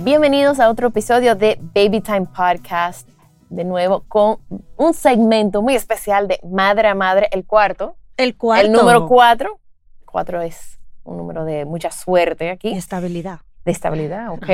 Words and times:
Bienvenidos 0.00 0.60
a 0.60 0.70
otro 0.70 0.88
episodio 0.88 1.34
de 1.34 1.58
Baby 1.60 2.00
Time 2.00 2.26
Podcast, 2.26 3.08
de 3.50 3.64
nuevo 3.64 4.04
con 4.06 4.38
un 4.76 4.94
segmento 4.94 5.60
muy 5.60 5.74
especial 5.74 6.28
de 6.28 6.38
Madre 6.48 6.86
a 6.86 6.94
Madre, 6.94 7.26
el 7.32 7.44
cuarto. 7.44 7.96
El 8.16 8.36
cuarto. 8.36 8.64
El 8.64 8.72
número 8.72 9.08
cuatro. 9.08 9.58
Cuatro 10.04 10.40
es 10.40 10.78
un 11.02 11.16
número 11.16 11.44
de 11.44 11.64
mucha 11.64 11.90
suerte 11.90 12.48
aquí. 12.48 12.72
Estabilidad. 12.72 13.40
De 13.64 13.72
estabilidad, 13.72 14.30
ok. 14.30 14.48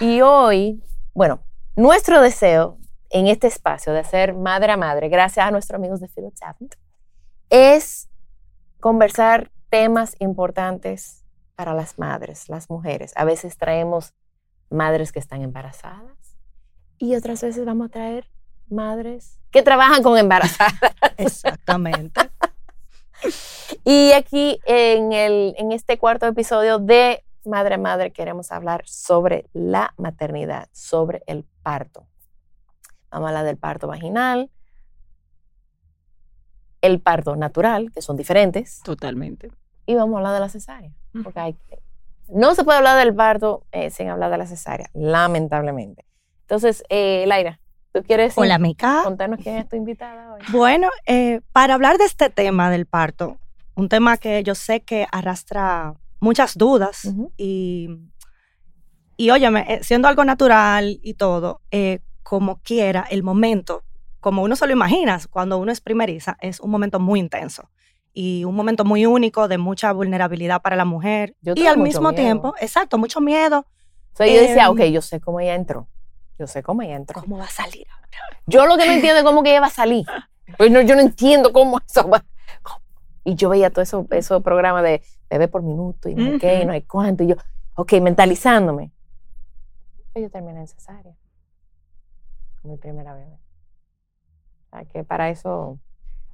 y 0.00 0.20
hoy, 0.20 0.84
bueno, 1.14 1.40
nuestro 1.74 2.20
deseo 2.20 2.76
en 3.08 3.28
este 3.28 3.46
espacio 3.46 3.94
de 3.94 4.04
ser 4.04 4.34
madre 4.34 4.72
a 4.72 4.76
madre, 4.76 5.08
gracias 5.08 5.46
a 5.46 5.50
nuestros 5.50 5.78
amigos 5.78 6.00
de 6.00 6.08
Philips 6.08 6.42
Avent, 6.42 6.74
es 7.48 8.10
conversar 8.78 9.50
temas 9.70 10.16
importantes 10.18 11.17
para 11.58 11.74
las 11.74 11.98
madres, 11.98 12.48
las 12.48 12.70
mujeres. 12.70 13.12
A 13.16 13.24
veces 13.24 13.56
traemos 13.56 14.14
madres 14.70 15.10
que 15.10 15.18
están 15.18 15.42
embarazadas 15.42 16.36
y 16.98 17.16
otras 17.16 17.42
veces 17.42 17.66
vamos 17.66 17.86
a 17.86 17.90
traer 17.90 18.30
madres 18.68 19.40
que 19.50 19.64
trabajan 19.64 20.04
con 20.04 20.16
embarazadas. 20.16 20.78
Exactamente. 21.16 22.30
y 23.84 24.12
aquí 24.12 24.60
en, 24.66 25.12
el, 25.12 25.56
en 25.58 25.72
este 25.72 25.98
cuarto 25.98 26.28
episodio 26.28 26.78
de 26.78 27.24
Madre 27.44 27.74
a 27.74 27.78
Madre 27.78 28.12
queremos 28.12 28.52
hablar 28.52 28.84
sobre 28.86 29.50
la 29.52 29.92
maternidad, 29.96 30.68
sobre 30.70 31.24
el 31.26 31.44
parto. 31.64 32.06
Vamos 33.10 33.26
a 33.26 33.28
hablar 33.30 33.46
del 33.46 33.56
parto 33.56 33.88
vaginal, 33.88 34.48
el 36.82 37.00
parto 37.00 37.34
natural, 37.34 37.90
que 37.90 38.00
son 38.00 38.16
diferentes. 38.16 38.80
Totalmente. 38.84 39.50
Y 39.88 39.94
vamos 39.94 40.16
a 40.16 40.18
hablar 40.18 40.34
de 40.34 40.40
la 40.40 40.50
cesárea. 40.50 40.92
Porque 41.24 41.40
hay, 41.40 41.56
no 42.28 42.54
se 42.54 42.62
puede 42.62 42.76
hablar 42.76 42.98
del 42.98 43.14
parto 43.14 43.64
eh, 43.72 43.88
sin 43.88 44.08
hablar 44.10 44.30
de 44.30 44.36
la 44.36 44.46
cesárea, 44.46 44.90
lamentablemente. 44.92 46.04
Entonces, 46.42 46.84
eh, 46.90 47.24
Laira, 47.26 47.58
¿tú 47.92 48.02
quieres 48.02 48.36
Hola, 48.36 48.58
Mica. 48.58 49.00
contarnos 49.02 49.40
quién 49.42 49.56
es 49.56 49.66
tu 49.66 49.76
invitada 49.76 50.34
hoy? 50.34 50.42
Bueno, 50.52 50.90
eh, 51.06 51.40
para 51.52 51.72
hablar 51.72 51.96
de 51.96 52.04
este 52.04 52.28
tema 52.28 52.70
del 52.70 52.84
parto, 52.84 53.38
un 53.76 53.88
tema 53.88 54.18
que 54.18 54.42
yo 54.42 54.54
sé 54.54 54.82
que 54.82 55.06
arrastra 55.10 55.94
muchas 56.20 56.58
dudas 56.58 57.06
Ujú. 57.06 57.32
y, 57.38 57.88
y 59.16 59.30
óyeme, 59.30 59.64
eh, 59.68 59.82
siendo 59.82 60.06
algo 60.06 60.22
natural 60.22 61.00
y 61.02 61.14
todo, 61.14 61.62
eh, 61.70 62.00
como 62.22 62.60
quiera, 62.60 63.06
el 63.10 63.22
momento, 63.22 63.84
como 64.20 64.42
uno 64.42 64.54
se 64.54 64.66
lo 64.66 64.74
imagina, 64.74 65.18
cuando 65.30 65.56
uno 65.56 65.72
es 65.72 65.80
primeriza, 65.80 66.36
es 66.42 66.60
un 66.60 66.70
momento 66.70 67.00
muy 67.00 67.20
intenso 67.20 67.70
y 68.20 68.44
un 68.44 68.56
momento 68.56 68.84
muy 68.84 69.06
único 69.06 69.46
de 69.46 69.58
mucha 69.58 69.92
vulnerabilidad 69.92 70.60
para 70.60 70.74
la 70.74 70.84
mujer 70.84 71.36
Yo 71.40 71.52
y 71.56 71.66
al 71.66 71.78
mismo 71.78 72.08
miedo. 72.10 72.14
tiempo, 72.20 72.54
exacto, 72.60 72.98
mucho 72.98 73.20
miedo. 73.20 73.60
O 73.60 74.16
sea, 74.16 74.26
yo 74.26 74.40
decía, 74.40 74.64
Em, 74.64 74.70
ok, 74.72 74.80
yo 74.92 75.00
sé 75.02 75.20
cómo 75.20 75.38
ella 75.38 75.54
entró. 75.54 75.86
Yo 76.36 76.48
sé 76.48 76.60
cómo 76.64 76.82
ella 76.82 76.96
entró. 76.96 77.20
¿Cómo 77.20 77.38
va 77.38 77.44
a 77.44 77.48
salir 77.48 77.86
ahora? 77.92 78.08
Yo 78.46 78.66
lo 78.66 78.76
que 78.76 78.86
no 78.86 78.92
entiendo 78.92 79.18
es 79.18 79.24
cómo 79.24 79.44
que 79.44 79.50
ella 79.50 79.60
va 79.60 79.68
a 79.68 79.70
salir. 79.70 80.04
Pues 80.56 80.68
no, 80.72 80.80
yo 80.80 80.96
no 80.96 81.00
entiendo 81.00 81.52
cómo 81.52 81.78
eso 81.88 82.08
va. 82.08 82.24
Y 83.22 83.36
yo 83.36 83.50
veía 83.50 83.70
todos 83.70 83.86
esos 83.86 84.04
esos 84.10 84.42
programas 84.42 84.82
de 84.82 85.00
bebé 85.30 85.46
por 85.46 85.62
minuto 85.62 86.08
y 86.08 86.16
no 86.16 86.24
hay 86.32 86.38
qué, 86.38 86.54
y 86.54 86.58
Ujú. 86.58 86.66
no 86.66 86.72
hay 86.72 86.82
cuánto. 86.82 87.22
Y 87.22 87.28
yo, 87.28 87.36
ok, 87.76 87.92
mentalizándome. 88.02 88.90
Pues 90.12 90.24
Yo 90.24 90.30
terminé 90.30 90.58
en 90.58 90.66
cesárea. 90.66 91.14
Con 92.62 92.72
mi 92.72 92.78
primera 92.78 93.14
bebé. 93.14 93.38
O 94.66 94.70
sea, 94.70 94.84
que 94.86 95.04
para 95.04 95.28
eso, 95.30 95.78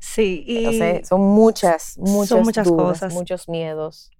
Sí, 0.04 0.44
y, 0.46 0.78
sea, 0.78 1.02
son 1.02 1.22
muchas, 1.22 1.96
muchas, 1.96 2.44
muchas 2.44 2.66
dudas, 2.66 3.00
cosas. 3.00 3.14
muchos 3.14 3.48
miedos. 3.48 4.10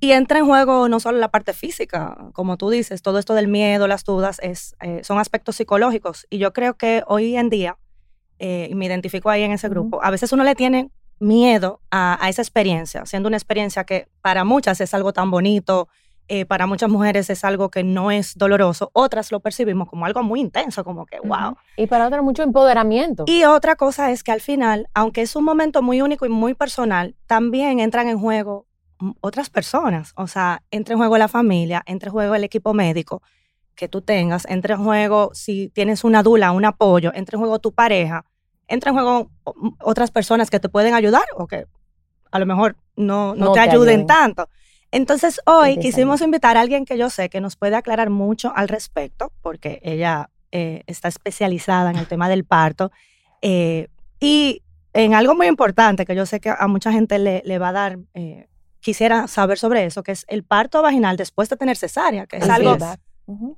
y 0.00 0.12
entra 0.12 0.38
en 0.38 0.46
juego 0.46 0.86
no 0.88 1.00
solo 1.00 1.18
la 1.18 1.30
parte 1.30 1.54
física, 1.54 2.28
como 2.34 2.58
tú 2.58 2.68
dices, 2.68 3.00
todo 3.00 3.18
esto 3.18 3.34
del 3.34 3.48
miedo, 3.48 3.88
las 3.88 4.04
dudas, 4.04 4.38
es, 4.42 4.76
eh, 4.80 5.00
son 5.02 5.18
aspectos 5.18 5.56
psicológicos. 5.56 6.26
Y 6.28 6.36
yo 6.38 6.52
creo 6.52 6.74
que 6.74 7.02
hoy 7.06 7.36
en 7.36 7.48
día, 7.48 7.78
eh, 8.38 8.68
y 8.70 8.74
me 8.74 8.84
identifico 8.84 9.30
ahí 9.30 9.42
en 9.42 9.52
ese 9.52 9.68
grupo, 9.70 10.04
a 10.04 10.10
veces 10.10 10.30
uno 10.32 10.44
le 10.44 10.54
tiene 10.54 10.90
miedo 11.18 11.80
a, 11.90 12.22
a 12.22 12.28
esa 12.28 12.42
experiencia, 12.42 13.06
siendo 13.06 13.28
una 13.28 13.38
experiencia 13.38 13.84
que 13.84 14.08
para 14.20 14.44
muchas 14.44 14.80
es 14.82 14.92
algo 14.92 15.14
tan 15.14 15.30
bonito, 15.30 15.88
eh, 16.32 16.46
para 16.46 16.66
muchas 16.66 16.88
mujeres 16.88 17.28
es 17.28 17.44
algo 17.44 17.70
que 17.70 17.82
no 17.82 18.10
es 18.12 18.38
doloroso, 18.38 18.90
otras 18.92 19.32
lo 19.32 19.40
percibimos 19.40 19.88
como 19.88 20.06
algo 20.06 20.22
muy 20.22 20.38
intenso, 20.40 20.84
como 20.84 21.04
que, 21.04 21.18
wow. 21.20 21.56
Y 21.76 21.86
para 21.88 22.06
otras, 22.06 22.22
mucho 22.22 22.44
empoderamiento. 22.44 23.24
Y 23.26 23.42
otra 23.44 23.74
cosa 23.74 24.12
es 24.12 24.22
que 24.22 24.30
al 24.30 24.40
final, 24.40 24.88
aunque 24.94 25.22
es 25.22 25.34
un 25.34 25.44
momento 25.44 25.82
muy 25.82 26.00
único 26.02 26.26
y 26.26 26.28
muy 26.28 26.54
personal, 26.54 27.16
también 27.26 27.80
entran 27.80 28.06
en 28.08 28.18
juego 28.20 28.66
mm, 29.00 29.10
otras 29.20 29.50
personas. 29.50 30.12
O 30.16 30.28
sea, 30.28 30.62
entra 30.70 30.92
en 30.94 30.98
juego 30.98 31.18
la 31.18 31.26
familia, 31.26 31.82
entra 31.84 32.08
en 32.08 32.12
juego 32.12 32.34
el 32.36 32.44
equipo 32.44 32.74
médico 32.74 33.22
que 33.74 33.88
tú 33.88 34.00
tengas, 34.00 34.46
entra 34.48 34.76
en 34.76 34.84
juego 34.84 35.30
si 35.34 35.68
tienes 35.70 36.04
una 36.04 36.22
dula, 36.22 36.52
un 36.52 36.64
apoyo, 36.64 37.10
entra 37.14 37.36
en 37.36 37.40
juego 37.40 37.58
tu 37.58 37.72
pareja, 37.72 38.24
entra 38.68 38.90
en 38.90 38.94
juego 38.94 39.30
o- 39.42 39.54
m- 39.60 39.72
otras 39.82 40.10
personas 40.12 40.48
que 40.48 40.60
te 40.60 40.68
pueden 40.68 40.94
ayudar 40.94 41.24
o 41.36 41.46
que 41.48 41.66
a 42.30 42.38
lo 42.38 42.46
mejor 42.46 42.76
no, 42.94 43.34
no, 43.34 43.46
No 43.46 43.52
te, 43.52 43.60
te 43.64 43.70
ayuden 43.70 43.88
ayuden. 43.88 44.06
tanto. 44.06 44.48
Entonces, 44.92 45.40
hoy 45.46 45.78
quisimos 45.78 46.20
invitar 46.20 46.56
a 46.56 46.60
alguien 46.60 46.84
que 46.84 46.98
yo 46.98 47.10
sé 47.10 47.28
que 47.28 47.40
nos 47.40 47.56
puede 47.56 47.76
aclarar 47.76 48.10
mucho 48.10 48.52
al 48.54 48.68
respecto, 48.68 49.32
porque 49.40 49.80
ella 49.84 50.30
eh, 50.50 50.82
está 50.86 51.08
especializada 51.08 51.90
en 51.90 51.96
el 51.96 52.06
tema 52.06 52.28
del 52.28 52.44
parto. 52.44 52.90
eh, 53.42 53.88
y 54.18 54.62
en 54.92 55.14
algo 55.14 55.34
muy 55.34 55.46
importante 55.46 56.04
que 56.04 56.14
yo 56.14 56.26
sé 56.26 56.40
que 56.40 56.50
a 56.50 56.66
mucha 56.66 56.92
gente 56.92 57.18
le, 57.18 57.42
le 57.44 57.58
va 57.58 57.68
a 57.68 57.72
dar, 57.72 57.98
eh, 58.14 58.48
quisiera 58.80 59.28
saber 59.28 59.58
sobre 59.58 59.84
eso, 59.84 60.02
que 60.02 60.12
es 60.12 60.24
el 60.28 60.42
parto 60.42 60.82
vaginal 60.82 61.16
después 61.16 61.48
de 61.48 61.56
tener 61.56 61.76
cesárea, 61.76 62.26
que 62.26 62.38
es 62.38 62.42
Así 62.42 62.50
algo 62.52 62.74
es. 62.74 62.98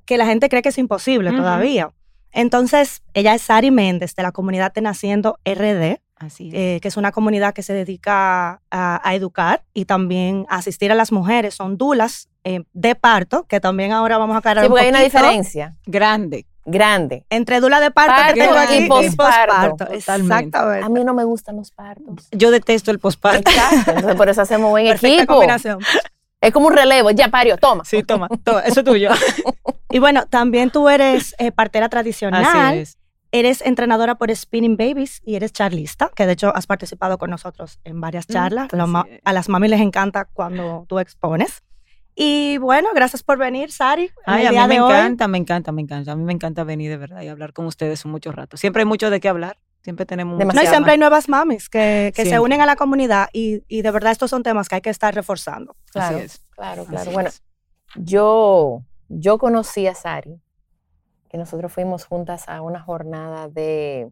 Que 0.04 0.18
la 0.18 0.26
gente 0.26 0.50
cree 0.50 0.60
que 0.60 0.68
es 0.68 0.76
imposible 0.78 1.30
todavía. 1.32 1.90
Entonces, 2.32 3.02
ella 3.14 3.34
es 3.34 3.42
Sari 3.42 3.70
Méndez 3.70 4.14
de 4.14 4.22
la 4.22 4.32
comunidad 4.32 4.72
de 4.74 4.82
Naciendo 4.82 5.38
RD, 5.46 6.00
Así 6.22 6.48
es. 6.48 6.54
eh, 6.54 6.78
que 6.80 6.88
es 6.88 6.96
una 6.96 7.12
comunidad 7.12 7.52
que 7.54 7.62
se 7.62 7.72
dedica 7.72 8.60
a, 8.70 9.00
a 9.08 9.14
educar 9.14 9.64
y 9.74 9.84
también 9.84 10.46
a 10.48 10.56
asistir 10.56 10.92
a 10.92 10.94
las 10.94 11.12
mujeres. 11.12 11.54
Son 11.54 11.76
dulas 11.76 12.28
eh, 12.44 12.62
de 12.72 12.94
parto, 12.94 13.44
que 13.44 13.60
también 13.60 13.92
ahora 13.92 14.18
vamos 14.18 14.34
a 14.34 14.38
aclarar 14.38 14.64
Sí, 14.64 14.66
un 14.66 14.72
porque 14.72 14.84
hay 14.84 14.90
una 14.90 15.00
diferencia 15.00 15.74
Grande. 15.86 16.46
grande. 16.64 17.24
entre 17.30 17.60
dula 17.60 17.80
de 17.80 17.90
parto, 17.90 18.14
Parto 18.14 18.34
que 18.34 18.40
tengo 18.40 18.56
aquí 18.56 18.76
y 18.84 18.88
posparto. 18.88 19.88
Exactamente. 19.92 20.58
A 20.84 20.88
mí 20.88 21.04
no 21.04 21.14
me 21.14 21.24
gustan 21.24 21.56
los 21.56 21.70
partos. 21.70 22.28
Yo 22.32 22.50
detesto 22.50 22.90
el 22.90 22.98
posparto. 22.98 23.50
Exacto. 23.50 23.90
Entonces, 23.90 24.14
por 24.16 24.28
eso 24.28 24.42
hacemos 24.42 24.70
buen 24.70 24.86
Perfecta 24.86 25.16
equipo. 25.16 25.34
combinación. 25.34 25.78
Es 26.40 26.52
como 26.52 26.66
un 26.68 26.72
relevo. 26.74 27.10
Ya 27.12 27.28
parió, 27.28 27.56
toma. 27.56 27.84
Sí, 27.84 28.02
toma, 28.02 28.28
toma, 28.44 28.60
eso 28.60 28.80
es 28.80 28.86
tuyo. 28.86 29.10
Y 29.94 29.98
bueno, 29.98 30.24
también 30.26 30.70
tú 30.70 30.88
eres 30.88 31.34
eh, 31.38 31.52
partera 31.52 31.90
tradicional. 31.90 32.42
Así 32.46 32.78
es. 32.78 32.98
Eres 33.34 33.62
entrenadora 33.62 34.16
por 34.16 34.34
Spinning 34.34 34.76
Babies 34.76 35.22
y 35.24 35.36
eres 35.36 35.52
charlista, 35.52 36.10
que 36.14 36.26
de 36.26 36.32
hecho 36.34 36.54
has 36.54 36.66
participado 36.66 37.16
con 37.16 37.30
nosotros 37.30 37.80
en 37.82 37.98
varias 38.00 38.28
Mm, 38.28 38.32
charlas. 38.32 38.68
Es. 38.72 39.20
a 39.24 39.32
las 39.32 39.48
mami 39.48 39.68
les 39.68 39.80
encanta 39.80 40.26
cuando 40.26 40.84
tú 40.88 40.98
expones. 40.98 41.62
Y 42.14 42.58
bueno, 42.58 42.90
gracias 42.94 43.22
por 43.22 43.38
venir, 43.38 43.72
Sari. 43.72 44.10
Ay, 44.26 44.44
a 44.44 44.50
mí 44.50 44.58
me 44.68 44.80
hoy. 44.82 44.92
encanta, 44.92 45.28
me 45.28 45.38
encanta, 45.38 45.72
me 45.72 45.80
encanta. 45.80 46.12
A 46.12 46.16
mí 46.16 46.24
me 46.24 46.32
encanta 46.34 46.62
venir 46.62 46.90
de 46.90 46.98
verdad 46.98 47.22
y 47.22 47.28
hablar 47.28 47.54
con 47.54 47.64
ustedes 47.64 48.04
un 48.04 48.10
mucho 48.10 48.32
rato. 48.32 48.58
Siempre 48.58 48.82
hay 48.82 48.86
mucho 48.86 49.08
de 49.08 49.18
qué 49.18 49.28
hablar. 49.30 49.56
Siempre 49.80 50.04
tenemos 50.04 50.38
No, 50.38 50.62
y 50.62 50.66
siempre 50.66 50.92
hay 50.92 50.98
nuevas 50.98 51.28
mamis 51.30 51.68
que, 51.70 52.12
que 52.14 52.24
se 52.26 52.38
unen 52.38 52.60
a 52.60 52.66
la 52.66 52.76
comunidad 52.76 53.30
y, 53.32 53.62
y 53.66 53.80
de 53.82 53.90
verdad 53.90 54.12
estos 54.12 54.28
son 54.30 54.42
temas 54.42 54.68
que 54.68 54.74
hay 54.76 54.80
que 54.82 54.90
estar 54.90 55.12
reforzando. 55.14 55.74
Claro, 55.90 56.16
Así 56.18 56.26
es. 56.26 56.44
claro, 56.50 56.84
claro. 56.84 57.00
Así 57.02 57.10
Bueno, 57.14 57.30
es. 57.30 57.42
yo, 57.96 58.82
yo 59.08 59.38
conocí 59.38 59.86
a 59.86 59.94
Sari, 59.94 60.40
que 61.32 61.38
nosotros 61.38 61.72
fuimos 61.72 62.04
juntas 62.04 62.46
a 62.46 62.60
una 62.60 62.78
jornada 62.80 63.48
de, 63.48 64.10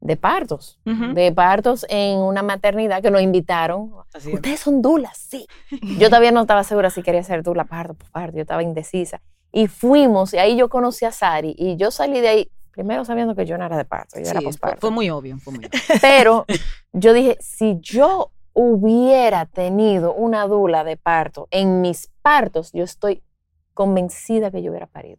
de 0.00 0.16
partos, 0.16 0.80
de 0.84 1.30
partos 1.32 1.86
en 1.88 2.18
una 2.18 2.42
maternidad 2.42 3.00
que 3.00 3.12
nos 3.12 3.22
invitaron. 3.22 3.92
Ustedes 4.32 4.58
son 4.60 4.82
dulas, 4.82 5.16
sí. 5.16 5.46
Yo 5.98 6.08
todavía 6.08 6.32
no 6.32 6.40
estaba 6.42 6.64
segura 6.64 6.90
si 6.90 7.02
quería 7.04 7.22
ser 7.22 7.44
dula, 7.44 7.64
parto, 7.64 8.04
parto, 8.10 8.36
yo 8.36 8.42
estaba 8.42 8.62
indecisa. 8.64 9.22
Y 9.52 9.68
fuimos, 9.68 10.34
y 10.34 10.38
ahí 10.38 10.56
yo 10.56 10.68
conocí 10.68 11.04
a 11.04 11.12
Sari, 11.12 11.54
y 11.56 11.76
yo 11.76 11.90
salí 11.92 12.20
de 12.20 12.28
ahí, 12.28 12.50
primero 12.72 13.04
sabiendo 13.04 13.34
que 13.36 13.46
yo 13.46 13.56
no 13.56 13.64
era 13.64 13.76
de 13.76 13.84
parto, 13.84 14.18
yo 14.18 14.24
Sí, 14.24 14.30
era 14.32 14.40
fue, 14.40 14.48
posparto. 14.48 14.80
fue 14.80 14.90
muy 14.90 15.08
obvio, 15.08 15.38
fue 15.38 15.54
muy 15.54 15.64
obvio. 15.64 15.80
Pero 16.02 16.44
yo 16.92 17.12
dije, 17.14 17.38
si 17.40 17.78
yo 17.80 18.32
hubiera 18.52 19.46
tenido 19.46 20.12
una 20.12 20.46
dula 20.48 20.82
de 20.82 20.96
parto 20.96 21.46
en 21.52 21.80
mis 21.80 22.10
partos, 22.20 22.72
yo 22.72 22.82
estoy 22.84 23.22
convencida 23.74 24.50
que 24.50 24.62
yo 24.62 24.70
hubiera 24.72 24.86
parido. 24.88 25.18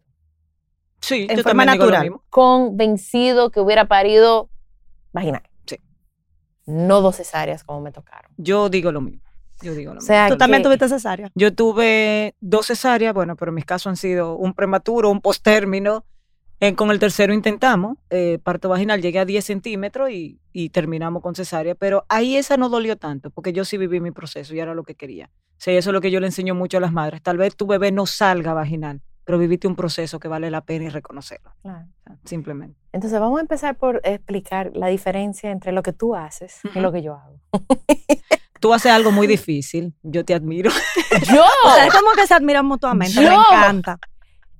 Sí, 1.08 1.26
En 1.28 1.36
yo 1.38 1.42
forma 1.42 1.64
también 1.64 1.72
digo 1.72 1.84
lo 1.86 1.90
natural. 1.90 2.02
mismo. 2.04 2.24
Convencido 2.30 3.50
que 3.50 3.60
hubiera 3.60 3.86
parido 3.86 4.50
vaginal. 5.12 5.42
Sí. 5.66 5.76
No 6.66 7.00
dos 7.00 7.16
cesáreas 7.16 7.64
como 7.64 7.80
me 7.80 7.92
tocaron. 7.92 8.30
Yo 8.36 8.68
digo 8.68 8.92
lo 8.92 9.00
mismo. 9.00 9.22
Yo 9.62 9.74
digo 9.74 9.92
lo 9.94 9.98
O 9.98 10.02
mismo. 10.02 10.28
Tú 10.28 10.36
también 10.36 10.62
tuviste 10.62 10.88
cesárea. 10.88 11.30
Yo 11.34 11.52
tuve 11.54 12.34
dos 12.40 12.66
cesáreas, 12.66 13.12
bueno, 13.14 13.36
pero 13.36 13.50
mis 13.52 13.64
casos 13.64 13.86
han 13.88 13.96
sido 13.96 14.36
un 14.36 14.54
prematuro, 14.54 15.10
un 15.10 15.20
postérmino. 15.20 16.04
En- 16.60 16.74
con 16.74 16.90
el 16.90 16.98
tercero 16.98 17.32
intentamos, 17.32 17.98
eh, 18.10 18.38
parto 18.42 18.68
vaginal, 18.68 19.00
llegué 19.00 19.20
a 19.20 19.24
10 19.24 19.44
centímetros 19.44 20.10
y, 20.10 20.40
y 20.52 20.70
terminamos 20.70 21.22
con 21.22 21.36
cesárea, 21.36 21.76
pero 21.76 22.04
ahí 22.08 22.36
esa 22.36 22.56
no 22.56 22.68
dolió 22.68 22.96
tanto, 22.96 23.30
porque 23.30 23.52
yo 23.52 23.64
sí 23.64 23.78
viví 23.78 24.00
mi 24.00 24.10
proceso 24.10 24.54
y 24.54 24.58
era 24.60 24.74
lo 24.74 24.82
que 24.82 24.96
quería. 24.96 25.30
O 25.32 25.60
sea, 25.60 25.78
eso 25.78 25.90
es 25.90 25.94
lo 25.94 26.00
que 26.00 26.10
yo 26.10 26.18
le 26.18 26.26
enseño 26.26 26.56
mucho 26.56 26.78
a 26.78 26.80
las 26.80 26.92
madres. 26.92 27.22
Tal 27.22 27.36
vez 27.36 27.54
tu 27.56 27.66
bebé 27.68 27.92
no 27.92 28.06
salga 28.06 28.54
vaginal, 28.54 29.00
pero 29.28 29.36
viviste 29.36 29.68
un 29.68 29.76
proceso 29.76 30.18
que 30.18 30.26
vale 30.26 30.50
la 30.50 30.62
pena 30.62 30.86
y 30.86 30.88
reconocerlo. 30.88 31.52
Claro. 31.60 31.84
simplemente. 32.24 32.80
Entonces 32.92 33.20
vamos 33.20 33.36
a 33.36 33.42
empezar 33.42 33.76
por 33.76 34.00
explicar 34.02 34.70
la 34.72 34.86
diferencia 34.86 35.50
entre 35.50 35.72
lo 35.72 35.82
que 35.82 35.92
tú 35.92 36.14
haces 36.14 36.60
y 36.74 36.80
lo 36.80 36.90
que 36.90 37.02
yo 37.02 37.12
hago. 37.12 37.38
Tú 38.58 38.72
haces 38.72 38.90
algo 38.90 39.10
muy 39.10 39.26
difícil, 39.36 39.92
yo 40.02 40.24
te 40.24 40.32
admiro. 40.32 40.70
Yo, 41.30 41.44
O 41.66 41.70
sea, 41.74 41.86
es 41.88 41.92
como 41.92 42.12
que 42.12 42.26
se 42.26 42.32
admiran 42.32 42.64
mutuamente. 42.64 43.20
Me 43.20 43.26
Yo. 43.26 43.32
encanta. 43.32 43.98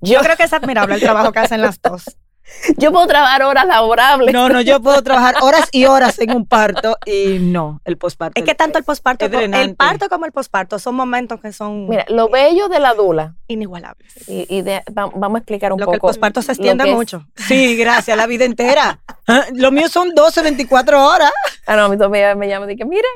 Yo 0.01 0.19
creo 0.19 0.37
que 0.37 0.43
es 0.43 0.53
admirable 0.53 0.93
el 0.93 1.01
trabajo 1.01 1.31
que 1.31 1.39
hacen 1.39 1.61
las 1.61 1.81
dos. 1.81 2.03
yo 2.77 2.91
puedo 2.91 3.07
trabajar 3.07 3.43
horas 3.43 3.65
laborables. 3.65 4.33
No, 4.33 4.49
no, 4.49 4.61
yo 4.61 4.81
puedo 4.81 5.01
trabajar 5.01 5.35
horas 5.41 5.69
y 5.71 5.85
horas 5.85 6.19
en 6.19 6.31
un 6.35 6.45
parto 6.45 6.97
y 7.05 7.37
no, 7.39 7.81
el 7.85 7.97
posparto. 7.97 8.39
Es 8.39 8.45
que 8.45 8.55
tanto 8.55 8.77
el 8.77 8.83
posparto, 8.83 9.25
el 9.25 9.75
parto 9.75 10.09
como 10.09 10.25
el 10.25 10.31
posparto 10.31 10.79
son 10.79 10.95
momentos 10.95 11.39
que 11.39 11.51
son 11.53 11.87
Mira, 11.87 12.05
lo 12.09 12.29
bello 12.29 12.67
de 12.69 12.79
la 12.79 12.93
dula, 12.93 13.35
inigualables. 13.47 14.27
y, 14.27 14.45
y 14.49 14.61
de- 14.61 14.83
va- 14.97 15.11
vamos 15.15 15.35
a 15.35 15.39
explicar 15.39 15.73
un 15.73 15.79
Lo 15.79 15.85
que 15.87 15.93
el 15.93 15.99
poco. 15.99 16.07
posparto 16.09 16.41
se 16.41 16.51
extiende 16.53 16.89
es- 16.89 16.95
mucho. 16.95 17.25
Sí, 17.35 17.75
gracias, 17.77 18.15
la 18.17 18.27
vida 18.27 18.45
entera. 18.45 18.99
Ah, 19.31 19.45
Lo 19.53 19.69
mío 19.71 19.87
son 19.89 20.15
12, 20.15 20.41
24 20.41 21.05
horas. 21.05 21.31
Ah, 21.67 21.75
no, 21.75 21.87
mi 21.87 21.97
tía 21.97 22.33
me 22.33 22.47
llama 22.47 22.65
y 22.65 22.69
dice, 22.69 22.83
mira, 22.85 23.07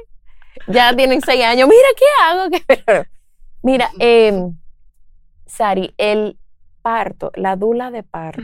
ya 0.68 0.96
tienen 0.96 1.22
seis 1.22 1.44
años, 1.44 1.68
mira, 1.68 1.88
¿qué 1.98 2.06
hago? 2.24 2.50
¿Qué-?" 2.52 3.08
Mira, 3.64 3.90
eh, 3.98 4.32
Sari, 5.48 5.94
el 5.98 6.38
parto, 6.84 7.32
la 7.36 7.56
dula 7.56 7.90
de 7.92 8.04
parto 8.04 8.42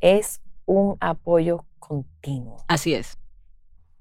es 0.00 0.40
un 0.64 0.96
apoyo 1.00 1.64
continuo. 1.78 2.64
Así 2.68 2.94
es. 2.94 3.18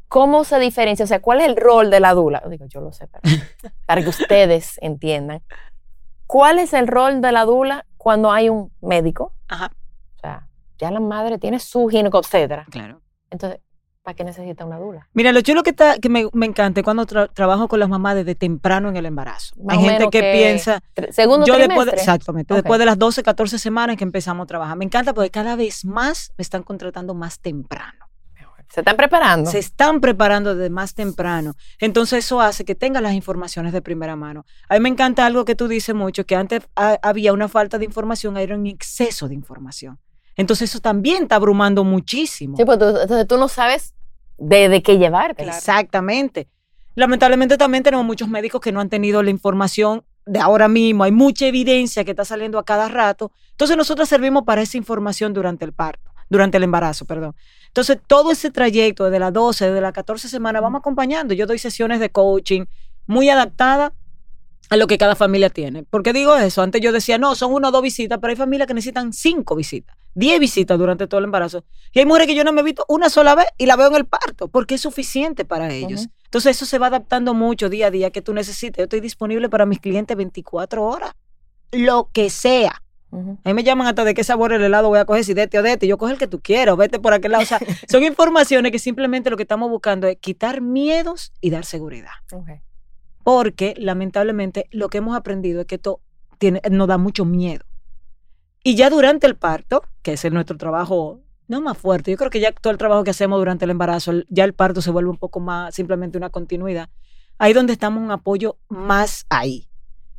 ¿Cómo 0.07 0.44
se 0.44 0.59
diferencia? 0.59 1.03
O 1.03 1.07
sea, 1.07 1.21
¿cuál 1.21 1.42
es 1.42 1.47
el 1.47 1.56
rol 1.56 1.89
de 1.89 2.00
la 2.00 2.13
dula? 2.13 2.44
Digo, 2.50 2.65
yo 2.68 2.81
lo 2.81 2.92
sé, 2.92 3.07
pero 3.07 3.21
para 3.86 4.01
que 4.01 4.09
ustedes 4.09 4.77
entiendan. 4.81 5.42
¿Cuál 6.27 6.59
es 6.59 6.74
el 6.74 6.88
rol 6.88 7.21
de 7.21 7.31
la 7.31 7.45
dula 7.45 7.86
cuando 7.97 8.31
hay 8.31 8.50
un 8.50 8.71
médico? 8.81 9.33
Ajá. 9.47 9.71
O 10.15 10.19
sea, 10.19 10.47
ya 10.77 10.92
la 10.92 11.00
madre 11.00 11.38
tiene 11.38 11.59
su 11.59 11.88
ginecobstetra. 11.88 12.65
Claro. 12.69 13.01
Entonces, 13.30 13.59
¿para 14.05 14.15
qué 14.15 14.23
necesita 14.23 14.63
una 14.63 14.77
dula? 14.77 15.09
Mira, 15.13 15.33
lo 15.33 15.41
chulo 15.41 15.63
que, 15.63 15.71
está, 15.71 15.97
que 15.97 16.07
me, 16.07 16.27
me 16.31 16.45
encanta 16.45 16.79
es 16.79 16.83
cuando 16.85 17.05
tra- 17.05 17.29
trabajo 17.33 17.67
con 17.67 17.79
las 17.79 17.89
mamás 17.89 18.15
desde 18.15 18.35
temprano 18.35 18.87
en 18.87 18.95
el 18.95 19.05
embarazo. 19.07 19.53
Más 19.61 19.77
Hay 19.77 19.83
gente 19.83 20.03
que, 20.11 20.21
que 20.21 20.31
piensa, 20.31 20.81
Segundo 21.09 21.45
yo 21.45 21.57
después, 21.57 21.85
de, 21.87 21.91
trimestre. 21.91 21.99
exactamente, 21.99 22.53
Ok. 22.53 22.57
después 22.61 22.79
de 22.79 22.85
las 22.85 22.97
12, 22.97 23.23
14 23.23 23.59
semanas 23.59 23.97
que 23.97 24.03
empezamos 24.05 24.45
a 24.45 24.47
trabajar. 24.47 24.77
Me 24.77 24.85
encanta 24.85 25.13
porque 25.13 25.31
cada 25.31 25.55
vez 25.57 25.83
más 25.83 26.31
me 26.37 26.43
están 26.43 26.63
contratando 26.63 27.13
más 27.13 27.39
temprano. 27.39 28.05
Se 28.69 28.81
están 28.81 28.97
preparando. 28.97 29.49
Se 29.49 29.59
están 29.59 30.01
preparando 30.01 30.53
desde 30.55 30.69
más 30.69 30.93
temprano. 30.93 31.53
Entonces 31.79 32.25
eso 32.25 32.41
hace 32.41 32.65
que 32.65 32.75
tengan 32.75 33.03
las 33.03 33.13
informaciones 33.13 33.71
de 33.73 33.81
primera 33.81 34.15
mano. 34.15 34.45
A 34.67 34.73
mí 34.73 34.79
me 34.81 34.89
encanta 34.89 35.25
algo 35.25 35.45
que 35.45 35.55
tú 35.55 35.67
dices 35.67 35.95
mucho, 35.95 36.25
que 36.25 36.35
antes 36.35 36.61
ha- 36.75 36.99
había 37.01 37.31
una 37.31 37.47
falta 37.47 37.77
de 37.77 37.85
información, 37.85 38.35
ahora 38.37 38.53
hay 38.53 38.59
un 38.59 38.65
exceso 38.67 39.27
de 39.29 39.33
información. 39.35 39.97
Entonces 40.35 40.71
eso 40.71 40.81
también 40.81 41.23
está 41.23 41.35
abrumando 41.37 41.85
muchísimo. 41.85 42.57
Sí, 42.57 42.65
pues 42.65 42.77
tú, 42.77 42.85
entonces 42.85 43.25
tú 43.27 43.37
no 43.37 43.47
sabes 43.47 43.93
de, 44.37 44.69
de 44.69 44.83
qué 44.83 44.97
llevarte. 44.97 45.43
Exactamente. 45.43 46.47
Lamentablemente 46.95 47.57
también 47.57 47.83
tenemos 47.83 48.05
muchos 48.05 48.29
médicos 48.29 48.61
que 48.61 48.71
no 48.71 48.79
han 48.79 48.89
tenido 48.89 49.21
la 49.21 49.29
información 49.29 50.03
de 50.25 50.39
ahora 50.39 50.67
mismo. 50.67 51.03
Hay 51.03 51.11
mucha 51.11 51.45
evidencia 51.45 52.03
que 52.03 52.11
está 52.11 52.25
saliendo 52.25 52.57
a 52.57 52.65
cada 52.65 52.87
rato. 52.87 53.31
Entonces 53.51 53.77
nosotros 53.77 54.07
servimos 54.09 54.43
para 54.43 54.61
esa 54.61 54.77
información 54.77 55.33
durante 55.33 55.65
el 55.65 55.73
parto, 55.73 56.11
durante 56.29 56.57
el 56.57 56.63
embarazo, 56.63 57.05
perdón. 57.05 57.35
Entonces 57.67 57.97
todo 58.07 58.31
ese 58.31 58.49
trayecto 58.49 59.05
desde 59.05 59.19
las 59.19 59.33
12, 59.33 59.67
desde 59.67 59.81
las 59.81 59.93
14 59.93 60.29
semanas, 60.29 60.61
vamos 60.61 60.79
acompañando. 60.79 61.33
Yo 61.33 61.45
doy 61.45 61.59
sesiones 61.59 61.99
de 61.99 62.09
coaching 62.09 62.65
muy 63.07 63.29
adaptadas 63.29 63.91
a 64.69 64.77
lo 64.77 64.88
que 64.88 64.97
cada 64.97 65.15
familia 65.15 65.49
tiene. 65.49 65.83
¿Por 65.83 66.01
qué 66.01 66.13
digo 66.13 66.35
eso? 66.35 66.61
Antes 66.61 66.81
yo 66.81 66.91
decía, 66.91 67.17
no, 67.17 67.35
son 67.35 67.53
una 67.53 67.69
o 67.69 67.71
dos 67.71 67.81
visitas, 67.81 68.17
pero 68.19 68.31
hay 68.31 68.38
familias 68.38 68.67
que 68.67 68.73
necesitan 68.73 69.13
cinco 69.13 69.55
visitas, 69.55 69.95
diez 70.15 70.39
visitas 70.39 70.77
durante 70.77 71.07
todo 71.07 71.19
el 71.19 71.25
embarazo. 71.25 71.63
Y 71.94 72.00
hay 72.00 72.06
mujeres 72.06 72.27
que 72.27 72.35
yo 72.35 72.44
no 72.44 72.51
me 72.51 72.62
he 72.62 72.63
visto 72.63 72.85
una 72.88 73.09
sola 73.09 73.35
vez 73.35 73.47
y 73.57 73.67
la 73.67 73.75
veo 73.75 73.88
en 73.88 73.95
el 73.95 74.06
parto, 74.06 74.47
porque 74.47 74.75
es 74.75 74.81
suficiente 74.81 75.45
para 75.45 75.71
ellos. 75.71 76.07
Entonces 76.23 76.56
eso 76.56 76.65
se 76.65 76.79
va 76.79 76.88
adaptando 76.88 77.33
mucho 77.33 77.69
día 77.69 77.88
a 77.88 77.91
día 77.91 78.09
que 78.09 78.21
tú 78.21 78.33
necesites. 78.33 78.77
Yo 78.77 78.83
estoy 78.85 79.01
disponible 79.01 79.50
para 79.50 79.65
mis 79.65 79.79
clientes 79.79 80.17
24 80.17 80.83
horas, 80.83 81.12
lo 81.71 82.09
que 82.12 82.29
sea. 82.29 82.81
Ujú. 83.12 83.38
A 83.44 83.50
mí 83.50 83.53
me 83.53 83.63
llaman 83.63 83.88
hasta 83.88 84.03
de 84.03 84.13
qué 84.13 84.23
sabor 84.23 84.51
el 84.51 84.63
helado 84.63 84.89
voy 84.89 85.00
a 85.00 85.06
coger, 85.06 85.23
si 85.23 85.33
de 85.33 85.44
este 85.44 85.59
o 85.59 85.63
de 85.63 85.73
este. 85.73 85.88
Yo 85.88 85.97
coge 85.97 86.13
el 86.13 86.19
que 86.19 86.27
tú 86.27 86.39
quieras, 86.41 86.75
vete 86.75 87.00
por 87.00 87.13
aquel 87.13 87.33
lado. 87.33 87.44
O 87.44 87.47
sea, 87.47 87.59
son 87.88 88.03
informaciones 88.03 88.71
que 88.71 88.79
simplemente 88.79 89.29
lo 89.29 89.38
que 89.38 89.44
estamos 89.44 89.69
buscando 89.69 90.07
es 90.07 90.17
quitar 90.17 90.62
miedos 90.62 91.31
y 91.39 91.51
dar 91.51 91.65
seguridad 91.65 92.12
porque 93.25 93.73
lamentablemente 93.75 94.67
lo 94.69 94.88
que 94.88 95.00
hemos 95.00 95.17
aprendido 95.17 95.62
es 95.62 95.65
que 95.65 95.75
esto 95.75 96.00
tiene, 96.38 96.62
nos 96.69 96.88
da 96.88 97.00
mucho 97.00 97.25
miedo. 97.25 97.65
Y 98.67 98.73
ya 98.75 98.89
durante 98.89 99.27
el 99.27 99.35
parto, 99.35 99.83
que 100.01 100.13
es 100.13 100.25
el- 100.25 100.33
nuestro 100.33 100.57
trabajo 100.57 101.19
no 101.47 101.62
más 101.62 101.77
fuerte, 101.77 102.09
yo 102.09 102.17
creo 102.17 102.31
que 102.31 102.39
ya 102.39 102.51
todo 102.51 102.71
el 102.71 102.79
trabajo 102.79 103.03
que 103.03 103.12
hacemos 103.12 103.38
durante 103.38 103.65
el 103.65 103.69
embarazo, 103.71 104.12
ya 104.29 104.44
el 104.44 104.53
parto 104.53 104.81
se 104.81 104.89
vuelve 104.89 105.12
un 105.12 105.17
poco 105.17 105.39
más 105.39 105.75
simplemente 105.75 106.17
una 106.17 106.31
continuidad. 106.31 106.89
Ahí 107.38 107.53
donde 107.53 107.73
estamos 107.73 108.01
un 108.01 108.09
apoyo 108.09 108.57
más 108.67 109.27
ahí. 109.29 109.67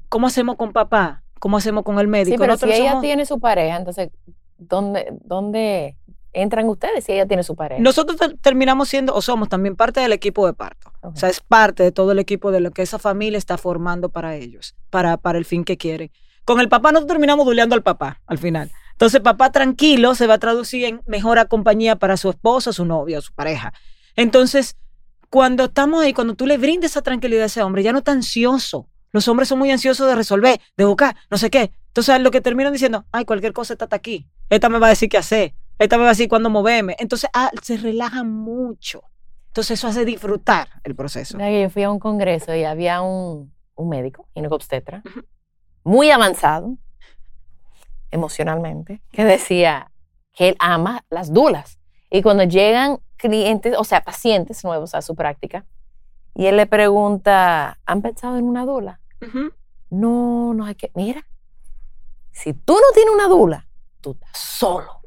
¿Cómo 0.08 0.28
hacemos 0.28 0.54
con 0.54 0.72
papá? 0.72 1.24
¿Cómo 1.40 1.56
hacemos 1.56 1.82
con 1.82 1.98
el 1.98 2.06
médico? 2.06 2.36
Sí, 2.36 2.38
pero 2.38 2.56
si 2.56 2.66
ella 2.66 2.90
somos- 2.90 3.02
tiene 3.02 3.26
su 3.26 3.40
pareja, 3.40 3.76
entonces, 3.76 4.10
¿dónde, 4.58 5.08
¿dónde 5.24 5.96
entran 6.32 6.68
ustedes 6.68 7.02
si 7.04 7.12
ella 7.14 7.26
tiene 7.26 7.42
su 7.42 7.56
pareja? 7.56 7.82
Nosotros 7.82 8.16
ter- 8.16 8.36
terminamos 8.38 8.88
siendo 8.88 9.12
o 9.12 9.20
somos 9.20 9.48
también 9.48 9.74
parte 9.74 9.98
del 9.98 10.12
equipo 10.12 10.46
de 10.46 10.52
parto. 10.52 10.92
O 11.02 11.16
sea, 11.16 11.28
es 11.28 11.40
parte 11.40 11.82
de 11.82 11.90
todo 11.90 12.12
el 12.12 12.20
equipo 12.20 12.52
de 12.52 12.60
lo 12.60 12.70
que 12.70 12.82
esa 12.82 13.00
familia 13.00 13.38
está 13.38 13.58
formando 13.58 14.10
para 14.10 14.36
ellos, 14.36 14.76
para, 14.90 15.16
para 15.16 15.38
el 15.38 15.44
fin 15.44 15.64
que 15.64 15.76
quieren. 15.76 16.12
Con 16.46 16.60
el 16.60 16.68
papá 16.68 16.92
nosotros 16.92 17.08
terminamos 17.08 17.44
duleando 17.44 17.74
al 17.74 17.82
papá 17.82 18.22
al 18.24 18.38
final. 18.38 18.70
Entonces, 18.92 19.20
papá 19.20 19.50
tranquilo 19.50 20.14
se 20.14 20.28
va 20.28 20.34
a 20.34 20.38
traducir 20.38 20.84
en 20.84 21.02
mejor 21.06 21.44
compañía 21.48 21.96
para 21.96 22.16
su 22.16 22.30
esposa, 22.30 22.72
su 22.72 22.84
novia, 22.84 23.20
su 23.20 23.34
pareja. 23.34 23.72
Entonces, 24.14 24.76
cuando 25.28 25.64
estamos 25.64 26.04
ahí, 26.04 26.12
cuando 26.12 26.34
tú 26.34 26.46
le 26.46 26.56
brindes 26.56 26.92
esa 26.92 27.02
tranquilidad 27.02 27.42
a 27.42 27.46
ese 27.46 27.62
hombre, 27.62 27.82
ya 27.82 27.90
no 27.90 27.98
está 27.98 28.12
ansioso. 28.12 28.88
Los 29.10 29.26
hombres 29.26 29.48
son 29.48 29.58
muy 29.58 29.72
ansiosos 29.72 30.06
de 30.06 30.14
resolver, 30.14 30.60
de 30.76 30.84
buscar, 30.84 31.16
no 31.32 31.36
sé 31.36 31.50
qué. 31.50 31.72
Entonces, 31.88 32.20
lo 32.20 32.30
que 32.30 32.40
terminan 32.40 32.72
diciendo, 32.72 33.04
ay, 33.10 33.24
cualquier 33.24 33.52
cosa 33.52 33.74
está 33.74 33.86
hasta 33.86 33.96
aquí. 33.96 34.28
Esta 34.48 34.68
me 34.68 34.78
va 34.78 34.86
a 34.86 34.90
decir 34.90 35.08
qué 35.08 35.18
hacer. 35.18 35.52
Esta 35.80 35.96
me 35.96 36.04
va 36.04 36.10
a 36.10 36.12
decir 36.12 36.28
cuándo 36.28 36.48
moverme. 36.48 36.94
Entonces, 37.00 37.28
ah, 37.34 37.50
se 37.60 37.76
relajan 37.76 38.30
mucho. 38.30 39.02
Entonces, 39.48 39.80
eso 39.80 39.88
hace 39.88 40.04
disfrutar 40.04 40.68
el 40.84 40.94
proceso. 40.94 41.38
Yo 41.38 41.70
fui 41.70 41.82
a 41.82 41.90
un 41.90 41.98
congreso 41.98 42.54
y 42.54 42.62
había 42.62 43.02
un, 43.02 43.52
un 43.74 43.88
médico, 43.88 44.28
ginecobstetra, 44.32 45.02
Ujú. 45.04 45.26
Muy 45.86 46.10
avanzado 46.10 46.76
emocionalmente, 48.10 49.00
que 49.12 49.24
decía 49.24 49.92
que 50.32 50.48
él 50.48 50.56
ama 50.58 51.04
las 51.10 51.32
dulas. 51.32 51.78
Y 52.10 52.22
cuando 52.22 52.42
llegan 52.42 52.98
clientes, 53.16 53.76
o 53.78 53.84
sea, 53.84 54.00
pacientes 54.00 54.64
nuevos 54.64 54.96
a 54.96 55.00
su 55.02 55.14
práctica, 55.14 55.64
y 56.34 56.46
él 56.46 56.56
le 56.56 56.66
pregunta, 56.66 57.78
¿han 57.86 58.02
pensado 58.02 58.36
en 58.36 58.46
una 58.46 58.66
dula? 58.66 59.00
No, 59.88 60.54
no 60.54 60.66
hay 60.66 60.74
que. 60.74 60.90
Mira, 60.94 61.24
si 62.32 62.52
tú 62.52 62.74
no 62.74 62.92
tienes 62.92 63.14
una 63.14 63.28
dula, 63.28 63.68
tú 64.00 64.10
estás 64.10 64.36
solo. 64.36 65.02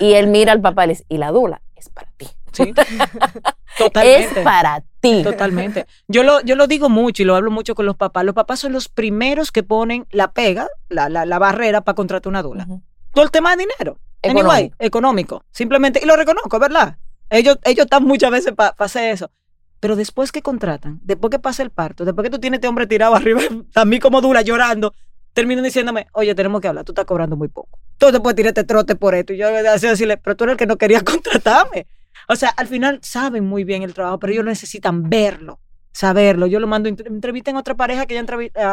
Y 0.00 0.14
él 0.14 0.26
mira 0.26 0.50
al 0.50 0.60
papá 0.60 0.84
y 0.84 0.86
le 0.88 0.92
dice, 0.94 1.06
y 1.08 1.18
la 1.18 1.30
dula 1.30 1.62
es 1.76 1.88
para 1.88 2.10
ti. 2.16 2.26
Sí. 2.52 2.72
Totalmente. 3.78 4.38
Es 4.40 4.44
para 4.44 4.82
ti. 5.00 5.22
Totalmente. 5.22 5.86
Yo 6.08 6.22
lo, 6.22 6.40
yo 6.40 6.56
lo 6.56 6.66
digo 6.66 6.88
mucho 6.88 7.22
y 7.22 7.26
lo 7.26 7.34
hablo 7.36 7.50
mucho 7.50 7.74
con 7.74 7.86
los 7.86 7.96
papás. 7.96 8.24
Los 8.24 8.34
papás 8.34 8.60
son 8.60 8.72
los 8.72 8.88
primeros 8.88 9.52
que 9.52 9.62
ponen 9.62 10.06
la 10.10 10.32
pega, 10.32 10.68
la, 10.88 11.08
la, 11.08 11.26
la 11.26 11.38
barrera 11.38 11.82
para 11.82 11.94
contratar 11.94 12.28
una 12.30 12.42
dula. 12.42 12.66
Todo 13.12 13.24
el 13.24 13.30
tema 13.30 13.54
de 13.54 13.64
dinero. 13.64 13.98
Anyway, 14.22 14.42
Económico. 14.42 14.76
económico. 14.78 15.44
Simplemente, 15.50 16.00
y 16.02 16.06
lo 16.06 16.16
reconozco, 16.16 16.58
¿verdad? 16.58 16.96
Ellos, 17.30 17.58
ellos 17.64 17.84
están 17.84 18.04
muchas 18.04 18.30
veces 18.30 18.52
para 18.54 18.74
hacer 18.78 19.12
eso. 19.12 19.30
Pero 19.78 19.94
después 19.94 20.32
que 20.32 20.40
contratan, 20.42 21.00
después 21.02 21.30
que 21.30 21.38
pasa 21.38 21.62
el 21.62 21.70
parto, 21.70 22.04
después 22.04 22.24
que 22.24 22.30
tú 22.30 22.38
tienes 22.38 22.58
este 22.58 22.68
hombre 22.68 22.86
tirado 22.86 23.14
arriba, 23.16 23.42
a 23.74 23.84
mí 23.84 24.00
como 24.00 24.20
dura, 24.20 24.40
llorando, 24.40 24.94
terminan 25.34 25.64
diciéndome, 25.64 26.06
oye, 26.12 26.34
tenemos 26.34 26.60
que 26.62 26.68
hablar, 26.68 26.84
tú 26.84 26.92
estás 26.92 27.04
cobrando 27.04 27.36
muy 27.36 27.48
poco. 27.48 27.78
Tú 27.98 28.10
te 28.10 28.20
puedes 28.20 28.36
tirar 28.36 28.48
este 28.48 28.64
trote 28.64 28.94
por 28.96 29.14
esto. 29.14 29.32
Y 29.32 29.38
yo 29.38 29.48
así 29.70 29.86
decirle, 29.86 30.16
pero 30.16 30.34
tú 30.36 30.44
eres 30.44 30.52
el 30.54 30.58
que 30.58 30.66
no 30.66 30.76
quería 30.76 31.00
contratarme. 31.04 31.86
O 32.28 32.36
sea, 32.36 32.48
al 32.50 32.66
final 32.66 32.98
saben 33.02 33.44
muy 33.44 33.64
bien 33.64 33.82
el 33.82 33.94
trabajo, 33.94 34.18
pero 34.18 34.32
ellos 34.32 34.44
necesitan 34.44 35.08
verlo. 35.08 35.58
saberlo. 35.92 36.46
Yo 36.46 36.60
lo 36.60 36.66
mando, 36.66 36.90
entre- 36.90 37.08
entrevisten 37.08 37.56
a 37.56 37.60
otra 37.60 37.74
pareja 37.74 38.04
que 38.04 38.12
ya 38.14 38.22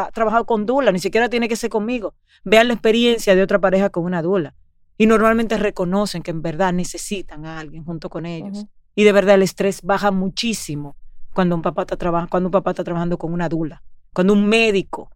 ha 0.04 0.10
trabajado 0.12 0.44
con 0.44 0.66
Dula, 0.66 0.92
ni 0.92 0.98
siquiera 0.98 1.30
tiene 1.30 1.48
que 1.48 1.56
ser 1.56 1.70
conmigo. 1.70 2.12
Vean 2.44 2.68
la 2.68 2.74
experiencia 2.74 3.34
de 3.34 3.42
otra 3.42 3.58
pareja 3.58 3.88
con 3.88 4.04
una 4.04 4.20
Dula. 4.20 4.54
Y 4.98 5.06
normalmente 5.06 5.56
reconocen 5.56 6.22
que 6.22 6.32
en 6.32 6.42
verdad 6.42 6.74
necesitan 6.74 7.46
a 7.46 7.58
alguien 7.60 7.82
junto 7.82 8.10
con 8.10 8.26
ellos. 8.26 8.66
Y 8.94 9.04
de 9.04 9.12
verdad 9.12 9.36
el 9.36 9.42
estrés 9.42 9.80
baja 9.82 10.10
muchísimo 10.10 10.96
cuando 11.32 11.56
un 11.56 11.62
papá 11.62 11.82
está, 11.82 11.96
traba- 11.96 12.26
cuando 12.30 12.48
un 12.48 12.52
papá 12.52 12.72
está 12.72 12.84
trabajando 12.84 13.16
con 13.16 13.32
una 13.32 13.48
Dula, 13.48 13.82
cuando 14.12 14.34
un 14.34 14.46
médico. 14.46 15.08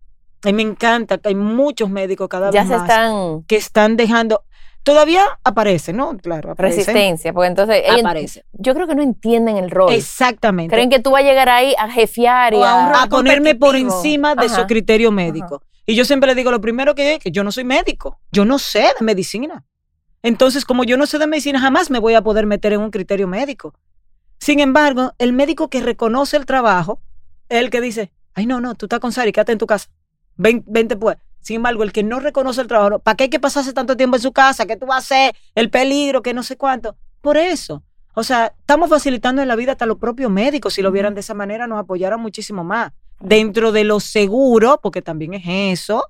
A 0.45 0.47
mí 0.47 0.53
me 0.55 0.63
encanta 0.63 1.19
que 1.19 1.29
hay 1.29 1.35
muchos 1.35 1.91
médicos 1.91 2.27
cada 2.29 2.51
Ya 2.51 2.63
vez 2.63 2.71
más 2.71 2.83
están 2.89 3.43
que 3.43 3.57
están 3.57 3.97
dejando. 3.99 4.45
Todavía 4.89 5.23
aparece, 5.45 5.93
¿no? 5.93 6.17
Claro, 6.17 6.53
aparece. 6.53 6.79
resistencia, 6.79 7.33
porque 7.35 7.49
entonces 7.49 7.83
Aparece. 8.03 8.45
yo 8.53 8.75
creo 8.75 8.87
que 8.87 8.95
no 8.95 9.03
entienden 9.03 9.59
el 9.59 9.71
rol. 9.71 9.93
Exactamente. 9.93 10.75
Creen 10.75 10.89
que 10.89 10.99
tú 10.99 11.11
vas 11.11 11.23
a 11.23 11.27
llegar 11.27 11.49
ahí 11.51 11.75
a 11.79 11.91
jefiar 11.91 12.55
y 12.55 12.57
O 12.57 12.65
a 12.65 13.07
ponerme 13.11 13.55
por 13.55 13.77
encima 13.77 14.35
de 14.35 14.47
Ajá. 14.47 14.55
su 14.63 14.67
criterio 14.67 15.11
médico. 15.13 15.63
Y 15.85 15.95
yo 15.95 16.05
siempre 16.07 16.27
le 16.29 16.35
digo, 16.35 16.51
lo 16.51 16.61
primero 16.61 16.95
que 16.95 17.15
es 17.15 17.19
que 17.19 17.31
yo 17.31 17.45
no 17.45 17.53
soy 17.53 17.65
médico, 17.65 18.19
yo 18.33 18.45
no 18.47 18.59
sé 18.59 18.91
de 18.99 19.05
medicina. 19.05 19.65
Entonces, 20.23 20.65
como 20.65 20.85
yo 20.85 20.97
no 20.97 21.07
sé 21.07 21.19
de 21.19 21.27
medicina, 21.27 21.61
jamás 21.61 21.91
me 21.91 21.99
voy 21.99 22.15
a 22.15 22.23
poder 22.23 22.47
meter 22.47 22.73
en 22.73 22.81
un 22.81 22.91
criterio 22.91 23.29
médico. 23.29 23.75
Sin 24.39 24.59
embargo, 24.61 25.13
el 25.19 25.33
médico 25.35 25.69
que 25.69 25.81
reconoce 25.81 26.37
el 26.39 26.47
trabajo 26.47 27.01
es 27.51 27.59
el 27.61 27.69
que 27.71 27.81
dice, 27.81 28.11
ay, 28.35 28.47
no, 28.47 28.61
no, 28.61 28.75
tú 28.75 28.87
estás 28.87 29.01
con 29.01 29.13
Sari, 29.13 29.33
quédate 29.33 29.53
en 29.53 29.59
tu 29.59 29.67
casa, 29.67 29.89
Ven, 30.37 30.65
vente 30.67 30.97
pues. 30.97 31.19
Sin 31.41 31.57
embargo, 31.57 31.83
el 31.83 31.93
que 31.93 32.03
no 32.03 32.21
reconoce 32.21 32.61
el 32.61 32.67
trabajo, 32.67 32.99
¿para 32.99 33.17
qué 33.17 33.25
hay 33.25 33.31
que 33.31 33.41
pasarse 33.41 33.73
tanto 33.73 33.97
tiempo 33.97 34.17
en 34.17 34.23
su 34.23 34.33
casa? 34.33 34.67
¿Qué 34.67 34.77
tú 34.77 34.87
vas 34.87 34.97
a 34.97 34.99
hacer? 34.99 35.37
El 35.55 35.71
peligro, 35.71 36.23
que 36.23 36.35
no 36.35 36.43
sé 36.43 36.57
cuánto. 36.57 36.97
Por 37.21 37.37
eso. 37.37 37.83
O 38.15 38.23
sea, 38.23 38.53
estamos 38.59 38.91
facilitando 38.91 39.43
en 39.43 39.49
la 39.49 39.57
vida 39.57 39.73
hasta 39.73 39.87
los 39.87 39.99
propios 39.99 40.31
médicos. 40.31 40.75
Si 40.75 40.83
lo 40.83 40.91
vieran 40.91 41.15
de 41.15 41.21
esa 41.21 41.35
manera, 41.35 41.67
nos 41.67 41.79
apoyaran 41.79 42.21
muchísimo 42.21 42.65
más. 42.65 42.93
Dentro 43.21 43.73
de 43.73 43.85
lo 43.85 44.01
seguro, 44.01 44.81
porque 44.83 45.03
también 45.03 45.35
es 45.35 45.45
eso, 45.47 46.05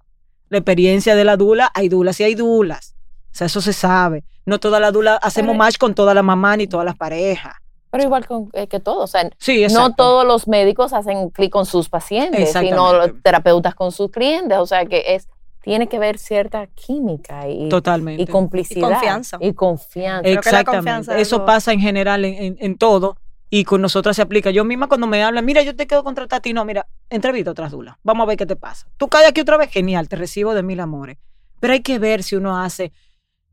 la 0.48 0.58
experiencia 0.58 1.14
de 1.14 1.24
la 1.24 1.36
dula, 1.36 1.70
hay 1.74 1.88
dulas 1.88 2.18
y 2.20 2.24
hay 2.24 2.34
dulas. 2.34 2.94
O 3.32 3.36
sea, 3.36 3.46
eso 3.46 3.60
se 3.60 3.72
sabe. 3.72 4.24
No 4.46 4.58
toda 4.58 4.80
la 4.80 4.90
dula, 4.90 5.16
hacemos 5.16 5.54
match 5.56 5.76
con 5.76 5.94
toda 5.94 6.14
la 6.14 6.22
mamá 6.22 6.56
ni 6.56 6.66
todas 6.66 6.86
las 6.86 6.96
parejas. 6.96 7.54
Pero 7.90 8.04
igual 8.04 8.26
con- 8.26 8.50
eh, 8.52 8.66
que 8.66 8.80
todo, 8.80 9.02
o 9.02 9.06
sea, 9.06 9.28
Sí, 9.38 9.66
no 9.72 9.94
todos 9.94 10.24
los 10.26 10.46
médicos 10.48 10.92
hacen 10.92 11.30
clic 11.30 11.50
con 11.50 11.64
sus 11.66 11.88
pacientes, 11.88 12.52
sino 12.52 12.92
los 12.92 13.22
terapeutas 13.22 13.74
con 13.74 13.92
sus 13.92 14.10
clientes, 14.10 14.58
o 14.58 14.66
sea 14.66 14.84
que 14.86 15.14
es 15.14 15.28
tiene 15.62 15.86
que 15.88 15.98
ver 15.98 16.18
cierta 16.18 16.66
química 16.68 17.46
y, 17.48 17.68
Totalmente. 17.68 18.22
y 18.22 18.26
complicidad 18.26 18.88
Y 18.88 18.92
confianza. 18.92 19.38
y 19.40 19.52
confianza. 19.52 20.28
Exactamente. 20.30 20.70
confianza 20.76 21.16
es 21.16 21.22
Eso 21.22 21.36
algo- 21.36 21.46
pasa 21.46 21.72
en 21.72 21.80
general 21.80 22.24
en, 22.24 22.34
en- 22.42 22.56
en 22.60 22.78
todo 22.78 23.16
y 23.50 23.64
con 23.64 23.82
nosotras 23.82 24.16
se 24.16 24.22
aplica. 24.22 24.50
Yo 24.50 24.64
misma 24.64 24.88
cuando 24.88 25.06
me 25.06 25.22
hablan, 25.22 25.44
mira, 25.44 25.62
yo 25.62 25.74
te 25.76 25.86
quedo 25.86 26.04
contratada 26.04 26.38
a 26.38 26.40
ti, 26.40 26.52
no, 26.54 26.64
mira, 26.64 26.86
entrevista 27.10 27.50
otras 27.50 27.70
dulas. 27.72 27.96
Vamos 28.02 28.24
a 28.24 28.28
ver 28.28 28.36
qué 28.38 28.46
te 28.46 28.56
pasa. 28.56 28.86
Tú 28.96 29.08
caes 29.08 29.28
aquí 29.28 29.40
otra 29.42 29.56
vez, 29.58 29.70
genial, 29.70 30.08
te 30.08 30.16
recibo 30.16 30.54
de 30.54 30.62
mil 30.62 30.80
amores. 30.80 31.18
Pero 31.60 31.72
hay 31.74 31.80
que 31.80 31.98
ver 31.98 32.22
si 32.22 32.36
uno 32.36 32.56
hace. 32.58 32.92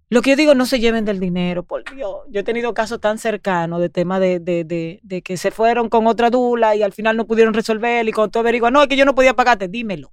Lo 0.10 0.22
que 0.22 0.32
yo 0.32 0.36
digo, 0.36 0.54
no 0.54 0.66
se 0.66 0.80
lleven 0.80 1.04
del 1.04 1.20
dinero, 1.20 1.64
por 1.64 1.84
Dios. 1.94 2.18
Yo 2.30 2.42
he 2.42 2.44
tenido 2.44 2.74
casos 2.74 3.00
tan 3.02 3.18
cercanos 3.18 3.82
de 3.82 3.90
tema 3.90 4.20
de, 4.20 4.40
de, 4.40 4.64
de, 4.64 5.00
de 5.04 5.22
que 5.22 5.38
se 5.38 5.52
fueron 5.52 5.90
con 5.90 6.06
otra 6.06 6.30
dula 6.30 6.76
y 6.76 6.84
al 6.84 6.94
final 6.94 7.18
no 7.18 7.26
pudieron 7.26 7.54
resolver 7.54 8.08
y 8.08 8.12
cuando 8.12 8.32
tú 8.32 8.40
averiguas, 8.40 8.72
no, 8.72 8.84
es 8.84 8.88
que 8.88 8.98
yo 8.98 9.06
no 9.06 9.16
podía 9.16 9.34
pagarte, 9.34 9.68
dímelo. 9.68 10.12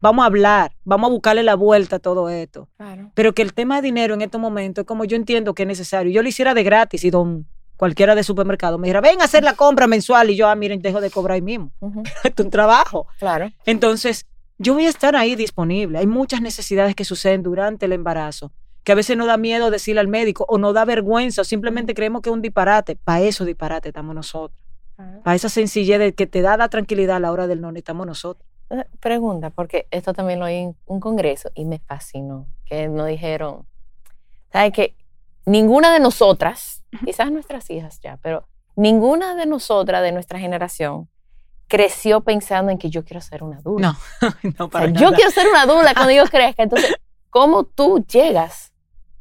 Vamos 0.00 0.22
a 0.22 0.26
hablar, 0.26 0.72
vamos 0.84 1.08
a 1.08 1.12
buscarle 1.12 1.42
la 1.42 1.56
vuelta 1.56 1.96
a 1.96 1.98
todo 1.98 2.28
esto. 2.28 2.68
Claro. 2.76 3.10
Pero 3.14 3.32
que 3.32 3.42
el 3.42 3.52
tema 3.52 3.76
de 3.76 3.82
dinero 3.82 4.14
en 4.14 4.22
estos 4.22 4.40
momentos 4.40 4.82
es 4.82 4.86
como 4.86 5.04
yo 5.04 5.16
entiendo 5.16 5.54
que 5.54 5.62
es 5.62 5.68
necesario. 5.68 6.12
Yo 6.12 6.22
lo 6.22 6.28
hiciera 6.28 6.54
de 6.54 6.62
gratis 6.62 7.04
y 7.04 7.10
don 7.10 7.46
cualquiera 7.76 8.16
de 8.16 8.24
supermercado 8.24 8.76
me 8.76 8.88
dijera, 8.88 9.00
ven 9.00 9.20
a 9.20 9.24
hacer 9.24 9.44
la 9.44 9.54
compra 9.54 9.86
mensual 9.86 10.30
y 10.30 10.36
yo, 10.36 10.48
ah, 10.48 10.54
miren, 10.56 10.82
dejo 10.82 11.00
de 11.00 11.10
cobrar 11.10 11.36
ahí 11.36 11.42
mismo. 11.42 11.70
Esto 12.24 12.42
es 12.42 12.46
un 12.46 12.50
trabajo. 12.50 13.06
Claro. 13.18 13.50
Entonces, 13.64 14.26
yo 14.58 14.74
voy 14.74 14.86
a 14.86 14.88
estar 14.88 15.14
ahí 15.16 15.36
disponible. 15.36 15.98
Hay 15.98 16.06
muchas 16.06 16.42
necesidades 16.42 16.94
que 16.94 17.04
suceden 17.04 17.42
durante 17.42 17.86
el 17.86 17.92
embarazo, 17.92 18.52
que 18.88 18.92
a 18.92 18.94
veces 18.94 19.18
nos 19.18 19.26
da 19.26 19.36
miedo 19.36 19.70
decirle 19.70 20.00
al 20.00 20.08
médico 20.08 20.46
o 20.48 20.56
nos 20.56 20.72
da 20.72 20.86
vergüenza 20.86 21.42
o 21.42 21.44
simplemente 21.44 21.92
creemos 21.92 22.22
que 22.22 22.30
es 22.30 22.32
un 22.32 22.40
disparate. 22.40 22.96
Para 22.96 23.20
eso 23.20 23.44
disparate 23.44 23.90
estamos 23.90 24.14
nosotros. 24.14 24.58
Para 25.22 25.34
esa 25.34 25.50
sencillez 25.50 25.98
de 25.98 26.14
que 26.14 26.26
te 26.26 26.40
da 26.40 26.56
la 26.56 26.70
tranquilidad 26.70 27.16
a 27.16 27.20
la 27.20 27.30
hora 27.30 27.46
del 27.46 27.60
no, 27.60 27.68
estamos 27.68 28.06
nosotros. 28.06 28.48
Eh, 28.70 28.86
Pregunta, 28.98 29.50
porque 29.50 29.88
esto 29.90 30.14
también 30.14 30.38
lo 30.38 30.46
oí 30.46 30.54
en 30.54 30.76
un 30.86 31.00
congreso 31.00 31.50
y 31.54 31.66
me 31.66 31.80
fascinó, 31.80 32.46
que 32.64 32.88
nos 32.88 33.06
dijeron, 33.06 33.66
¿sabes 34.50 34.72
que 34.72 34.96
Ninguna 35.44 35.92
de 35.92 36.00
nosotras, 36.00 36.82
quizás 37.04 37.30
nuestras 37.30 37.68
hijas 37.68 38.00
ya, 38.00 38.16
pero 38.22 38.48
ninguna 38.74 39.34
de 39.34 39.44
nosotras 39.44 40.02
de 40.02 40.12
nuestra 40.12 40.38
generación 40.38 41.10
creció 41.66 42.22
pensando 42.22 42.72
en 42.72 42.78
que 42.78 42.88
yo 42.88 43.04
quiero 43.04 43.20
ser 43.20 43.42
una 43.42 43.58
adulta. 43.58 43.98
No, 44.22 44.28
no 44.42 44.50
O 44.50 44.52
sea, 44.56 44.66
para 44.68 44.86
yo 44.86 45.10
nada. 45.10 45.16
quiero 45.16 45.30
ser 45.30 45.46
una 45.46 45.60
adulta 45.60 45.92
cuando 45.92 46.12
yo 46.14 46.24
crezca. 46.30 46.62
Entonces, 46.62 46.94
¿cómo 47.28 47.64
tú 47.64 48.02
llegas 48.10 48.72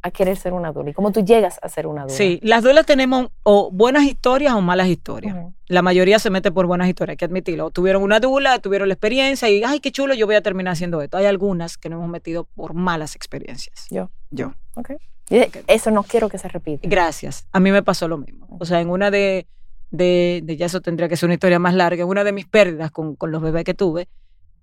a 0.08 0.12
querer 0.12 0.38
ser 0.38 0.54
una 0.54 0.70
adulta? 0.70 0.90
¿Y 0.92 0.94
cómo 0.94 1.12
tú 1.12 1.24
llegas 1.24 1.60
a 1.62 1.70
ser 1.70 1.88
una 1.88 2.02
adulta? 2.02 2.18
Sí, 2.18 2.40
las 2.44 2.64
duelas 2.64 2.86
tenemos 2.86 3.30
o 3.44 3.70
buenas 3.72 4.04
historias 4.04 4.54
o 4.54 4.62
malas 4.62 4.88
historias. 4.88 5.36
La 5.68 5.82
mayoría 5.82 6.18
se 6.20 6.30
mete 6.30 6.52
por 6.52 6.66
buenas 6.66 6.88
historias, 6.88 7.14
hay 7.14 7.18
que 7.18 7.26
admitirlo. 7.26 7.70
Tuvieron 7.72 8.02
una 8.04 8.20
dula, 8.20 8.60
tuvieron 8.60 8.88
la 8.88 8.94
experiencia 8.94 9.50
y, 9.50 9.64
ay, 9.64 9.80
qué 9.80 9.92
chulo, 9.92 10.14
yo 10.14 10.26
voy 10.26 10.36
a 10.36 10.42
terminar 10.42 10.74
haciendo 10.74 11.02
esto. 11.02 11.18
Hay 11.18 11.26
algunas 11.26 11.78
que 11.78 11.90
nos 11.90 11.98
hemos 11.98 12.10
metido 12.10 12.46
por 12.56 12.74
malas 12.74 13.16
experiencias. 13.16 13.88
Yo. 13.90 14.10
Yo. 14.32 14.54
Ok. 14.76 14.92
Y 15.30 15.40
de- 15.40 15.64
Eso 15.68 15.92
no 15.92 16.04
quiero 16.04 16.30
que 16.30 16.38
se 16.38 16.48
repita. 16.48 16.88
Gracias. 16.88 17.46
A 17.52 17.60
mí 17.60 17.72
me 17.72 17.84
pasó 17.84 18.08
lo 18.08 18.18
mismo. 18.18 18.48
O 18.60 18.66
sea, 18.66 18.80
en 18.80 18.90
una 18.90 19.12
de, 19.12 19.46
de, 19.92 20.42
de- 20.44 20.56
ya 20.58 20.68
eso 20.68 20.80
tendría 20.82 21.10
que 21.10 21.18
ser 21.18 21.28
una 21.28 21.34
historia 21.34 21.60
más 21.60 21.74
larga, 21.74 22.04
en 22.04 22.08
una 22.10 22.24
de 22.24 22.32
mis 22.32 22.46
pérdidas 22.46 22.92
con, 22.92 23.16
con 23.16 23.32
los 23.32 23.42
bebés 23.42 23.64
que 23.66 23.74
tuve, 23.74 24.08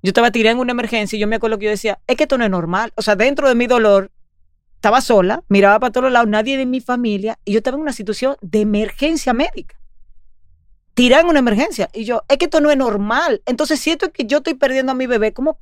yo 0.03 0.09
estaba 0.11 0.31
tirada 0.31 0.53
en 0.53 0.59
una 0.59 0.73
emergencia 0.73 1.17
y 1.17 1.21
yo 1.21 1.27
me 1.27 1.37
acuerdo 1.37 1.59
que 1.59 1.65
yo 1.67 1.71
decía, 1.71 1.99
es 2.07 2.17
que 2.17 2.25
esto 2.25 2.37
no 2.39 2.45
es 2.45 2.51
normal. 2.51 2.93
O 2.97 3.03
sea, 3.03 3.17
dentro 3.17 3.49
de 3.49 3.55
mi 3.55 3.67
dolor, 3.67 4.11
estaba 4.85 5.01
sola, 5.01 5.43
miraba 5.49 5.81
para 5.81 5.93
todos 5.93 6.13
lados, 6.13 6.29
nadie 6.29 6.59
de 6.59 6.67
mi 6.67 6.79
familia, 6.79 7.39
y 7.47 7.53
yo 7.53 7.59
estaba 7.59 7.77
en 7.77 7.81
una 7.81 7.95
situación 7.95 8.37
de 8.43 8.61
emergencia 8.61 9.33
médica. 9.33 9.77
Tirada 10.93 11.23
en 11.23 11.29
una 11.29 11.39
emergencia. 11.39 11.89
Y 11.95 12.05
yo, 12.05 12.23
es 12.29 12.37
que 12.37 12.45
esto 12.45 12.61
no 12.61 12.71
es 12.71 12.77
normal. 12.77 13.41
Entonces 13.47 13.81
siento 13.81 14.13
que 14.13 14.27
yo 14.27 14.39
estoy 14.39 14.53
perdiendo 14.53 14.93
a 14.93 14.95
mi 14.95 15.07
bebé. 15.07 15.33
¿Cómo 15.33 15.59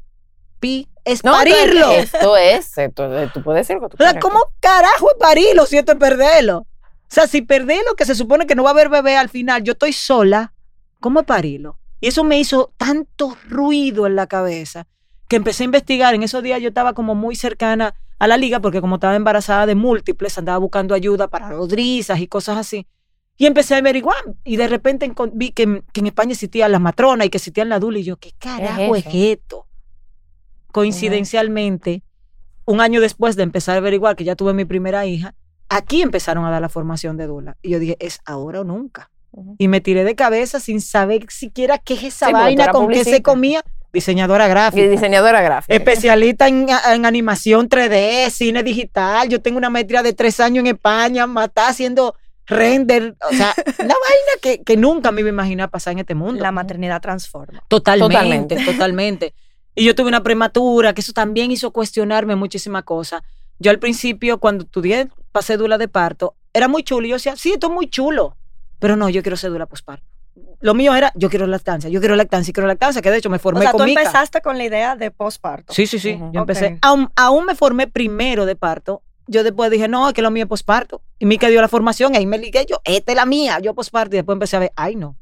pi? 0.58 0.88
Es 1.04 1.22
No, 1.22 1.32
parirlo. 1.32 1.92
Esto 1.92 2.36
es, 2.36 2.76
esto, 2.76 3.16
eh, 3.16 3.30
tú 3.32 3.44
puedes 3.44 3.66
decir 3.66 3.80
lo 3.80 3.88
tú 3.88 3.96
O 3.98 4.04
sea. 4.04 4.18
¿cómo 4.18 4.40
carajo 4.58 5.12
es 5.12 5.16
parirlo 5.20 5.66
si 5.66 5.78
esto 5.78 5.92
es 5.92 5.98
perderlo? 5.98 6.58
O 6.58 6.66
sea, 7.06 7.28
si 7.28 7.42
perderlo, 7.42 7.94
que 7.96 8.04
se 8.04 8.16
supone 8.16 8.48
que 8.48 8.56
no 8.56 8.64
va 8.64 8.70
a 8.70 8.72
haber 8.72 8.88
bebé 8.88 9.16
al 9.16 9.28
final, 9.28 9.62
yo 9.62 9.74
estoy 9.74 9.92
sola, 9.92 10.52
¿cómo 10.98 11.20
es 11.20 11.26
parirlo? 11.26 11.78
Y 12.00 12.08
eso 12.08 12.24
me 12.24 12.40
hizo 12.40 12.72
tanto 12.76 13.36
ruido 13.48 14.08
en 14.08 14.16
la 14.16 14.26
cabeza 14.26 14.88
que 15.28 15.36
empecé 15.36 15.62
a 15.62 15.66
investigar. 15.66 16.12
En 16.14 16.24
esos 16.24 16.42
días 16.42 16.60
yo 16.60 16.68
estaba 16.68 16.92
como 16.92 17.14
muy 17.14 17.36
cercana 17.36 17.94
a 18.22 18.26
la 18.28 18.36
liga 18.36 18.60
porque 18.60 18.80
como 18.80 18.94
estaba 18.96 19.16
embarazada 19.16 19.66
de 19.66 19.74
múltiples, 19.74 20.38
andaba 20.38 20.58
buscando 20.58 20.94
ayuda 20.94 21.26
para 21.26 21.50
nodrizas 21.50 22.20
y 22.20 22.28
cosas 22.28 22.56
así. 22.56 22.86
Y 23.36 23.46
empecé 23.46 23.74
a 23.74 23.78
averiguar 23.78 24.16
y 24.44 24.56
de 24.56 24.68
repente 24.68 25.12
vi 25.32 25.50
que, 25.50 25.64
en- 25.64 25.84
que 25.92 26.00
en 26.00 26.06
España 26.06 26.30
existían 26.32 26.70
las 26.70 26.80
matronas 26.80 27.26
y 27.26 27.30
que 27.30 27.38
existían 27.38 27.68
la 27.68 27.80
dula 27.80 27.98
y 27.98 28.04
yo, 28.04 28.16
¿qué 28.18 28.30
carajo 28.38 28.94
es, 28.94 29.04
esto? 29.12 29.66
Coincidencialmente, 30.70 32.02
un 32.64 32.80
año 32.80 33.00
después 33.00 33.36
de 33.36 33.42
empezar 33.42 33.74
a 33.74 33.78
averiguar 33.78 34.16
que 34.16 34.24
ya 34.24 34.36
tuve 34.36 34.54
mi 34.54 34.64
primera 34.64 35.04
hija, 35.06 35.34
aquí 35.68 36.02
empezaron 36.02 36.44
a 36.44 36.50
dar 36.50 36.62
la 36.62 36.68
formación 36.68 37.16
de 37.16 37.26
dula. 37.26 37.56
Y 37.60 37.70
yo 37.70 37.78
dije, 37.78 37.96
es 37.98 38.20
ahora 38.24 38.60
o 38.60 38.64
nunca. 38.64 39.10
Y 39.58 39.68
me 39.68 39.80
tiré 39.80 40.04
de 40.04 40.14
cabeza 40.14 40.60
sin 40.60 40.80
saber 40.80 41.26
siquiera 41.30 41.78
qué 41.78 41.94
es 41.94 42.04
esa 42.04 42.26
Sí, 42.26 42.32
vaina, 42.34 42.68
con 42.72 42.88
qué 42.88 43.04
se 43.04 43.22
comía. 43.22 43.64
Diseñadora 43.92 44.46
Y 44.46 44.50
gráfica. 44.50 44.88
diseñadora 44.88 45.42
gráfica. 45.42 45.74
Especialista 45.74 46.48
en, 46.48 46.66
en 46.92 47.04
animación 47.06 47.68
3D, 47.68 48.30
cine 48.30 48.62
digital. 48.62 49.28
Yo 49.28 49.40
tengo 49.42 49.58
una 49.58 49.68
maestría 49.70 50.02
de 50.02 50.12
tres 50.12 50.40
años 50.40 50.62
en 50.62 50.68
España, 50.68 51.26
matar 51.26 51.70
haciendo 51.70 52.14
render. 52.46 53.14
O 53.30 53.34
sea, 53.34 53.54
una 53.78 53.94
vaina 53.94 54.32
que, 54.40 54.62
que 54.62 54.76
nunca 54.76 55.12
me 55.12 55.20
iba 55.20 55.28
a 55.28 55.32
imaginar 55.32 55.70
pasar 55.70 55.92
en 55.92 55.98
este 56.00 56.14
mundo. 56.14 56.42
La 56.42 56.52
maternidad 56.52 57.00
transforma. 57.02 57.62
Totalmente, 57.68 58.56
totalmente. 58.64 59.34
Y 59.74 59.84
yo 59.84 59.94
tuve 59.94 60.08
una 60.08 60.22
prematura, 60.22 60.92
que 60.94 61.00
eso 61.00 61.12
también 61.12 61.50
hizo 61.50 61.70
cuestionarme 61.70 62.34
muchísimas 62.36 62.84
cosas. 62.84 63.22
Yo 63.58 63.70
al 63.70 63.78
principio, 63.78 64.38
cuando 64.38 64.64
estudié 64.64 65.08
para 65.32 65.42
cédula 65.42 65.78
de 65.78 65.88
parto, 65.88 66.34
era 66.52 66.68
muy 66.68 66.82
chulo. 66.82 67.06
Y 67.06 67.10
yo 67.10 67.16
decía, 67.16 67.36
sí, 67.36 67.52
esto 67.52 67.68
es 67.68 67.72
muy 67.72 67.88
chulo. 67.88 68.36
Pero 68.78 68.96
no, 68.96 69.08
yo 69.08 69.22
quiero 69.22 69.36
cédula 69.36 69.66
posparto. 69.66 70.04
Lo 70.62 70.74
mío 70.74 70.94
era, 70.94 71.12
yo 71.14 71.28
quiero 71.28 71.46
lactancia, 71.46 71.90
yo 71.90 72.00
quiero 72.00 72.16
lactancia, 72.16 72.52
quiero 72.52 72.66
lactancia, 72.66 73.02
que 73.02 73.10
de 73.10 73.18
hecho 73.18 73.28
me 73.28 73.36
O 73.36 73.40
formé 73.40 73.62
sea, 73.62 73.72
con 73.72 73.80
tú 73.80 73.84
Mica. 73.84 74.00
empezaste 74.00 74.40
con 74.40 74.56
la 74.56 74.64
idea 74.64 74.96
de 74.96 75.10
posparto. 75.10 75.72
Sí, 75.72 75.86
sí, 75.86 75.98
sí. 75.98 76.18
Yo 76.32 76.40
empecé. 76.40 76.78
Aún, 76.82 77.10
aún 77.16 77.44
me 77.44 77.54
formé 77.54 77.88
primero 77.88 78.46
de 78.46 78.56
parto. 78.56 79.02
Yo 79.26 79.44
después 79.44 79.70
dije, 79.70 79.88
no, 79.88 80.08
es 80.08 80.14
que 80.14 80.22
lo 80.22 80.30
mío 80.30 80.44
es 80.44 80.48
posparto. 80.48 81.02
Y 81.18 81.26
Mica 81.26 81.48
dio 81.48 81.60
la 81.60 81.68
formación, 81.68 82.14
ahí 82.14 82.26
me 82.26 82.38
ligué 82.38 82.64
yo, 82.68 82.80
esta 82.84 83.12
es 83.12 83.16
la 83.16 83.26
mía, 83.26 83.58
yo 83.60 83.74
posparto. 83.74 84.16
Y 84.16 84.18
después 84.18 84.34
empecé 84.36 84.56
a 84.56 84.60
ver, 84.60 84.72
ay, 84.76 84.96
no, 84.96 85.16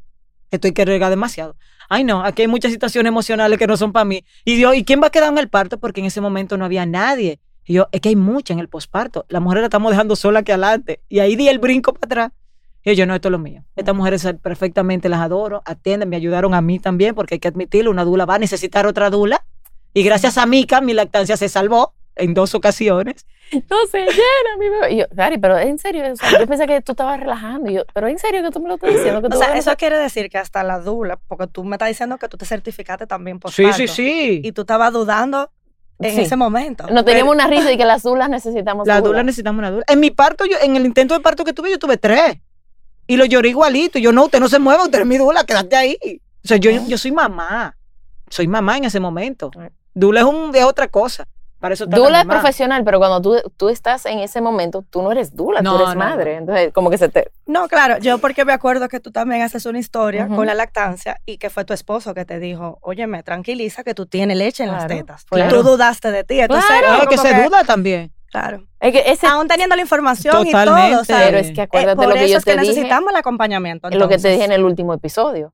esto 0.50 0.68
hay 0.68 0.72
que 0.72 0.84
regar 0.84 1.10
demasiado. 1.10 1.56
Ay, 1.88 2.04
no, 2.04 2.24
aquí 2.24 2.42
hay 2.42 2.48
muchas 2.48 2.70
situaciones 2.70 3.08
emocionales 3.08 3.58
que 3.58 3.66
no 3.66 3.76
son 3.76 3.92
para 3.92 4.04
mí. 4.04 4.24
Y 4.44 4.60
yo, 4.60 4.74
¿y 4.74 4.84
quién 4.84 5.02
va 5.02 5.08
a 5.08 5.10
quedar 5.10 5.32
en 5.32 5.38
el 5.38 5.48
parto? 5.48 5.78
Porque 5.78 6.00
en 6.00 6.06
ese 6.06 6.20
momento 6.20 6.56
no 6.56 6.64
había 6.64 6.86
nadie. 6.86 7.40
Y 7.64 7.74
yo, 7.74 7.88
es 7.92 8.00
que 8.00 8.10
hay 8.10 8.16
mucha 8.16 8.52
en 8.52 8.58
el 8.58 8.68
posparto. 8.68 9.26
La 9.28 9.40
mujer 9.40 9.58
la 9.60 9.64
estamos 9.66 9.90
dejando 9.90 10.16
sola 10.16 10.40
aquí 10.40 10.52
adelante. 10.52 11.00
Y 11.08 11.18
ahí 11.18 11.34
di 11.36 11.48
el 11.48 11.58
brinco 11.58 11.92
para 11.92 12.06
atrás. 12.06 12.39
Y 12.84 12.94
yo, 12.94 13.04
no, 13.06 13.14
esto 13.14 13.28
es 13.28 13.32
lo 13.32 13.38
mío. 13.38 13.62
Estas 13.76 13.94
mujeres 13.94 14.26
perfectamente 14.42 15.08
las 15.08 15.20
adoro, 15.20 15.62
atienden, 15.66 16.08
me 16.08 16.16
ayudaron 16.16 16.54
a 16.54 16.60
mí 16.62 16.78
también, 16.78 17.14
porque 17.14 17.34
hay 17.34 17.38
que 17.38 17.48
admitirlo, 17.48 17.90
una 17.90 18.04
dula 18.04 18.24
va 18.24 18.36
a 18.36 18.38
necesitar 18.38 18.86
otra 18.86 19.10
dula. 19.10 19.44
Y 19.92 20.02
gracias 20.02 20.38
a 20.38 20.46
Mika, 20.46 20.80
mi 20.80 20.94
lactancia 20.94 21.36
se 21.36 21.48
salvó 21.48 21.92
en 22.16 22.32
dos 22.34 22.54
ocasiones. 22.54 23.26
No 23.68 23.76
se 23.90 23.98
llena 23.98 24.56
mi 24.60 24.68
bebé. 24.68 24.92
Y 24.94 24.96
yo, 24.98 25.06
Gary, 25.10 25.36
pero 25.38 25.58
en 25.58 25.76
serio, 25.78 26.04
o 26.12 26.16
sea, 26.16 26.38
yo 26.38 26.46
pensé 26.46 26.66
que 26.68 26.80
tú 26.82 26.92
estabas 26.92 27.18
relajando. 27.18 27.68
Y 27.70 27.74
yo, 27.74 27.82
pero 27.92 28.06
en 28.06 28.18
serio 28.18 28.42
que 28.44 28.50
tú 28.50 28.60
me 28.60 28.68
lo 28.68 28.76
estás 28.76 28.90
diciendo. 28.94 29.20
Que 29.20 29.34
O 29.34 29.38
sea, 29.38 29.52
a- 29.52 29.56
eso 29.58 29.74
quiere 29.76 29.98
decir 29.98 30.30
que 30.30 30.38
hasta 30.38 30.62
la 30.62 30.78
dula, 30.78 31.18
porque 31.26 31.48
tú 31.48 31.64
me 31.64 31.74
estás 31.74 31.88
diciendo 31.88 32.16
que 32.18 32.28
tú 32.28 32.36
te 32.36 32.46
certificaste 32.46 33.06
también 33.08 33.40
por 33.40 33.50
Sí, 33.50 33.64
sí, 33.72 33.88
sí. 33.88 34.40
Y 34.44 34.52
tú 34.52 34.60
estabas 34.60 34.92
dudando 34.92 35.50
en 35.98 36.14
Sí. 36.14 36.20
ese 36.22 36.36
momento. 36.36 36.86
Nos 36.90 37.04
teníamos 37.04 37.34
una 37.34 37.48
risa 37.48 37.72
y 37.72 37.76
que 37.76 37.84
las 37.84 38.04
dulas 38.04 38.28
necesitamos 38.30 38.86
La 38.86 38.98
dula. 39.00 39.08
dula 39.08 39.22
necesitamos 39.24 39.58
una 39.58 39.70
dula. 39.72 39.84
En 39.88 39.98
mi 39.98 40.10
parto, 40.12 40.44
yo, 40.46 40.56
en 40.62 40.76
el 40.76 40.86
intento 40.86 41.14
de 41.14 41.20
parto 41.20 41.44
que 41.44 41.52
tuve, 41.52 41.70
yo 41.72 41.78
tuve 41.80 41.96
tres. 41.96 42.36
Y 43.10 43.16
lo 43.16 43.24
lloré 43.24 43.48
igualito. 43.48 43.98
Y 43.98 44.02
yo, 44.02 44.12
no, 44.12 44.24
usted 44.26 44.38
no 44.38 44.48
se 44.48 44.60
mueva, 44.60 44.84
usted 44.84 45.00
es 45.00 45.06
mi 45.06 45.18
dula, 45.18 45.42
quédate 45.44 45.74
ahí. 45.74 45.98
O 46.44 46.48
sea, 46.48 46.58
yo, 46.58 46.70
yo 46.86 46.96
soy 46.96 47.10
mamá. 47.10 47.76
Soy 48.28 48.46
mamá 48.46 48.76
en 48.76 48.84
ese 48.84 49.00
momento. 49.00 49.50
Dula 49.92 50.20
es, 50.20 50.26
un, 50.26 50.54
es 50.54 50.64
otra 50.64 50.86
cosa. 50.86 51.26
Para 51.58 51.74
eso 51.74 51.86
Dula 51.86 52.20
es 52.20 52.26
profesional, 52.26 52.84
pero 52.84 52.98
cuando 52.98 53.20
tú, 53.20 53.50
tú 53.56 53.68
estás 53.68 54.06
en 54.06 54.20
ese 54.20 54.40
momento, 54.40 54.82
tú 54.88 55.02
no 55.02 55.10
eres 55.12 55.34
dula, 55.34 55.60
No, 55.60 55.76
tú 55.76 55.82
eres 55.82 55.94
no, 55.94 56.00
madre. 56.00 56.32
no. 56.34 56.38
Entonces, 56.38 56.72
como 56.72 56.88
que 56.88 56.96
se 56.96 57.08
te... 57.08 57.30
No, 57.46 57.68
claro, 57.68 57.98
yo 57.98 58.18
porque 58.18 58.44
me 58.46 58.52
acuerdo 58.52 58.88
que 58.88 59.00
tú 59.00 59.10
también 59.10 59.42
haces 59.42 59.66
una 59.66 59.78
historia 59.80 60.28
con 60.28 60.46
la 60.46 60.54
lactancia 60.54 61.20
y 61.26 61.36
que 61.36 61.50
fue 61.50 61.64
tu 61.64 61.74
esposo 61.74 62.14
que 62.14 62.24
te 62.24 62.38
dijo, 62.38 62.78
óyeme, 62.80 63.22
tranquiliza 63.24 63.82
que 63.82 63.92
tú 63.92 64.06
tienes 64.06 64.38
leche 64.38 64.62
en 64.62 64.70
las 64.72 64.86
tetas. 64.86 65.24
claro. 65.24 65.54
Tú 65.54 65.68
dudaste 65.68 66.12
de 66.12 66.22
ti. 66.24 66.40
Entonces, 66.40 66.64
Claro, 66.78 66.98
como 67.00 67.10
que 67.10 67.18
se 67.18 67.42
duda 67.42 67.64
también. 67.64 68.12
Claro. 68.30 68.66
Es 68.78 68.92
que 68.92 69.10
ese, 69.10 69.26
Aún 69.26 69.48
teniendo 69.48 69.74
la 69.76 69.82
información 69.82 70.46
y 70.46 70.52
todo, 70.52 71.00
o 71.00 71.04
sea, 71.04 71.18
pero 71.26 71.38
es 71.38 71.52
que 71.52 71.60
eh, 71.60 71.64
acuérdate 71.64 71.96
por 71.96 72.08
lo 72.08 72.14
que 72.14 72.24
eso 72.24 72.32
yo 72.32 72.38
es 72.38 72.44
que 72.44 72.54
te 72.54 72.60
dije. 72.60 72.74
necesitamos 72.74 73.10
el 73.10 73.16
acompañamiento. 73.16 73.90
lo 73.90 74.08
que 74.08 74.18
te 74.18 74.28
dije 74.28 74.44
en 74.44 74.52
entonces. 74.52 74.56
el 74.56 74.64
último 74.64 74.94
episodio. 74.94 75.52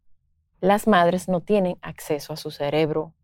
Las 0.60 0.86
madres 0.86 1.28
no 1.28 1.40
tienen 1.40 1.78
acceso 1.82 2.32
a 2.32 2.36
su 2.36 2.50
cerebro 2.50 3.14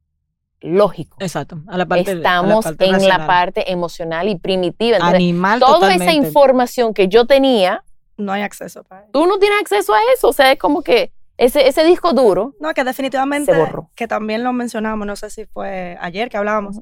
lógico. 0.60 1.16
Exacto. 1.20 1.58
A 1.66 1.76
la 1.76 1.86
parte, 1.86 2.10
a 2.10 2.14
la 2.14 2.20
Estamos 2.20 2.64
parte 2.64 2.86
en 2.86 3.08
la 3.08 3.26
parte 3.26 3.72
emocional 3.72 4.28
y 4.28 4.36
primitiva. 4.36 4.96
Entonces, 4.96 5.16
Animal 5.16 5.60
toda 5.60 5.94
esa 5.94 6.12
información 6.12 6.94
que 6.94 7.08
yo 7.08 7.26
tenía, 7.26 7.84
No 8.16 8.32
hay 8.32 8.42
acceso 8.42 8.84
para 8.84 9.06
tú 9.08 9.26
no 9.26 9.38
tienes 9.38 9.60
acceso 9.60 9.92
a 9.94 9.98
eso. 10.14 10.28
O 10.28 10.32
sea, 10.32 10.52
es 10.52 10.58
como 10.58 10.82
que 10.82 11.12
ese, 11.36 11.66
ese 11.66 11.84
disco 11.84 12.12
duro, 12.12 12.54
No, 12.60 12.72
que 12.74 12.84
definitivamente, 12.84 13.52
Se 13.52 13.58
borró. 13.58 13.90
que 13.94 14.06
también 14.06 14.44
lo 14.44 14.52
mencionamos, 14.52 15.06
no 15.06 15.16
sé 15.16 15.30
si 15.30 15.46
fue 15.46 15.96
ayer 16.00 16.28
que 16.28 16.36
hablábamos, 16.36 16.80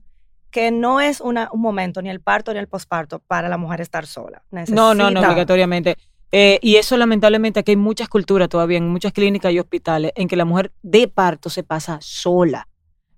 que 0.51 0.71
no 0.71 1.01
es 1.01 1.21
una, 1.21 1.49
un 1.53 1.61
momento, 1.61 2.03
ni 2.03 2.11
el 2.11 2.21
parto 2.21 2.53
ni 2.53 2.59
el 2.59 2.69
posparto, 2.69 3.21
para 3.21 3.49
la 3.49 3.57
mujer 3.57 3.81
estar 3.81 4.07
sola. 4.07 4.43
No, 4.69 4.95
no, 4.95 5.11
no, 5.11 5.21
obligatoriamente. 5.21 5.97
Eh, 6.33 6.59
y 6.63 6.77
eso 6.77 6.97
lamentablemente 6.97 7.61
aquí 7.61 7.73
hay 7.73 7.77
muchas 7.77 8.09
culturas 8.09 8.49
todavía, 8.49 8.79
en 8.79 8.89
muchas 8.89 9.13
clínicas 9.13 9.53
y 9.53 9.59
hospitales, 9.59 10.13
en 10.15 10.29
que 10.29 10.37
la 10.37 10.45
mujer 10.45 10.73
de 10.83 11.09
parto 11.09 11.51
se 11.51 11.63
pasa 11.63 11.99
sola. 12.01 12.69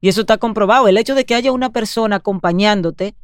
Y 0.01 0.09
eso 0.09 0.23
está 0.23 0.39
comprobado. 0.39 0.89
El 0.89 0.97
hecho 0.99 1.15
de 1.15 1.25
que 1.25 1.35
haya 1.35 1.53
una 1.53 1.71
persona 1.71 2.17
acompañándote 2.17 3.15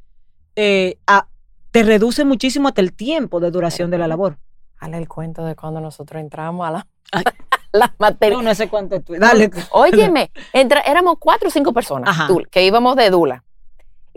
eh, 0.57 0.97
a- 1.07 1.27
te 1.71 1.83
reduce 1.83 2.25
muchísimo 2.25 2.69
hasta 2.69 2.81
el 2.81 2.93
tiempo 2.93 3.41
de 3.41 3.51
duración 3.51 3.91
de 3.91 3.99
la 3.99 4.09
labor. 4.09 4.39
Dale 4.81 4.97
el 4.99 5.09
cuento 5.09 5.45
de 5.45 5.55
cuando 5.57 5.81
nosotros 5.81 6.21
entramos 6.21 6.67
a 6.67 6.71
la, 6.71 6.87
la 7.73 7.95
materia. 7.99 8.37
No, 8.37 8.43
no 8.43 8.55
sé 8.55 8.69
cuánto 8.69 9.01
tú. 9.01 9.15
Dale. 9.19 9.51
Óyeme, 9.71 10.31
entra- 10.53 10.81
éramos 10.83 11.17
cuatro 11.19 11.49
o 11.49 11.51
cinco 11.51 11.73
personas 11.73 12.11
Ajá. 12.11 12.29
que 12.51 12.65
íbamos 12.65 12.95
de 12.97 13.11
Dula. 13.11 13.45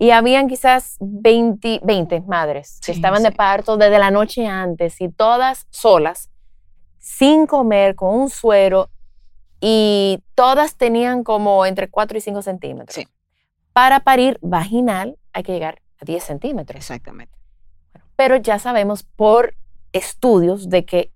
Y 0.02 0.10
habían 0.10 0.48
quizás 0.48 0.98
20, 1.00 1.82
20 1.84 2.22
madres 2.22 2.80
que 2.80 2.86
Sí, 2.86 2.92
estaban 2.94 3.22
de 3.22 3.32
parto 3.32 3.78
desde 3.78 4.00
la 4.00 4.10
noche 4.10 4.48
antes 4.48 5.00
y 5.00 5.10
todas 5.10 5.68
solas, 5.70 6.32
sin 6.98 7.46
comer, 7.46 7.94
con 7.94 8.20
un 8.20 8.32
suero. 8.32 8.90
Y 9.60 10.24
todas 10.34 10.76
tenían 10.76 11.24
como 11.24 11.68
entre 11.68 11.88
4 11.92 12.18
y 12.18 12.22
5 12.22 12.42
centímetros. 12.42 12.96
Sí. 12.96 13.08
Para 13.74 14.00
parir 14.00 14.40
vaginal 14.42 15.20
hay 15.34 15.44
que 15.44 15.52
llegar 15.52 15.84
a 16.02 16.06
10 16.06 16.24
centímetros. 16.24 16.78
Exactamente. 16.78 17.38
Pero 18.16 18.38
ya 18.38 18.58
sabemos 18.58 19.04
por 19.04 19.54
estudios 19.94 20.68
de 20.72 20.84
que 20.84 21.12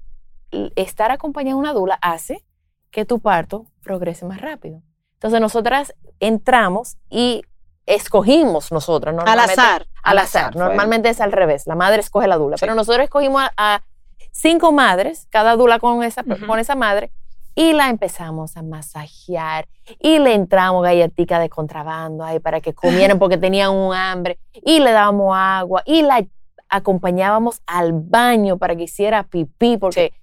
estar 0.76 1.10
acompañado 1.10 1.58
de 1.58 1.62
una 1.62 1.74
dula 1.74 1.98
hace 2.04 2.46
que 2.92 3.04
tu 3.04 3.20
parto 3.20 3.66
progrese 3.82 4.26
más 4.26 4.42
rápido. 4.42 4.84
Entonces 5.14 5.42
nosotras 5.42 5.96
entramos 6.20 6.98
y 7.10 7.42
escogimos 7.86 8.72
nosotras. 8.72 9.16
Al 9.26 9.40
azar. 9.40 9.88
Al 10.04 10.18
azar. 10.18 10.54
fue. 10.54 10.62
Normalmente 10.62 11.10
es 11.10 11.22
al 11.22 11.32
revés. 11.32 11.68
La 11.68 11.76
madre 11.76 12.00
escoge 12.00 12.28
la 12.28 12.38
dula. 12.38 12.58
Sí. 12.58 12.62
Pero 12.62 12.76
nosotros 12.76 13.04
escogimos 13.04 13.42
a, 13.42 13.52
a 13.58 13.84
cinco 14.32 14.72
madres, 14.72 15.28
cada 15.30 15.56
dula 15.56 15.80
con 15.80 16.04
esa, 16.04 16.24
con 16.24 16.60
esa 16.60 16.76
madre, 16.76 17.12
y 17.56 17.74
la 17.74 17.90
empezamos 17.90 18.58
a 18.58 18.64
masajear. 18.64 19.68
Y 20.00 20.20
le 20.20 20.34
entramos 20.34 20.84
galletica 20.84 21.40
de 21.40 21.50
contrabando 21.50 22.24
ahí 22.24 22.40
para 22.40 22.60
que 22.60 22.74
comieran 22.74 23.18
porque 23.20 23.38
tenían 23.38 23.72
un 23.72 23.94
hambre. 23.94 24.40
Y 24.54 24.80
le 24.80 24.92
dábamos 24.92 25.36
agua. 25.36 25.84
Y 25.86 26.02
la 26.02 26.26
acompañábamos 26.70 27.62
al 27.66 27.94
baño 27.94 28.58
para 28.58 28.76
que 28.76 28.84
hiciera 28.84 29.24
pipí, 29.24 29.78
porque 29.78 30.14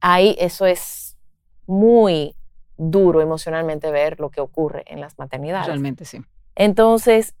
ahí 0.00 0.34
eso 0.38 0.66
es 0.66 1.16
muy 1.66 2.34
duro 2.76 3.20
emocionalmente 3.20 3.90
ver 3.90 4.18
lo 4.18 4.30
que 4.30 4.40
ocurre 4.40 4.82
en 4.86 5.00
las 5.00 5.18
maternidades. 5.18 5.66
Realmente 5.66 6.04
sí. 6.04 6.20
Entonces, 6.54 7.34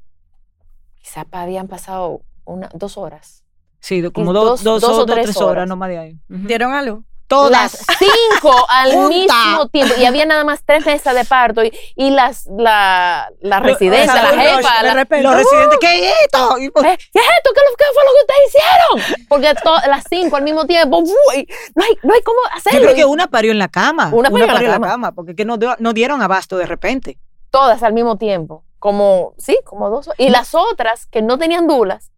quizás 1.00 1.26
habían 1.32 1.68
pasado 1.68 2.20
una, 2.44 2.68
dos 2.74 2.96
horas. 2.96 3.44
Sí, 3.80 4.02
como 4.12 4.32
Dos- 4.32 4.62
dos, 4.62 4.62
dos, 4.64 4.80
dos 4.82 4.98
o 4.98 5.06
tres 5.06 5.24
tres 5.24 5.36
horas, 5.38 5.50
horas. 5.52 5.68
no 5.68 5.76
más 5.76 5.88
de 5.88 5.98
ahí. 5.98 6.18
¿Dieron 6.28 6.72
a 6.72 6.82
luz? 6.82 7.00
Todas. 7.26 7.50
Las 7.50 7.86
cinco 7.96 8.52
al 8.68 9.08
mismo 9.08 9.68
tiempo. 9.70 9.94
Y 10.00 10.04
había 10.04 10.26
nada 10.26 10.42
más 10.44 10.62
tres 10.66 10.84
mesas 10.84 11.14
de 11.14 11.24
parto. 11.24 11.62
Y, 11.64 11.72
y 11.94 12.10
las, 12.10 12.46
la, 12.58 13.30
la 13.40 13.60
sea, 13.62 14.32
la 14.32 14.42
jefa. 14.42 14.82
la- 14.82 14.94
Los 15.22 15.34
residentes, 15.36 15.78
¿qué 15.80 16.08
es 16.08 16.14
esto? 16.24 16.58
Y 16.58 16.70
pues, 16.70 16.86
"Eh, 16.86 16.98
¿Qué 17.12 17.20
es 17.20 17.24
esto? 17.38 17.50
¿Qué, 17.54 17.84
fue 17.94 18.02
lo 18.04 18.10
que 18.12 18.20
ustedes 18.26 18.48
hicieron? 18.48 19.26
Porque 19.28 19.54
to- 19.62 19.88
las 19.88 20.04
cinco 20.10 20.36
al 20.36 20.42
mismo 20.42 20.66
tiempo. 20.66 20.98
uy, 20.98 21.48
no, 21.76 21.84
hay, 21.84 21.96
no 22.02 22.14
hay 22.14 22.20
cómo 22.22 22.38
Yo 22.50 22.56
hacerlo. 22.56 22.80
creo 22.82 22.94
que 22.96 23.04
una 23.04 23.28
parió 23.28 23.52
en 23.52 23.58
la 23.60 23.68
cama. 23.68 24.10
Una 24.12 24.28
parió 24.28 24.46
en 24.46 24.80
la 24.80 24.80
cama. 24.80 25.12
porque 25.12 25.34
que 25.36 25.44
no, 25.44 25.56
no 25.78 25.92
dieron 25.92 26.20
abasto 26.22 26.58
de 26.58 26.66
repente. 26.66 27.16
Todas 27.50 27.82
al 27.84 27.92
mismo 27.92 28.16
tiempo. 28.18 28.64
Como, 28.80 29.34
sí, 29.38 29.56
como 29.64 29.88
dos. 29.90 30.10
Y 30.18 30.30
las 30.30 30.54
otras 30.54 31.06
que 31.06 31.22
no 31.22 31.38
tenían 31.38 31.68
dulas 31.68 32.10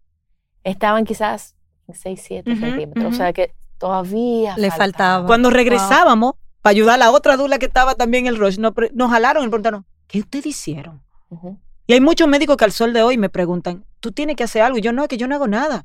estaban 0.65 1.05
quizás 1.05 1.55
en 1.89 1.95
6, 1.95 2.23
7 2.25 2.53
Ujú, 2.53 2.61
centímetros. 2.61 3.13
O 3.13 3.17
sea 3.17 3.33
que 3.35 3.53
todavía 3.79 4.57
Le 4.57 4.71
faltaba. 4.71 5.27
Cuando 5.27 5.51
regresábamos, 5.51 6.35
para 6.63 6.71
ayudar 6.71 6.95
a 6.95 6.99
la 6.99 7.11
otra 7.11 7.37
dula 7.37 7.59
que 7.59 7.67
estaba 7.67 7.97
también 7.97 8.27
en 8.27 8.35
el 8.35 8.39
rush, 8.41 8.59
nos, 8.59 8.73
nos 8.95 9.11
jalaron 9.11 9.45
y 9.45 9.49
preguntaron, 9.49 9.85
¿qué 10.07 10.21
ustedes 10.21 10.47
hicieron? 10.47 11.03
Y 11.89 11.95
hay 11.95 12.01
muchos 12.01 12.29
médicos 12.29 12.57
que 12.57 12.65
al 12.65 12.73
sol 12.73 12.93
de 12.93 13.03
hoy 13.03 13.19
me 13.19 13.29
preguntan, 13.29 13.85
¿tú 13.99 14.13
tienes 14.13 14.37
que 14.37 14.45
hacer 14.45 14.63
algo? 14.63 14.79
Y 14.79 14.83
yo 14.83 14.93
no, 14.93 15.09
que 15.09 15.17
yo 15.17 15.27
no 15.27 15.35
hago 15.35 15.49
nada. 15.49 15.85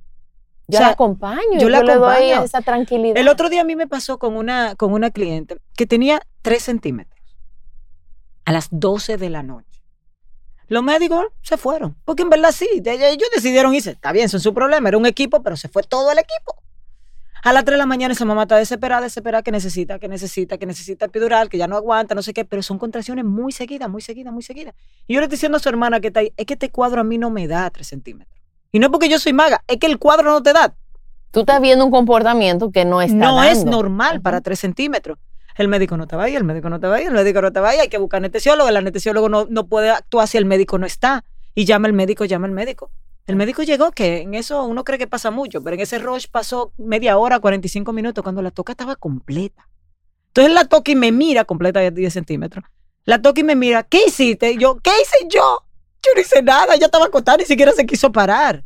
Yo 0.68 0.78
O 0.78 0.80
sea, 0.80 0.88
la 0.88 0.94
acompaño, 0.94 1.42
yo 1.54 1.62
yo, 1.62 1.70
la 1.70 1.82
le 1.82 1.96
doy 1.96 2.02
acompaño. 2.32 2.44
esa 2.44 2.62
tranquilidad. 2.62 3.18
El 3.18 3.30
otro 3.30 3.50
día 3.50 3.62
a 3.62 3.64
mí 3.64 3.76
me 3.76 3.88
pasó 3.88 4.20
con 4.20 4.36
una, 4.36 4.76
con 4.76 4.94
una 4.94 5.10
cliente 5.10 5.58
que 5.76 5.88
tenía 5.88 6.22
3 6.44 6.62
centímetros 6.62 7.20
a 8.46 8.52
las 8.52 8.68
12 8.70 9.18
de 9.18 9.30
la 9.30 9.42
noche. 9.44 9.67
Los 10.68 10.84
médicos 10.84 11.28
se 11.42 11.58
fueron, 11.58 11.96
porque 12.04 12.24
en 12.24 12.30
verdad 12.30 12.52
sí, 12.52 12.68
ellos 12.84 13.30
decidieron 13.34 13.74
irse. 13.74 13.92
Está 13.92 14.12
bien, 14.12 14.26
es 14.26 14.32
su 14.32 14.54
problema, 14.54 14.90
era 14.90 14.98
un 14.98 15.06
equipo, 15.06 15.42
pero 15.42 15.56
se 15.56 15.70
fue 15.70 15.84
todo 15.84 16.12
el 16.12 16.20
equipo. 16.20 16.56
A 17.44 17.54
las 17.54 17.64
3 17.64 17.76
de 17.76 17.78
la 17.78 17.86
mañana 17.86 18.14
esa 18.14 18.26
mamá 18.26 18.42
está 18.42 18.58
desesperada, 18.58 19.04
desesperada, 19.04 19.44
que 19.44 19.52
necesita, 19.52 20.00
que 20.00 20.08
necesita, 20.08 20.58
que 20.58 20.66
necesita 20.66 21.06
epidural, 21.06 21.48
que 21.48 21.58
ya 21.58 21.68
no 21.68 21.78
aguanta, 21.78 22.16
no 22.16 22.22
sé 22.22 22.34
qué, 22.34 22.44
pero 22.44 22.62
son 22.62 22.78
contracciones 22.78 23.24
muy 23.24 23.54
seguidas, 23.54 23.90
muy 23.90 24.02
seguidas, 24.02 24.34
muy 24.34 24.44
seguidas. 24.44 24.74
Y 25.08 25.14
yo 25.14 25.22
le 25.22 25.26
estoy 25.26 25.36
diciendo 25.38 25.58
a 25.58 25.60
su 25.60 25.70
hermana 25.70 26.02
que 26.02 26.08
está 26.08 26.20
ahí, 26.20 26.34
es 26.36 26.46
que 26.46 26.56
este 26.56 26.70
cuadro 26.70 27.02
a 27.02 27.04
mí 27.06 27.18
no 27.18 27.30
me 27.30 27.48
da 27.48 27.70
3 27.70 27.88
centímetros. 27.88 28.38
Y 28.72 28.80
no 28.80 28.88
es 28.88 28.92
porque 28.92 29.08
yo 29.08 29.20
soy 29.20 29.32
maga, 29.34 29.64
es 29.68 29.78
que 29.78 29.88
el 29.88 29.98
cuadro 29.98 30.32
no 30.32 30.44
te 30.44 30.52
da. 30.52 30.76
Tú 31.32 31.42
estás 31.42 31.62
viendo 31.62 31.86
un 31.86 31.92
comportamiento 31.92 32.72
que 32.72 32.84
no 32.84 33.02
está 33.02 33.16
no 33.16 33.44
es 33.44 33.64
normal 33.64 34.22
para 34.22 34.42
3 34.42 34.60
centímetros. 34.60 35.18
El 35.58 35.68
médico 35.68 35.98
no 35.98 36.04
estaba 36.04 36.24
ahí, 36.24 36.36
el 36.36 36.44
médico 36.44 36.70
no 36.70 36.76
estaba 36.76 36.96
ahí, 36.98 37.06
el 37.06 37.14
médico 37.14 37.42
no 37.42 37.48
estaba 37.48 37.70
ahí, 37.70 37.80
hay 37.80 37.90
que 37.90 37.98
buscar 37.98 38.20
anestesiólogo, 38.20 38.70
el 38.70 38.78
anestesiólogo 38.78 39.28
no, 39.28 39.48
no 39.50 39.68
puede 39.68 39.90
actuar 39.90 40.28
si 40.28 40.38
el 40.38 40.46
médico 40.46 40.78
no 40.78 40.86
está. 40.86 41.24
Y 41.56 41.66
llama 41.66 41.88
el 41.88 41.94
médico, 41.94 42.26
llama 42.26 42.46
el 42.46 42.54
médico. 42.54 42.92
El 43.26 43.36
médico 43.36 43.64
llegó, 43.64 43.92
que 43.92 44.22
en 44.22 44.36
eso 44.36 44.64
uno 44.64 44.84
cree 44.84 45.00
que 45.00 45.08
pasa 45.08 45.32
mucho, 45.32 45.62
pero 45.62 45.74
en 45.74 45.82
ese 45.82 45.98
rush 45.98 46.28
pasó 46.32 46.72
media 46.78 47.18
hora, 47.18 47.40
45 47.40 47.92
minutos, 47.92 48.24
cuando 48.24 48.42
la 48.44 48.52
toca 48.52 48.74
estaba 48.74 48.96
completa. 48.96 49.68
Entonces 50.28 50.54
la 50.54 50.66
toca 50.66 50.92
y 50.92 50.96
me 50.96 51.12
mira, 51.12 51.44
completa 51.44 51.80
de 51.80 51.90
10 51.90 52.14
centímetros. 52.14 52.64
La 53.04 53.22
toca 53.22 53.42
y 53.42 53.44
me 53.44 53.56
mira, 53.56 53.84
¿qué 53.84 54.06
hiciste? 54.06 54.52
Y 54.52 54.58
yo, 54.58 54.78
¿qué 54.84 54.92
hice 55.02 55.28
yo? 55.28 55.64
Yo 56.04 56.12
no 56.14 56.22
hice 56.22 56.44
nada, 56.44 56.76
ella 56.76 56.86
estaba 56.86 57.06
acostada, 57.06 57.40
ni 57.40 57.46
siquiera 57.46 57.72
se 57.72 57.86
quiso 57.86 58.12
parar. 58.12 58.64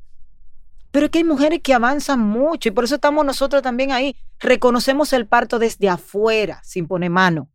Pero 0.92 1.06
es 1.06 1.12
que 1.12 1.20
hay 1.20 1.24
mujeres 1.24 1.62
que 1.64 1.74
avanzan 1.74 2.20
mucho 2.20 2.70
y 2.70 2.72
por 2.72 2.84
eso 2.84 2.96
estamos 2.96 3.26
nosotros 3.26 3.62
también 3.62 3.92
ahí. 3.92 4.16
Reconocemos 4.40 5.14
el 5.14 5.26
parto 5.26 5.58
desde 5.58 5.90
afuera, 5.90 6.62
sin 6.64 6.88
poner 6.88 7.10
mano. 7.10 7.50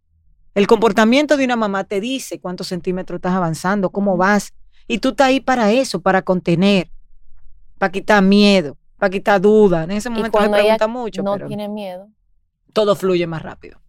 El 0.55 0.67
comportamiento 0.67 1.37
de 1.37 1.45
una 1.45 1.57
mamá 1.57 1.85
te 1.85 2.01
dice 2.01 2.41
cuántos 2.41 2.69
centímetros 2.69 3.19
estás 3.19 3.35
avanzando, 3.35 3.91
cómo 3.91 4.17
vas. 4.17 4.55
Y 4.89 4.99
tú 4.99 5.11
estás 5.11 5.29
ahí 5.29 5.41
para 5.41 5.71
eso, 5.71 6.01
para 6.01 6.23
contener, 6.23 6.91
para 7.79 7.93
quitar 7.93 8.23
miedo, 8.23 8.79
para 8.97 9.11
quitar 9.11 9.39
duda. 9.39 9.85
En 9.85 9.91
ese 9.91 10.09
momento 10.09 10.39
ella 10.41 10.51
pregunta 10.51 10.87
mucho. 10.87 11.23
no 11.23 11.35
pero 11.35 11.49
tiene 11.49 11.69
miedo, 11.69 12.09
todo 12.73 12.97
fluye 12.97 13.27
más 13.27 13.43
rápido. 13.43 13.81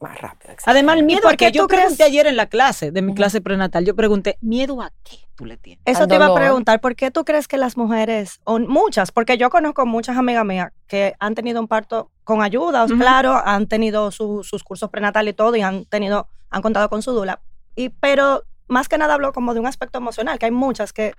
Más 0.00 0.18
rápido. 0.18 0.54
Además, 0.64 0.96
el 0.96 1.04
miedo 1.04 1.20
por 1.22 1.34
a 1.34 1.36
qué 1.36 1.46
que 1.46 1.52
yo 1.52 1.62
tú 1.64 1.68
crees- 1.68 1.82
pregunté 1.82 2.04
ayer 2.04 2.26
en 2.26 2.36
la 2.36 2.46
clase, 2.46 2.90
de 2.90 3.02
mi 3.02 3.14
clase 3.14 3.42
prenatal, 3.42 3.84
yo 3.84 3.94
pregunté, 3.94 4.38
¿miedo 4.40 4.80
a 4.80 4.90
qué 5.04 5.18
tú 5.34 5.44
le 5.44 5.58
tienes? 5.58 5.82
Eso 5.84 6.02
Al 6.04 6.08
te 6.08 6.14
iba 6.14 6.24
a 6.26 6.34
preguntar, 6.34 6.80
¿por 6.80 6.96
qué 6.96 7.10
tú 7.10 7.24
crees 7.26 7.46
que 7.46 7.58
las 7.58 7.76
mujeres, 7.76 8.40
o 8.44 8.58
muchas, 8.58 9.12
porque 9.12 9.36
yo 9.36 9.50
conozco 9.50 9.84
muchas 9.84 10.16
amigas 10.16 10.44
mías 10.46 10.72
que 10.86 11.14
han 11.20 11.34
tenido 11.34 11.60
un 11.60 11.68
parto 11.68 12.10
con 12.24 12.42
ayuda, 12.42 12.86
claro, 12.86 13.34
han 13.44 13.66
tenido 13.66 14.10
su- 14.10 14.42
sus 14.42 14.64
cursos 14.64 14.88
prenatales 14.88 15.32
y 15.32 15.34
todo, 15.36 15.54
y 15.56 15.60
han 15.60 15.84
tenido, 15.84 16.28
han 16.48 16.62
contado 16.62 16.88
con 16.88 17.02
su 17.02 17.12
dula. 17.12 17.42
Y, 17.76 17.90
pero 17.90 18.44
más 18.68 18.88
que 18.88 18.96
nada 18.96 19.12
hablo 19.14 19.32
como 19.34 19.52
de 19.52 19.60
un 19.60 19.66
aspecto 19.66 19.98
emocional, 19.98 20.38
que 20.38 20.46
hay 20.46 20.50
muchas 20.52 20.94
que, 20.94 21.12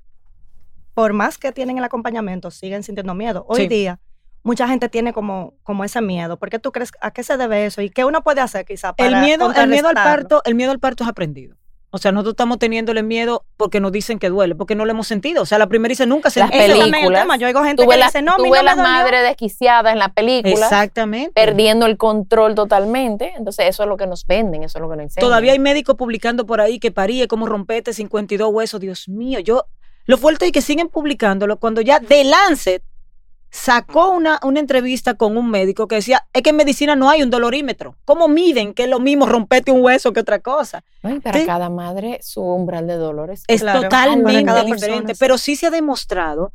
por 0.96 1.14
más 1.14 1.38
que 1.38 1.52
tienen 1.52 1.78
el 1.78 1.84
acompañamiento, 1.84 2.50
siguen 2.50 2.82
sintiendo 2.82 3.14
miedo. 3.14 3.46
Hoy 3.48 3.62
Sí. 3.62 3.68
día, 3.68 4.00
mucha 4.44 4.68
gente 4.68 4.90
tiene 4.90 5.14
como, 5.14 5.54
como 5.64 5.84
ese 5.84 6.02
miedo. 6.02 6.38
¿Por 6.38 6.50
qué 6.50 6.60
tú 6.60 6.72
crees, 6.72 6.92
a 7.02 7.12
qué 7.12 7.24
se 7.24 7.38
debe 7.38 7.66
eso? 7.66 7.82
¿Y 7.82 7.90
qué 7.90 8.06
uno 8.06 8.24
puede 8.24 8.42
hacer 8.42 8.66
quizá 8.66 8.94
para 8.94 9.10
El 9.10 9.26
miedo, 9.26 9.52
el 9.54 9.70
miedo 9.70 9.88
al 9.88 9.96
parto, 9.96 10.42
el 10.46 10.56
miedo 10.56 10.72
al 10.72 10.80
parto 10.80 11.04
es 11.04 11.10
aprendido. 11.10 11.56
O 11.94 11.98
sea, 11.98 12.14
nosotros 12.14 12.34
estamos 12.34 12.58
teniéndole 12.58 13.04
miedo 13.04 13.44
porque 13.58 13.82
nos 13.82 13.92
dicen 13.92 14.18
que 14.18 14.30
duele, 14.30 14.56
porque 14.56 14.76
no 14.76 14.86
lo 14.86 14.92
hemos 14.92 15.08
sentido. 15.08 15.42
O 15.42 15.46
sea, 15.46 15.58
la 15.58 15.68
primeriza 15.68 16.06
nunca 16.06 16.30
se 16.30 16.40
Las 16.40 16.50
películas. 16.50 17.28
Yo 17.38 17.48
oigo 17.48 17.64
gente 17.66 17.84
Tú 17.84 17.90
que 17.90 17.96
ves 17.96 18.00
la, 18.00 18.06
dice, 18.06 18.22
no, 18.22 18.38
la 18.38 18.76
madre 18.78 19.22
desquiciada 19.22 19.92
en 19.92 20.00
la 20.00 20.08
película, 20.14 20.54
Exactamente. 20.54 21.34
perdiendo 21.34 21.86
el 21.86 21.98
control 21.98 22.56
totalmente. 22.56 23.34
Entonces, 23.36 23.66
eso 23.68 23.84
es 23.84 23.90
lo 23.90 23.98
que 23.98 24.08
nos 24.08 24.26
venden, 24.26 24.64
eso 24.64 24.78
es 24.78 24.82
lo 24.82 24.90
que 24.90 24.96
nos 24.96 25.04
enseñan. 25.04 25.28
Todavía 25.28 25.52
hay 25.52 25.60
médicos 25.60 25.96
publicando 25.96 26.46
por 26.46 26.62
ahí 26.62 26.80
que 26.80 26.92
parí, 26.92 27.28
como 27.28 27.46
rompete 27.46 27.92
52 27.92 28.50
huesos. 28.54 28.80
Dios 28.80 29.10
mío, 29.10 29.40
yo. 29.40 29.66
Lo 30.06 30.18
fuerte 30.18 30.46
es 30.46 30.52
que 30.54 30.62
siguen 30.62 30.88
publicándolo 30.88 31.58
cuando 31.58 31.82
ya 31.82 32.00
The 32.00 32.24
Lancet 32.24 32.84
sacó 33.52 34.10
una, 34.12 34.40
una 34.44 34.60
entrevista 34.60 35.14
con 35.16 35.38
un 35.38 35.50
médico 35.52 35.88
que 35.88 35.96
decía: 35.96 36.26
es 36.34 36.42
que 36.42 36.50
en 36.52 36.56
medicina 36.56 36.96
no 36.96 37.10
hay 37.10 37.22
un 37.22 37.30
dolorímetro. 37.30 37.96
¿Cómo 38.06 38.28
miden 38.28 38.74
que 38.74 38.84
es 38.84 38.90
lo 38.90 39.00
mismo 39.00 39.26
rompete 39.26 39.72
un 39.72 39.84
hueso 39.84 40.14
que 40.14 40.22
otra 40.22 40.40
cosa? 40.40 40.84
No, 41.04 41.14
y 41.14 41.20
para 41.20 41.40
Sí. 41.40 41.46
cada 41.46 41.70
madre, 41.70 42.20
su 42.24 42.42
umbral 42.42 42.88
de 42.88 42.96
dolores 42.96 43.44
Es 43.48 43.62
Claro, 43.62 43.82
totalmente 43.84 44.40
diferente. 44.42 44.80
persona, 44.88 45.08
sí. 45.10 45.16
Pero 45.20 45.38
sí 45.38 45.56
se 45.56 45.68
ha 45.68 45.70
demostrado 45.70 46.54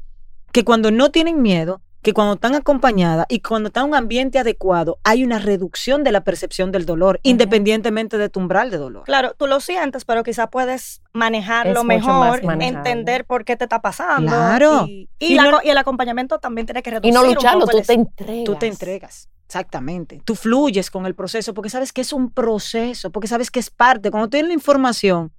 que 0.53 0.65
cuando 0.65 0.91
no 0.91 1.11
tienen 1.11 1.43
miedo, 1.43 1.83
que 2.07 2.13
cuando 2.13 2.35
están 2.35 2.55
acompañadas 2.55 3.27
y 3.29 3.41
cuando 3.41 3.67
está 3.67 3.81
en 3.81 3.89
un 3.89 3.95
ambiente 3.97 4.39
adecuado, 4.39 5.01
hay 5.03 5.25
una 5.25 5.41
reducción 5.41 6.05
de 6.05 6.13
la 6.13 6.23
percepción 6.23 6.71
del 6.71 6.87
dolor, 6.87 7.19
independientemente 7.25 8.17
de 8.17 8.29
tu 8.29 8.39
umbral 8.39 8.71
de 8.71 8.77
dolor. 8.77 9.03
Claro, 9.07 9.35
tú 9.37 9.49
lo 9.49 9.59
sientes, 9.59 10.05
pero 10.05 10.23
quizás 10.23 10.47
puedes 10.49 11.03
manejarlo 11.13 11.81
Es 11.81 11.85
mejor, 11.85 12.43
entender 12.61 13.25
por 13.25 13.45
qué 13.45 13.57
te 13.57 13.65
está 13.65 13.83
pasando. 13.83 14.31
Claro. 14.31 14.85
Y, 14.87 15.09
y 15.19 15.33
Y 15.33 15.35
la 15.35 15.43
no- 15.51 15.51
co- 15.59 15.61
y 15.65 15.71
el 15.71 15.79
acompañamiento 15.79 16.39
también 16.39 16.65
tiene 16.67 16.81
que 16.81 16.93
reducir 16.93 17.11
y 17.11 17.13
no 17.13 17.23
un 17.23 17.35
lucharlo, 17.35 17.61
poco 17.63 17.73
tú 17.73 17.79
el 17.79 17.87
te 17.87 17.93
entregas. 17.95 18.45
Tú 18.45 18.55
te 18.55 18.67
entregas. 18.69 19.29
Exactamente. 19.47 20.23
Tú 20.25 20.37
fluyes 20.37 20.93
con 20.93 21.07
el 21.07 21.17
proceso 21.17 21.55
porque 21.55 21.71
sabes 21.71 21.93
que 21.93 22.03
es 22.03 22.13
un 22.13 22.31
proceso, 22.31 23.11
porque 23.11 23.27
sabes 23.27 23.51
que 23.51 23.59
es 23.59 23.71
parte. 23.71 24.13
Cuando 24.13 24.29
tienes 24.29 24.47
la 24.47 24.55
información, 24.55 25.33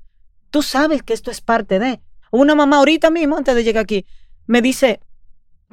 tú 0.49 0.61
sabes 0.63 1.01
que 1.01 1.13
esto 1.13 1.31
es 1.31 1.39
parte 1.39 1.79
de. 1.79 2.01
Una 2.29 2.55
mamá 2.55 2.79
ahorita 2.79 3.09
mismo, 3.09 3.37
antes 3.37 3.55
de 3.55 3.63
llegar 3.63 3.83
aquí, 3.83 4.05
me 4.47 4.61
dice, 4.61 4.99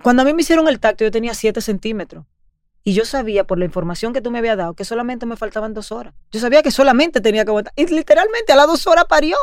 cuando 0.03 0.23
a 0.23 0.25
mí 0.25 0.33
me 0.33 0.43
hicieron 0.43 0.69
el 0.69 0.81
tacto, 0.81 1.05
yo 1.05 1.11
tenía 1.11 1.35
7 1.35 1.61
centímetros. 1.61 2.25
Y 2.83 2.93
yo 2.93 3.07
sabía 3.07 3.45
por 3.45 3.59
la 3.59 3.65
información 3.65 4.13
que 4.13 4.21
tú 4.21 4.31
me 4.31 4.39
habías 4.39 4.59
dado 4.59 4.75
que 4.75 4.85
solamente 4.85 5.25
me 5.25 5.37
faltaban 5.37 5.73
dos 5.73 5.91
horas. 5.91 6.15
Yo 6.31 6.41
sabía 6.41 6.63
que 6.63 6.71
solamente 6.71 7.23
tenía 7.23 7.45
que 7.45 7.51
aguantar. 7.51 7.73
Y 7.77 7.87
literalmente 7.87 8.53
a 8.53 8.57
las 8.57 8.67
dos 8.67 8.87
horas 8.87 9.07
parió. 9.09 9.37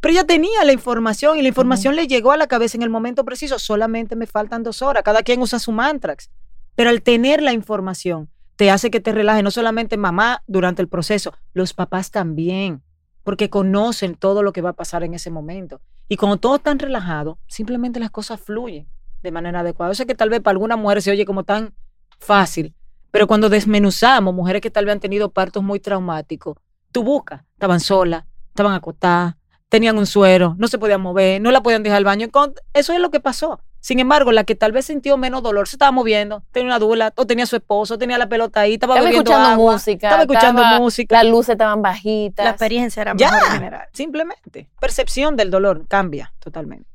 Pero 0.00 0.12
ella 0.12 0.24
tenía 0.24 0.62
la 0.64 0.72
información 0.72 1.38
y 1.38 1.42
la 1.42 1.48
información 1.48 1.96
le 1.96 2.06
llegó 2.06 2.30
a 2.32 2.36
la 2.36 2.48
cabeza 2.48 2.76
en 2.76 2.82
el 2.82 2.90
momento 2.90 3.24
preciso. 3.24 3.58
Solamente 3.58 4.16
me 4.16 4.26
faltan 4.26 4.62
dos 4.62 4.82
horas. 4.82 5.02
Cada 5.02 5.22
quien 5.22 5.40
usa 5.40 5.58
su 5.58 5.72
mantrax. 5.72 6.28
Pero 6.74 6.90
al 6.90 7.00
tener 7.00 7.40
la 7.40 7.54
información, 7.54 8.28
te 8.56 8.70
hace 8.70 8.90
que 8.90 9.00
te 9.00 9.12
relajes, 9.12 9.42
no 9.42 9.50
solamente 9.50 9.96
mamá 9.96 10.42
durante 10.46 10.82
el 10.82 10.88
proceso, 10.88 11.32
los 11.54 11.72
papás 11.72 12.10
también, 12.10 12.82
porque 13.22 13.48
conocen 13.48 14.14
todo 14.14 14.42
lo 14.42 14.52
que 14.52 14.60
va 14.60 14.70
a 14.70 14.74
pasar 14.74 15.04
en 15.04 15.14
ese 15.14 15.30
momento. 15.30 15.80
Y 16.08 16.16
cuando 16.16 16.36
todos 16.36 16.58
están 16.58 16.78
relajados, 16.78 17.38
simplemente 17.46 17.98
las 17.98 18.10
cosas 18.10 18.40
fluyen 18.40 18.91
de 19.22 19.30
manera 19.32 19.60
adecuada. 19.60 19.92
Yo 19.92 19.96
sé 19.96 20.06
que 20.06 20.14
tal 20.14 20.28
vez 20.30 20.40
para 20.40 20.52
algunas 20.52 20.78
mujeres 20.78 21.04
se 21.04 21.10
oye 21.10 21.24
como 21.24 21.44
tan 21.44 21.74
fácil, 22.18 22.74
pero 23.10 23.26
cuando 23.26 23.48
desmenuzamos 23.48 24.34
mujeres 24.34 24.62
que 24.62 24.70
tal 24.70 24.84
vez 24.86 24.94
han 24.94 25.00
tenido 25.00 25.30
partos 25.30 25.62
muy 25.62 25.80
traumáticos, 25.80 26.56
tú 26.92 27.02
buscas, 27.02 27.42
estaban 27.54 27.80
solas, 27.80 28.24
estaban 28.48 28.74
acotadas, 28.74 29.34
tenían 29.68 29.96
un 29.98 30.06
suero, 30.06 30.54
no 30.58 30.68
se 30.68 30.78
podían 30.78 31.00
mover, 31.00 31.40
no 31.40 31.50
la 31.50 31.62
podían 31.62 31.82
dejar 31.82 31.98
al 31.98 32.04
baño. 32.04 32.28
Eso 32.74 32.92
es 32.92 33.00
lo 33.00 33.10
que 33.10 33.20
pasó. 33.20 33.60
Sin 33.80 33.98
embargo, 33.98 34.30
la 34.30 34.44
que 34.44 34.54
tal 34.54 34.70
vez 34.70 34.84
sintió 34.86 35.16
menos 35.16 35.42
dolor 35.42 35.66
se 35.66 35.74
estaba 35.74 35.90
moviendo, 35.90 36.44
tenía 36.52 36.68
una 36.68 36.78
dula, 36.78 37.12
o 37.16 37.26
tenía 37.26 37.46
su 37.46 37.56
esposo, 37.56 37.98
tenía 37.98 38.16
la 38.16 38.28
pelota 38.28 38.60
ahí, 38.60 38.74
estaba, 38.74 38.94
Estaba 38.94 39.06
bebiendo 39.08 39.30
escuchando 39.32 39.54
agua, 39.60 39.72
música. 39.72 40.06
estaba 40.06 40.22
escuchando 40.22 40.62
estaba- 40.62 40.78
música. 40.78 41.16
Las 41.16 41.32
luces 41.32 41.48
estaban 41.54 41.82
bajitas. 41.82 42.44
La 42.44 42.50
experiencia 42.50 43.00
era 43.02 43.14
Ya. 43.16 43.32
mejor 43.32 43.46
en 43.48 43.52
general. 43.54 43.88
Simplemente. 43.92 44.68
Percepción 44.80 45.34
del 45.36 45.50
dolor 45.50 45.84
cambia 45.88 46.32
totalmente. 46.38 46.88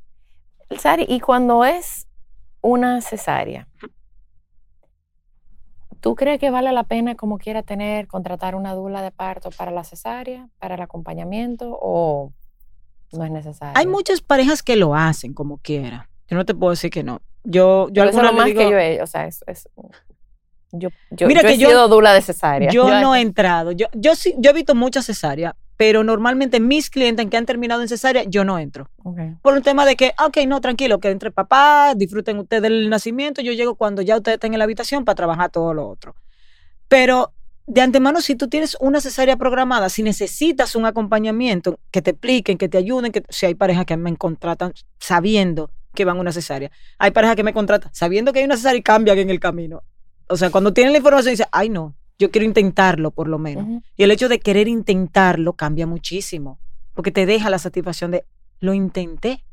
Sari, 0.78 1.04
y 1.06 1.20
cuando 1.20 1.64
es 1.66 2.06
una 2.60 3.00
cesárea, 3.00 3.68
¿tú 6.00 6.14
crees 6.14 6.38
que 6.38 6.50
vale 6.50 6.72
la 6.72 6.84
pena 6.84 7.14
como 7.16 7.38
quiera 7.38 7.62
tener, 7.62 8.06
contratar 8.06 8.54
una 8.54 8.74
dula 8.74 9.02
de 9.02 9.10
parto 9.10 9.50
para 9.50 9.70
la 9.70 9.84
cesárea, 9.84 10.48
para 10.58 10.74
el 10.76 10.80
acompañamiento 10.82 11.78
o 11.80 12.32
no 13.12 13.24
es 13.24 13.30
necesario? 13.30 13.74
Hay 13.78 13.86
muchas 13.86 14.20
parejas 14.20 14.62
que 14.62 14.76
lo 14.76 14.94
hacen 14.94 15.34
como 15.34 15.58
quiera. 15.58 16.08
Yo 16.28 16.36
no 16.36 16.44
te 16.44 16.54
puedo 16.54 16.70
decir 16.70 16.90
que 16.90 17.02
no. 17.02 17.20
Yo, 17.44 17.88
yo 17.90 18.04
eso 18.04 18.18
es 18.18 18.24
lo 18.26 18.32
más 18.32 18.46
digo, 18.46 18.60
que 18.60 18.70
yo 18.70 18.78
he, 18.78 19.02
o 19.02 19.06
sea, 19.06 19.26
es, 19.26 19.42
es- 19.46 19.68
yo, 20.70 20.90
yo, 21.10 21.26
Mira 21.26 21.40
yo 21.40 21.48
que 21.48 21.54
he 21.54 21.56
sido 21.56 21.88
dula 21.88 22.12
de 22.12 22.20
cesárea. 22.20 22.70
Yo 22.70 23.00
no 23.00 23.14
he 23.14 23.22
entrado. 23.22 23.72
Yo, 23.72 23.86
yo 23.94 24.14
sí, 24.14 24.34
yo 24.38 24.50
he 24.50 24.54
visto 24.54 24.74
muchas 24.74 25.06
cesáreas, 25.06 25.54
pero 25.78 26.02
normalmente 26.02 26.58
mis 26.58 26.90
clientes 26.90 27.24
que 27.30 27.36
han 27.36 27.46
terminado 27.46 27.80
en 27.82 27.88
cesárea, 27.88 28.24
yo 28.24 28.44
no 28.44 28.58
entro. 28.58 28.90
Por 29.40 29.54
un 29.54 29.62
tema 29.62 29.86
de 29.86 29.94
que, 29.94 30.12
ah, 30.18 30.26
ok, 30.26 30.38
no, 30.48 30.60
tranquilo, 30.60 30.98
que 30.98 31.08
entre 31.08 31.30
papá, 31.30 31.94
disfruten 31.94 32.36
ustedes 32.40 32.62
del 32.62 32.90
nacimiento, 32.90 33.40
yo 33.42 33.52
llego 33.52 33.76
cuando 33.76 34.02
ya 34.02 34.16
ustedes 34.16 34.34
estén 34.34 34.54
en 34.54 34.58
la 34.58 34.64
habitación 34.64 35.04
para 35.04 35.14
trabajar 35.14 35.50
todo 35.50 35.72
lo 35.72 35.88
otro. 35.88 36.16
Pero 36.88 37.32
de 37.68 37.80
antemano, 37.80 38.20
si 38.20 38.34
tú 38.34 38.48
tienes 38.48 38.76
una 38.80 39.00
cesárea 39.00 39.36
programada, 39.36 39.88
si 39.88 40.02
necesitas 40.02 40.74
un 40.74 40.84
acompañamiento, 40.84 41.78
que 41.92 42.02
te 42.02 42.10
expliquen, 42.10 42.58
que 42.58 42.68
te 42.68 42.78
ayuden, 42.78 43.12
que 43.12 43.22
si 43.28 43.46
hay 43.46 43.54
parejas 43.54 43.86
que 43.86 43.96
me 43.96 44.16
contratan 44.16 44.72
sabiendo 44.98 45.70
que 45.94 46.04
van 46.04 46.16
a 46.16 46.20
una 46.20 46.32
cesárea, 46.32 46.72
hay 46.98 47.12
parejas 47.12 47.36
que 47.36 47.44
me 47.44 47.52
contratan 47.52 47.94
sabiendo 47.94 48.32
que 48.32 48.40
hay 48.40 48.46
una 48.46 48.56
cesárea 48.56 48.80
y 48.80 48.82
cambian 48.82 49.18
en 49.18 49.30
el 49.30 49.38
camino. 49.38 49.84
O 50.28 50.36
sea, 50.36 50.50
cuando 50.50 50.72
tienen 50.72 50.92
la 50.92 50.98
información, 50.98 51.34
dicen, 51.34 51.46
ay, 51.52 51.68
no, 51.68 51.94
yo 52.18 52.30
quiero 52.30 52.44
intentarlo 52.44 53.10
por 53.12 53.28
lo 53.28 53.38
menos. 53.38 53.82
Y 53.96 54.02
el 54.02 54.10
hecho 54.10 54.28
de 54.28 54.40
querer 54.40 54.68
intentarlo 54.68 55.52
cambia 55.52 55.86
muchísimo, 55.86 56.58
porque 56.94 57.12
te 57.12 57.26
deja 57.26 57.48
la 57.48 57.58
satisfacción 57.58 58.10
de, 58.10 58.24
lo 58.60 58.74
intenté, 58.74 59.44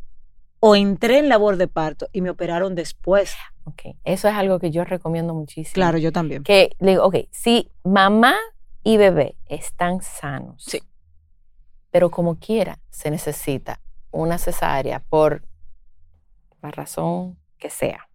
o 0.59 0.75
entré 0.75 1.19
en 1.19 1.29
labor 1.29 1.57
de 1.57 1.67
parto 1.67 2.07
y 2.11 2.21
me 2.21 2.31
operaron 2.31 2.73
después. 2.73 3.35
Ok, 3.65 3.95
Eso 4.03 4.27
es 4.27 4.33
algo 4.33 4.57
que 4.59 4.71
yo 4.71 4.83
recomiendo 4.83 5.33
muchísimo. 5.35 5.73
Claro, 5.73 5.97
yo 5.99 6.11
también. 6.11 6.43
Que 6.43 6.71
le 6.79 6.91
digo, 6.91 7.03
ok, 7.05 7.15
si 7.31 7.69
mamá 7.83 8.35
y 8.83 8.97
bebé 8.97 9.35
están 9.45 10.01
sanos, 10.01 10.63
Sí. 10.65 10.79
pero 11.91 12.09
como 12.09 12.39
quiera 12.39 12.79
se 12.89 13.11
necesita 13.11 13.79
una 14.11 14.37
cesárea 14.39 15.01
por 15.01 15.43
la 16.63 16.71
razón 16.71 17.37
que 17.59 17.69
sea, 17.69 18.09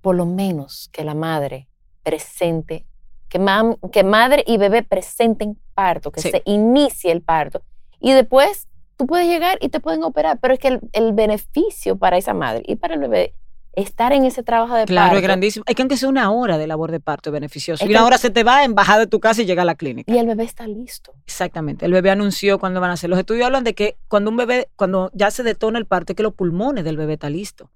por 0.00 0.14
lo 0.14 0.24
menos 0.26 0.88
que 0.92 1.02
la 1.04 1.14
madre 1.14 1.68
presente, 2.04 2.86
que, 3.28 3.38
mam- 3.40 3.78
que 3.90 4.04
madre 4.04 4.42
y 4.46 4.56
bebé 4.58 4.82
presenten 4.82 5.58
parto, 5.74 6.10
que 6.12 6.20
Sí. 6.20 6.30
se 6.30 6.42
inicie 6.44 7.12
el 7.12 7.22
parto 7.22 7.62
y 8.00 8.12
después 8.12 8.68
tú 8.96 9.06
puedes 9.06 9.28
llegar 9.28 9.58
y 9.60 9.68
te 9.68 9.80
pueden 9.80 10.02
operar, 10.02 10.38
pero 10.40 10.54
es 10.54 10.60
que 10.60 10.68
el, 10.68 10.80
el 10.92 11.12
beneficio 11.12 11.96
para 11.96 12.16
esa 12.16 12.34
madre 12.34 12.62
y 12.66 12.76
para 12.76 12.94
el 12.94 13.00
bebé 13.00 13.34
estar 13.74 14.12
en 14.12 14.24
ese 14.24 14.42
trabajo 14.42 14.74
de 14.74 14.86
Claro, 14.86 15.06
parto 15.08 15.18
es 15.18 15.22
grandísimo. 15.22 15.64
Es 15.68 15.76
que 15.76 15.82
aunque 15.82 15.96
sea 15.96 16.08
una 16.08 16.32
hora 16.32 16.58
de 16.58 16.66
labor 16.66 16.90
de 16.90 16.98
parto 16.98 17.30
es 17.30 17.32
beneficioso. 17.32 17.84
Es 17.84 17.88
y 17.88 17.92
una 17.92 18.04
hora 18.04 18.18
se 18.18 18.30
te 18.30 18.42
va 18.42 18.64
en 18.64 18.74
bajar 18.74 18.98
de 18.98 19.06
tu 19.06 19.20
casa 19.20 19.42
y 19.42 19.44
llega 19.46 19.62
a 19.62 19.64
la 19.64 19.76
clínica. 19.76 20.12
y 20.12 20.18
el 20.18 20.26
bebé 20.26 20.42
está 20.42 20.66
listo. 20.66 21.12
Exactamente. 21.26 21.86
El 21.86 21.92
bebé 21.92 22.10
anunció 22.10 22.58
cuando 22.58 22.80
van 22.80 22.90
a 22.90 22.94
hacer. 22.94 23.08
Los 23.08 23.20
estudios 23.20 23.46
hablan 23.46 23.62
de 23.62 23.74
que 23.76 23.96
cuando 24.08 24.30
un 24.30 24.36
bebé, 24.36 24.68
cuando 24.74 25.12
ya 25.14 25.30
se 25.30 25.44
detona 25.44 25.78
el 25.78 25.86
parto, 25.86 26.12
es 26.12 26.16
que 26.16 26.24
los 26.24 26.34
pulmones 26.34 26.82
del 26.82 26.96
bebé 26.96 27.12
están 27.12 27.34
listos. 27.34 27.68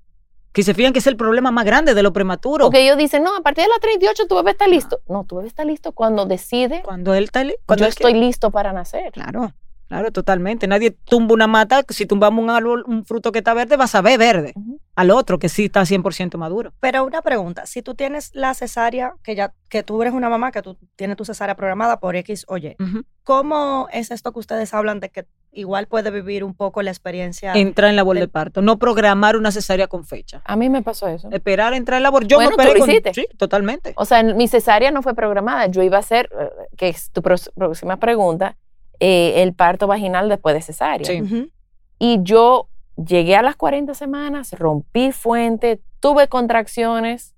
Que 0.52 0.62
se 0.62 0.74
fijan 0.74 0.92
que 0.92 0.98
es 0.98 1.06
el 1.06 1.16
problema 1.16 1.50
más 1.50 1.64
grande 1.64 1.94
de 1.94 2.02
lo 2.02 2.12
prematuro. 2.12 2.66
Porque 2.66 2.82
ellos 2.84 2.98
dicen, 2.98 3.22
no, 3.22 3.34
a 3.36 3.40
partir 3.40 3.64
de 3.64 3.70
las 3.70 3.80
38 3.80 4.26
tu 4.26 4.34
bebé 4.36 4.50
está 4.50 4.66
listo. 4.68 5.00
No, 5.08 5.24
tu 5.24 5.36
bebé 5.36 5.48
está 5.48 5.64
listo 5.64 5.92
cuando 5.92 6.26
decide, 6.26 6.82
Cuando 6.84 7.14
él 7.14 7.24
está 7.24 7.42
li- 7.44 7.54
cuando 7.66 7.80
yo 7.82 7.86
él 7.86 7.90
estoy 7.90 8.12
quiere. 8.12 8.26
listo 8.26 8.50
para 8.50 8.72
nacer. 8.72 9.12
Claro, 9.12 9.52
claro, 9.92 10.10
totalmente. 10.10 10.66
Nadie 10.66 10.90
tumba 10.90 11.34
una 11.34 11.46
mata. 11.46 11.82
Si 11.88 12.06
tumbamos 12.06 12.42
un 12.42 12.50
árbol, 12.50 12.82
un 12.86 13.04
fruto 13.04 13.30
que 13.32 13.38
está 13.40 13.52
verde, 13.54 13.76
vas 13.76 13.94
a 13.94 14.00
ver 14.00 14.18
verde. 14.18 14.54
Al 14.96 15.10
otro 15.10 15.38
que 15.38 15.48
sí 15.48 15.66
está 15.66 15.82
100% 15.82 16.36
maduro. 16.38 16.72
Pero 16.80 17.04
una 17.04 17.22
pregunta, 17.22 17.66
si 17.66 17.82
tú 17.82 17.94
tienes 17.94 18.30
la 18.34 18.54
cesárea, 18.54 19.14
que 19.22 19.34
ya 19.34 19.52
que 19.68 19.82
tú 19.82 20.00
eres 20.02 20.12
una 20.14 20.28
mamá, 20.28 20.52
que 20.52 20.60
tú 20.62 20.76
tienes 20.96 21.16
tu 21.16 21.24
cesárea 21.24 21.54
programada 21.56 21.98
por 22.00 22.14
X 22.16 22.44
o 22.48 22.56
Y. 22.58 22.76
¿cómo 23.24 23.86
es 23.92 24.10
esto 24.10 24.32
que 24.32 24.40
ustedes 24.40 24.74
hablan 24.74 24.98
de 24.98 25.08
que 25.08 25.26
igual 25.52 25.86
puede 25.86 26.10
vivir 26.10 26.42
un 26.44 26.54
poco 26.54 26.82
la 26.82 26.90
experiencia? 26.90 27.52
Entrar 27.54 27.88
en 27.90 27.96
labor 27.96 28.16
de 28.16 28.22
del- 28.22 28.30
parto, 28.30 28.62
no 28.62 28.78
programar 28.78 29.36
una 29.36 29.52
cesárea 29.52 29.86
con 29.86 30.04
fecha. 30.04 30.42
A 30.44 30.56
mí 30.56 30.68
me 30.68 30.82
pasó 30.82 31.06
eso. 31.08 31.28
Esperar 31.30 31.72
entrar 31.74 31.98
en 31.98 32.02
labor. 32.02 32.26
Yo 32.26 32.36
Bueno, 32.38 32.50
me 32.50 32.56
tú 32.56 32.62
esperé 32.62 32.78
lo 32.78 32.84
con- 32.84 32.90
hiciste. 32.90 33.14
Sí, 33.14 33.26
totalmente. 33.36 33.92
O 33.96 34.04
sea, 34.04 34.22
mi 34.24 34.48
cesárea 34.48 34.90
no 34.90 35.02
fue 35.02 35.14
programada. 35.14 35.66
Yo 35.68 35.82
iba 35.82 35.98
a 35.98 36.00
hacer, 36.00 36.28
eh, 36.38 36.50
que 36.76 36.88
es 36.88 37.10
tu 37.12 37.22
próxima 37.22 37.96
pregunta, 37.98 38.56
eh, 39.04 39.42
el 39.42 39.52
parto 39.52 39.88
vaginal 39.88 40.28
después 40.28 40.54
de 40.54 40.62
cesárea. 40.62 41.04
Sí. 41.06 41.50
Y 41.98 42.18
yo 42.22 42.68
llegué 42.96 43.34
a 43.34 43.42
las 43.42 43.56
40 43.56 43.94
semanas, 43.94 44.52
rompí 44.52 45.10
fuente, 45.10 45.80
tuve 45.98 46.28
contracciones 46.28 47.34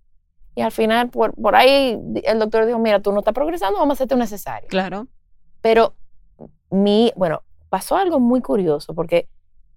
y 0.54 0.60
al 0.60 0.72
final 0.72 1.08
por, 1.08 1.34
por 1.34 1.56
ahí 1.56 1.98
el 2.24 2.38
doctor 2.38 2.66
dijo, 2.66 2.78
mira, 2.78 3.00
tú 3.00 3.12
no 3.12 3.20
estás 3.20 3.32
progresando, 3.32 3.78
vamos 3.78 3.92
a 3.92 3.94
hacerte 3.94 4.14
una 4.14 4.26
cesárea. 4.26 4.68
Claro. 4.68 5.06
Pero 5.62 5.94
mi, 6.70 7.12
bueno, 7.16 7.42
pasó 7.70 7.96
algo 7.96 8.20
muy 8.20 8.42
curioso 8.42 8.94
porque 8.94 9.26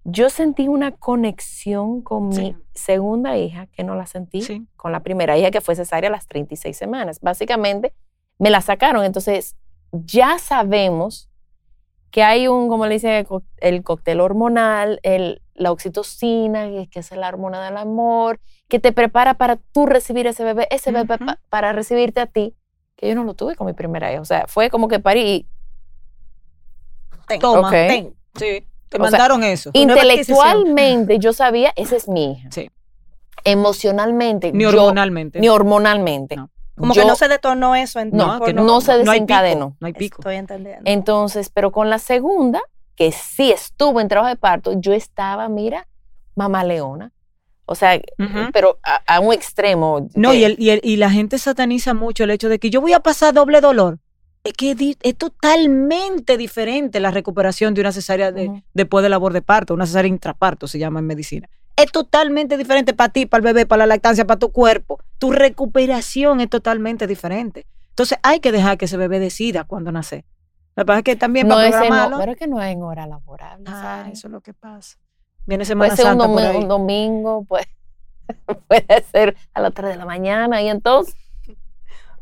yo 0.04 0.28
sentí 0.28 0.68
una 0.68 0.92
conexión 0.92 2.02
con 2.02 2.32
Sí. 2.34 2.40
mi 2.42 2.56
segunda 2.74 3.38
hija 3.38 3.66
que 3.68 3.82
no 3.82 3.94
la 3.94 4.04
sentí 4.06 4.42
Sí. 4.42 4.66
con 4.76 4.92
la 4.92 5.00
primera 5.00 5.38
hija 5.38 5.50
que 5.50 5.60
fue 5.62 5.74
cesárea 5.74 6.08
a 6.08 6.12
las 6.12 6.26
36 6.26 6.76
semanas. 6.76 7.20
Básicamente 7.20 7.94
me 8.38 8.50
la 8.50 8.60
sacaron, 8.60 9.04
entonces 9.04 9.56
ya 9.92 10.38
sabemos 10.38 11.27
que 12.10 12.22
hay 12.22 12.48
un, 12.48 12.68
como 12.68 12.86
le 12.86 12.94
dicen, 12.94 13.26
el, 13.58 13.82
cóctel 13.82 14.20
hormonal, 14.20 14.98
el, 15.02 15.42
la 15.54 15.72
oxitocina, 15.72 16.66
que, 16.90 17.00
es 17.00 17.10
la 17.12 17.28
hormona 17.28 17.64
del 17.64 17.76
amor, 17.76 18.40
que 18.68 18.78
te 18.78 18.92
prepara 18.92 19.34
para 19.34 19.56
tú 19.72 19.86
recibir 19.86 20.26
ese 20.26 20.44
bebé, 20.44 20.66
ese 20.70 20.90
bebé 20.92 21.18
pa- 21.18 21.38
para 21.50 21.72
recibirte 21.72 22.20
a 22.20 22.26
ti, 22.26 22.54
que 22.96 23.08
yo 23.08 23.14
no 23.14 23.24
lo 23.24 23.34
tuve 23.34 23.56
con 23.56 23.66
mi 23.66 23.72
primera 23.74 24.10
hija. 24.12 24.20
O 24.20 24.24
sea, 24.24 24.46
fue 24.48 24.70
como 24.70 24.88
que 24.88 25.00
parí 25.00 25.20
y 25.20 25.46
Ten, 27.26 27.40
Toma, 27.40 27.70
ten. 27.70 28.14
Sí. 28.36 28.66
Te 28.88 28.96
O 28.96 29.00
sea, 29.02 29.10
mandaron 29.10 29.44
eso. 29.44 29.70
intelectualmente 29.74 31.18
yo 31.18 31.34
sabía, 31.34 31.72
esa 31.76 31.94
es 31.96 32.08
mi 32.08 32.32
hija. 32.32 32.48
Sí. 32.50 32.70
Emocionalmente, 33.44 34.50
Ni 34.52 34.62
yo- 34.64 34.70
hormonalmente. 34.70 35.38
ni 35.40 35.48
hormonalmente. 35.48 36.36
No. 36.36 36.50
Como 36.78 36.94
yo- 36.94 37.02
que 37.02 37.08
no 37.08 37.16
se 37.16 37.28
detonó 37.28 37.74
eso 37.76 38.00
en 38.00 38.10
No, 38.12 38.38
por 38.38 38.46
que 38.48 38.54
no 38.54 38.80
se 38.80 38.92
hay 38.92 38.98
pico, 39.00 39.10
desencadenó. 39.12 39.76
No 39.80 39.86
hay 39.86 39.92
pico. 39.92 40.18
Estoy 40.20 40.36
entendiendo. 40.36 40.82
Entonces, 40.84 41.50
pero 41.52 41.72
con 41.72 41.90
la 41.90 41.98
segunda, 41.98 42.60
que 42.94 43.12
sí 43.12 43.50
estuvo 43.52 44.00
en 44.00 44.08
trabajo 44.08 44.28
de 44.30 44.36
parto, 44.36 44.72
yo 44.80 44.92
estaba, 44.92 45.48
mira, 45.48 45.86
mamá 46.34 46.64
leona. 46.64 47.12
O 47.66 47.74
sea, 47.74 48.00
pero 48.52 48.78
a, 48.82 49.16
a 49.16 49.20
un 49.20 49.32
extremo. 49.34 50.08
No, 50.14 50.32
y, 50.32 50.44
el, 50.44 50.56
y, 50.58 50.70
el- 50.70 50.80
y 50.82 50.96
la 50.96 51.10
gente 51.10 51.38
sataniza 51.38 51.92
mucho 51.92 52.24
el 52.24 52.30
hecho 52.30 52.48
de 52.48 52.58
que 52.58 52.70
yo 52.70 52.80
voy 52.80 52.94
a 52.94 53.00
pasar 53.00 53.34
doble 53.34 53.60
dolor. 53.60 53.98
Es 54.44 54.52
que 54.54 54.74
di- 54.74 54.96
es 55.02 55.16
totalmente 55.16 56.36
diferente 56.38 57.00
la 57.00 57.10
recuperación 57.10 57.74
de 57.74 57.80
una 57.82 57.92
cesárea 57.92 58.32
de- 58.32 58.48
Ujú. 58.48 58.62
después 58.72 59.02
de 59.02 59.08
labor 59.08 59.32
de 59.32 59.42
parto, 59.42 59.74
una 59.74 59.84
cesárea 59.86 60.08
intraparto 60.08 60.66
se 60.66 60.78
llama 60.78 61.00
en 61.00 61.06
medicina. 61.06 61.48
Es 61.78 61.92
totalmente 61.92 62.56
diferente 62.56 62.92
para 62.92 63.12
ti, 63.12 63.26
para 63.26 63.38
el 63.38 63.44
bebé, 63.44 63.66
para 63.66 63.86
la 63.86 63.94
lactancia, 63.94 64.26
para 64.26 64.38
tu 64.38 64.50
cuerpo. 64.50 65.00
Tu 65.18 65.32
recuperación 65.32 66.40
es 66.40 66.50
totalmente 66.50 67.06
diferente. 67.06 67.66
Entonces 67.90 68.18
hay 68.22 68.40
que 68.40 68.52
dejar 68.52 68.78
que 68.78 68.86
ese 68.86 68.96
bebé 68.96 69.20
decida 69.20 69.64
cuándo 69.64 69.92
nacer. 69.92 70.24
Lo 70.74 70.82
que 70.82 70.86
pasa 70.86 70.98
es 70.98 71.04
que 71.04 71.16
también 71.16 71.48
no 71.48 71.54
para 71.54 71.70
programarlo. 71.70 72.18
pero 72.18 72.32
es 72.32 72.38
que 72.38 72.46
no 72.46 72.60
es 72.62 72.72
en 72.72 72.82
hora 72.82 73.06
laborable. 73.06 73.64
Ah, 73.68 74.00
¿sabes? 74.02 74.18
eso 74.18 74.28
es 74.28 74.32
lo 74.32 74.40
que 74.40 74.54
pasa. 74.54 74.98
Viene 75.46 75.64
Semana 75.64 75.94
Puede 75.94 76.02
ser 76.02 76.14
un, 76.14 76.20
Santa 76.20 76.34
por 76.34 76.42
ahí. 76.42 76.56
un 76.56 76.68
domingo, 76.68 77.44
pues, 77.44 77.66
puede 78.68 79.04
ser 79.10 79.36
a 79.54 79.60
las 79.60 79.72
3 79.72 79.90
de 79.90 79.96
la 79.96 80.04
mañana 80.04 80.60
y 80.60 80.68
entonces 80.68 81.14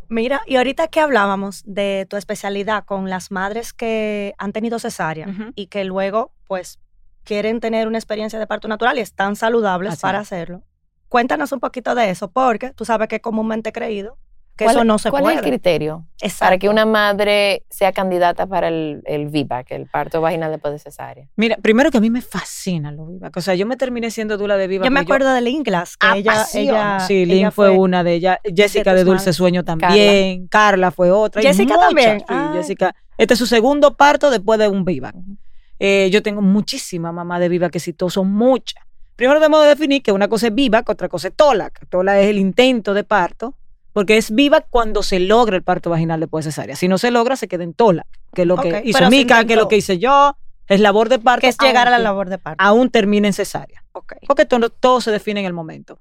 Mira, 0.09 0.42
y 0.47 0.57
ahorita 0.57 0.88
que 0.88 1.01
hablábamos 1.01 1.62
de 1.66 2.07
tu 2.09 2.16
especialidad 2.16 2.85
con 2.85 3.11
las 3.11 3.31
madres 3.31 3.73
que 3.73 4.35
han 4.38 4.53
tenido 4.53 4.79
cesárea 4.79 5.27
y 5.57 5.66
que 5.66 5.85
luego, 5.85 6.33
pues, 6.47 6.79
quieren 7.26 7.60
tener 7.60 7.86
una 7.88 7.98
experiencia 7.98 8.38
de 8.38 8.46
parto 8.46 8.68
natural 8.68 8.96
y 8.96 9.02
están 9.02 9.36
saludables 9.36 9.94
Así 9.94 10.02
para 10.02 10.20
hacerlo. 10.20 10.62
Cuéntanos 11.08 11.52
un 11.52 11.60
poquito 11.60 11.94
de 11.94 12.08
eso, 12.10 12.30
porque 12.30 12.70
tú 12.72 12.84
sabes 12.84 13.08
que 13.08 13.16
es 13.16 13.22
comúnmente 13.22 13.72
creído 13.72 14.16
que 14.56 14.64
¿cuál, 14.64 14.76
eso 14.76 14.84
no 14.84 14.96
se 14.98 15.10
cuál 15.10 15.22
puede. 15.24 15.34
es 15.36 15.42
el 15.42 15.46
criterio 15.48 16.06
Exacto. 16.22 16.44
para 16.46 16.58
que 16.58 16.68
una 16.70 16.86
madre 16.86 17.66
sea 17.68 17.92
candidata 17.92 18.46
para 18.46 18.68
el, 18.68 19.02
el 19.04 19.26
VIVAC, 19.26 19.70
el 19.72 19.86
parto 19.86 20.22
vaginal 20.22 20.50
después 20.50 20.72
de 20.72 20.78
cesárea? 20.78 21.28
Mira, 21.36 21.56
primero 21.58 21.90
que 21.90 21.98
a 21.98 22.00
mí 22.00 22.08
me 22.08 22.22
fascina 22.22 22.90
los 22.90 23.06
VIVAC. 23.06 23.36
O 23.36 23.40
sea, 23.42 23.54
yo 23.54 23.66
me 23.66 23.76
terminé 23.76 24.10
siendo 24.10 24.38
dula 24.38 24.56
de 24.56 24.66
VIVAC. 24.66 24.86
Yo 24.86 24.90
me 24.90 25.00
porque 25.00 25.12
acuerdo 25.12 25.34
de 25.34 25.42
Lynn 25.42 25.62
Glass, 25.62 25.98
que 25.98 26.06
ella, 26.20 26.32
apasiona. 26.32 26.62
ella, 26.96 27.00
Sí, 27.00 27.22
ella 27.24 27.34
Lynn 27.34 27.52
fue, 27.52 27.68
una 27.68 28.02
de 28.02 28.14
ellas. 28.14 28.38
Jessica 28.44 28.94
de 28.94 29.04
Dulce 29.04 29.24
madres. 29.24 29.36
Sueño 29.36 29.62
también. 29.64 30.48
Carla, 30.48 30.90
fue 30.90 31.10
otra. 31.10 31.42
y 31.42 31.44
Jessica 31.44 31.74
muchas, 31.74 31.88
también. 31.88 32.20
sí. 32.20 32.34
Jessica. 32.54 32.94
Este 33.18 33.34
es 33.34 33.38
su 33.38 33.46
segundo 33.46 33.94
parto 33.96 34.30
después 34.30 34.58
de 34.58 34.68
un 34.68 34.86
VIVAC. 34.86 35.14
Eh, 35.78 36.08
yo 36.12 36.22
tengo 36.22 36.40
muchísimas 36.42 37.12
mamás 37.12 37.40
de 37.40 37.48
VIVAC 37.48 37.76
exitosos, 37.76 38.24
muchas. 38.24 38.82
Primero 39.16 39.40
tenemos 39.40 39.62
que 39.62 39.68
definir 39.68 40.02
que 40.02 40.12
una 40.12 40.28
cosa 40.28 40.48
es 40.48 40.54
VIVAC, 40.54 40.88
otra 40.88 41.08
cosa 41.08 41.28
es 41.28 41.34
TOLAC. 41.34 41.86
TOLAC 41.88 42.18
es 42.18 42.26
el 42.28 42.38
intento 42.38 42.94
de 42.94 43.04
parto, 43.04 43.54
porque 43.92 44.16
es 44.18 44.30
VIVAC 44.30 44.66
cuando 44.70 45.02
se 45.02 45.20
logra 45.20 45.56
el 45.56 45.62
parto 45.62 45.88
vaginal 45.90 46.20
después 46.20 46.44
de 46.44 46.52
cesárea. 46.52 46.76
Si 46.76 46.86
no 46.88 46.98
se 46.98 47.10
logra, 47.10 47.36
se 47.36 47.48
queda 47.48 47.64
en 47.64 47.72
TOLAC, 47.74 48.06
que 48.34 48.42
es 48.42 48.48
lo 48.48 48.54
Ok, 48.54 48.62
que 48.62 48.82
hizo 48.84 49.08
Mica, 49.10 49.44
que 49.44 49.54
es 49.54 49.58
lo 49.58 49.68
que 49.68 49.76
hice 49.76 49.98
yo. 49.98 50.36
Es 50.68 50.80
labor 50.80 51.08
de 51.08 51.18
parto. 51.20 51.40
que 51.42 51.48
es 51.48 51.56
llegar 51.58 51.86
a 51.86 51.90
la 51.92 51.98
labor 51.98 52.28
de 52.28 52.38
parto. 52.38 52.62
Aún 52.62 52.90
termina 52.90 53.28
en 53.28 53.32
cesárea 53.32 53.84
Ok. 53.92 54.14
porque 54.26 54.44
todo, 54.46 54.68
todo 54.68 55.00
se 55.00 55.10
define 55.12 55.40
en 55.40 55.46
el 55.46 55.52
momento. 55.52 55.98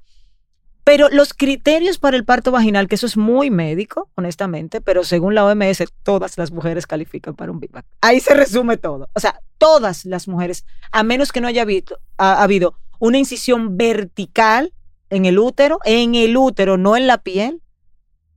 Pero 0.86 1.10
los 1.10 1.34
criterios 1.34 1.98
para 1.98 2.16
el 2.16 2.26
parto 2.26 2.52
vaginal, 2.52 2.88
que 2.88 2.94
eso 2.94 3.08
es 3.08 3.18
muy 3.18 3.50
médico, 3.50 4.08
honestamente, 4.14 4.82
pero 4.82 5.04
según 5.04 5.34
la 5.34 5.44
OMS, 5.44 5.84
todas 6.04 6.38
las 6.38 6.52
mujeres 6.52 6.86
califican 6.86 7.34
para 7.34 7.52
un 7.52 7.60
VIVAC. 7.60 7.84
Ahí 8.02 8.20
se 8.20 8.36
resume 8.36 8.78
todo. 8.78 9.10
O 9.14 9.20
sea, 9.20 9.42
todas 9.58 10.06
las 10.06 10.28
mujeres, 10.28 10.64
a 10.92 11.02
menos 11.02 11.32
que 11.32 11.42
no 11.42 11.48
haya 11.48 11.64
habido, 11.64 12.00
ha, 12.18 12.44
habido 12.44 12.76
una 13.00 13.18
incisión 13.18 13.78
vertical 13.78 14.74
en 15.10 15.26
el 15.26 15.40
útero, 15.40 15.80
en 15.86 16.14
el 16.14 16.38
útero, 16.38 16.78
no 16.78 16.96
en 16.96 17.08
la 17.08 17.18
piel, 17.18 17.64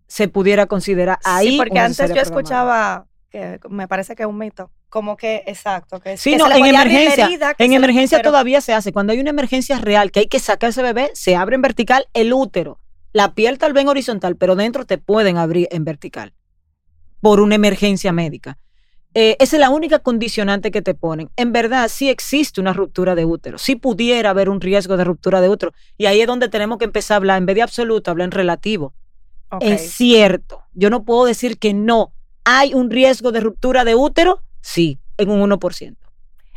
se 0.06 0.28
pudiera 0.28 0.64
considerar 0.64 1.18
ahí. 1.24 1.50
sí, 1.50 1.56
porque 1.58 1.78
antes 1.78 1.98
yo 1.98 2.14
programada. 2.14 2.22
escuchaba 2.22 3.06
que 3.28 3.60
me 3.68 3.86
parece 3.88 4.16
que 4.16 4.22
es 4.22 4.28
un 4.28 4.38
mito, 4.38 4.70
como 4.88 5.16
que 5.16 5.42
exacto, 5.46 6.00
que, 6.00 6.16
Sí, 6.16 6.30
que 6.32 6.38
no, 6.38 6.44
se 6.46 6.54
le 6.54 6.58
en 6.60 6.66
emergencia. 6.66 7.26
herida, 7.26 7.50
En 7.50 7.56
se 7.56 7.68
le- 7.68 7.76
emergencia 7.76 8.18
pero- 8.18 8.30
todavía 8.30 8.60
se 8.60 8.72
hace. 8.72 8.92
Cuando 8.92 9.12
hay 9.12 9.20
una 9.20 9.30
emergencia 9.30 9.78
real 9.78 10.10
que 10.10 10.20
hay 10.20 10.26
que 10.26 10.38
sacar 10.38 10.70
ese 10.70 10.82
bebé, 10.82 11.10
se 11.14 11.36
abre 11.36 11.56
en 11.56 11.62
vertical 11.62 12.06
el 12.14 12.32
útero. 12.32 12.80
La 13.12 13.34
piel 13.34 13.58
tal 13.58 13.72
vez 13.72 13.82
en 13.82 13.88
horizontal, 13.88 14.36
pero 14.36 14.54
dentro 14.56 14.84
te 14.86 14.98
pueden 14.98 15.36
abrir 15.38 15.68
en 15.70 15.84
vertical 15.84 16.34
por 17.20 17.40
una 17.40 17.54
emergencia 17.56 18.12
médica. 18.12 18.58
Eh, 19.14 19.36
esa 19.40 19.56
es 19.56 19.60
la 19.60 19.70
única 19.70 19.98
condicionante 20.00 20.70
que 20.70 20.82
te 20.82 20.94
ponen. 20.94 21.30
En 21.36 21.52
verdad, 21.52 21.88
sí 21.88 22.08
existe 22.10 22.60
una 22.60 22.72
ruptura 22.74 23.14
de 23.14 23.24
útero. 23.24 23.56
Sí 23.58 23.74
pudiera 23.74 24.30
haber 24.30 24.48
un 24.50 24.60
riesgo 24.60 24.96
de 24.96 25.04
ruptura 25.04 25.40
de 25.40 25.48
útero. 25.48 25.72
Y 25.96 26.06
ahí 26.06 26.20
es 26.20 26.26
donde 26.26 26.48
tenemos 26.50 26.78
que 26.78 26.84
empezar 26.84 27.14
a 27.14 27.16
hablar, 27.16 27.38
en 27.38 27.46
vez 27.46 27.56
de 27.56 27.62
absoluto, 27.62 28.10
hablar 28.10 28.26
en 28.26 28.30
relativo. 28.32 28.94
Es 29.60 29.92
cierto. 29.92 30.62
Yo 30.74 30.90
no 30.90 31.04
puedo 31.04 31.24
decir 31.24 31.58
que 31.58 31.72
no. 31.72 32.12
¿Hay 32.44 32.74
un 32.74 32.90
riesgo 32.90 33.32
de 33.32 33.40
ruptura 33.40 33.84
de 33.84 33.94
útero? 33.94 34.42
Sí, 34.60 34.98
en 35.16 35.30
un 35.30 35.40
1%. 35.50 35.96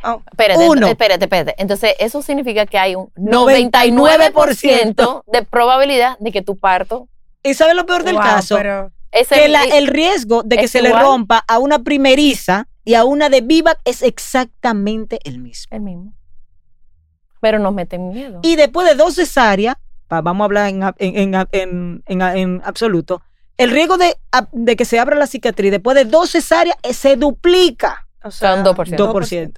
Oh, 0.04 0.20
Espérate, 0.30 0.68
Uno. 0.68 0.86
espérate, 0.88 1.24
espérate. 1.26 1.54
Entonces, 1.58 1.94
eso 2.00 2.22
significa 2.22 2.66
que 2.66 2.76
hay 2.78 2.96
un 2.96 3.10
99% 3.14 3.92
99% 3.94 5.22
de 5.26 5.42
probabilidad 5.44 6.18
de 6.18 6.32
que 6.32 6.42
tu 6.42 6.56
parto 6.56 7.08
¿Y 7.44 7.54
sabes 7.54 7.74
lo 7.76 7.86
peor 7.86 8.02
del 8.04 8.14
wow, 8.14 8.22
caso? 8.22 8.56
pero- 8.56 8.90
es 9.12 9.28
que 9.28 9.44
el, 9.44 9.52
la- 9.52 9.64
el 9.64 9.86
riesgo 9.88 10.42
de 10.42 10.56
que 10.56 10.68
se 10.68 10.80
le 10.82 10.90
rompa 10.92 11.44
a 11.46 11.58
una 11.58 11.80
primeriza 11.80 12.66
y 12.84 12.94
a 12.94 13.04
una 13.04 13.28
de 13.28 13.42
vivac 13.42 13.78
es 13.84 14.02
exactamente 14.02 15.18
el 15.24 15.38
mismo. 15.38 15.68
el 15.76 15.82
mismo. 15.82 16.12
Pero 17.40 17.58
nos 17.58 17.72
meten 17.74 18.08
miedo. 18.10 18.40
Y 18.42 18.56
después 18.56 18.88
de 18.88 18.94
dos 18.94 19.14
cesáreas, 19.16 19.76
vamos 20.08 20.40
a 20.40 20.44
hablar 20.46 20.68
en, 20.68 20.82
a- 20.82 20.94
en- 20.98 21.34
en- 21.34 21.46
en- 21.52 22.02
en- 22.06 22.22
en 22.22 22.62
absoluto, 22.64 23.22
el 23.58 23.70
riesgo 23.70 23.96
de, 23.98 24.16
que 24.76 24.84
se 24.84 24.98
abra 24.98 25.16
la 25.16 25.26
cicatriz 25.26 25.70
después 25.70 25.94
de 25.94 26.04
dos 26.04 26.30
cesáreas 26.30 26.76
eh, 26.82 26.94
se 26.94 27.16
duplica 27.16 28.06
o 28.24 28.30
sea, 28.30 28.54
Son 28.54 28.64
2%. 28.64 28.96
2%. 28.96 29.52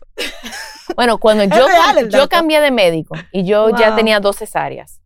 Bueno, 0.96 1.18
cuando 1.18 1.44
yo, 1.44 1.66
real 1.68 2.08
yo 2.08 2.28
cambié 2.28 2.60
de 2.60 2.70
médico 2.70 3.14
y 3.32 3.44
yo 3.44 3.70
ya 3.70 3.94
tenía 3.96 4.20
dos 4.20 4.36
cesáreas. 4.36 5.00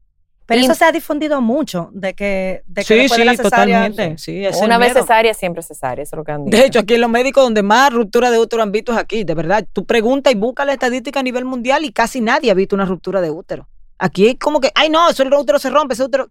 Pero 0.46 0.60
Y- 0.62 0.64
eso 0.64 0.74
se 0.74 0.84
ha 0.86 0.92
difundido 0.92 1.40
mucho, 1.42 1.90
de 1.92 2.14
que, 2.14 2.62
de 2.66 2.80
que 2.82 2.86
Sí, 2.86 2.94
después 2.94 3.12
sí, 3.12 3.18
de 3.18 3.24
la 3.26 3.32
cesárea- 3.34 3.88
totalmente. 3.88 4.18
Sí, 4.18 4.46
es 4.46 4.56
Una 4.62 4.78
vez 4.78 4.92
miedo. 4.94 5.02
cesárea, 5.04 5.34
siempre 5.34 5.62
cesárea, 5.62 6.02
eso 6.02 6.16
es 6.16 6.18
lo 6.18 6.24
que 6.24 6.32
han 6.32 6.44
dicho. 6.46 6.56
De 6.56 6.64
hecho, 6.64 6.78
aquí 6.78 6.94
en 6.94 7.02
los 7.02 7.10
médicos 7.10 7.44
donde 7.44 7.62
más 7.62 7.92
ruptura 7.92 8.30
de 8.30 8.38
útero 8.38 8.62
han 8.62 8.72
visto 8.72 8.92
es 8.92 8.98
aquí, 8.98 9.24
de 9.24 9.34
verdad. 9.34 9.66
Tú 9.74 9.84
preguntas 9.84 10.32
y 10.32 10.36
buscas 10.36 10.64
la 10.66 10.72
estadística 10.72 11.20
a 11.20 11.22
nivel 11.22 11.44
mundial 11.44 11.84
y 11.84 11.92
casi 11.92 12.20
nadie 12.22 12.50
ha 12.50 12.54
visto 12.54 12.74
una 12.74 12.86
ruptura 12.86 13.20
de 13.20 13.30
útero. 13.30 13.68
Aquí 13.98 14.28
es 14.28 14.36
como 14.38 14.60
que, 14.60 14.70
ay 14.74 14.88
no, 14.88 15.10
eso 15.10 15.22
el 15.22 15.34
útero 15.34 15.58
se 15.58 15.68
rompe, 15.68 15.92
ese 15.94 16.04
útero. 16.04 16.28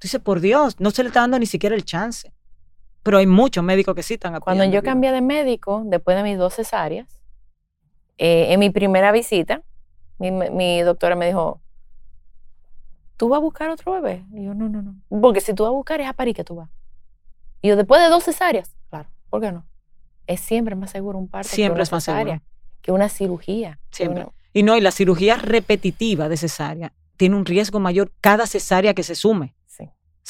Tú 0.00 0.06
dices, 0.06 0.20
por 0.20 0.40
Dios, 0.40 0.80
no 0.80 0.90
se 0.90 1.02
le 1.02 1.08
está 1.10 1.20
dando 1.20 1.38
ni 1.38 1.44
siquiera 1.46 1.76
el 1.76 1.84
chance. 1.84 2.32
Pero 3.02 3.18
hay 3.18 3.26
muchos 3.26 3.62
médicos 3.62 3.94
que 3.94 4.02
sí 4.02 4.14
están 4.14 4.32
Cuando 4.40 4.62
apoyando 4.64 4.74
yo 4.74 4.78
el 4.78 4.84
cambié 4.84 5.12
de 5.12 5.20
médico, 5.20 5.82
después 5.84 6.16
de 6.16 6.22
mis 6.22 6.38
dos 6.38 6.54
cesáreas, 6.54 7.06
eh, 8.18 8.52
en 8.52 8.60
mi 8.60 8.70
primera 8.70 9.12
visita, 9.12 9.62
mi, 10.18 10.30
mi 10.30 10.80
doctora 10.80 11.16
me 11.16 11.26
dijo, 11.26 11.60
¿tú 13.16 13.28
vas 13.28 13.38
a 13.38 13.40
buscar 13.40 13.68
otro 13.70 13.92
bebé? 13.92 14.24
Y 14.32 14.44
yo, 14.44 14.54
no, 14.54 14.68
no, 14.68 14.82
no. 14.82 14.94
Porque 15.20 15.40
si 15.40 15.54
tú 15.54 15.64
vas 15.64 15.68
a 15.70 15.74
buscar 15.74 16.00
es 16.00 16.08
a 16.08 16.12
París 16.14 16.34
que 16.34 16.44
tú 16.44 16.54
vas. 16.56 16.70
Y 17.62 17.68
yo, 17.68 17.76
después 17.76 18.00
de 18.02 18.08
dos 18.08 18.24
cesáreas, 18.24 18.74
claro, 18.88 19.10
¿por 19.28 19.40
qué 19.42 19.52
no? 19.52 19.66
Es 20.26 20.40
siempre 20.40 20.74
más 20.76 20.90
seguro 20.90 21.18
un 21.18 21.28
parto 21.28 21.50
Siempre 21.50 21.74
que 21.74 21.74
una 21.74 21.82
es 21.82 21.92
más 21.92 22.04
seguro. 22.04 22.42
que 22.80 22.92
una 22.92 23.08
cirugía. 23.10 23.78
Siempre. 23.90 24.22
una- 24.24 24.32
Y 24.54 24.62
no, 24.62 24.76
y 24.76 24.80
la 24.80 24.90
cirugía 24.92 25.36
repetitiva 25.36 26.28
de 26.30 26.36
cesárea 26.38 26.92
tiene 27.16 27.36
un 27.36 27.44
riesgo 27.44 27.80
mayor 27.80 28.12
cada 28.22 28.46
cesárea 28.46 28.94
que 28.94 29.02
se 29.02 29.14
sume. 29.14 29.54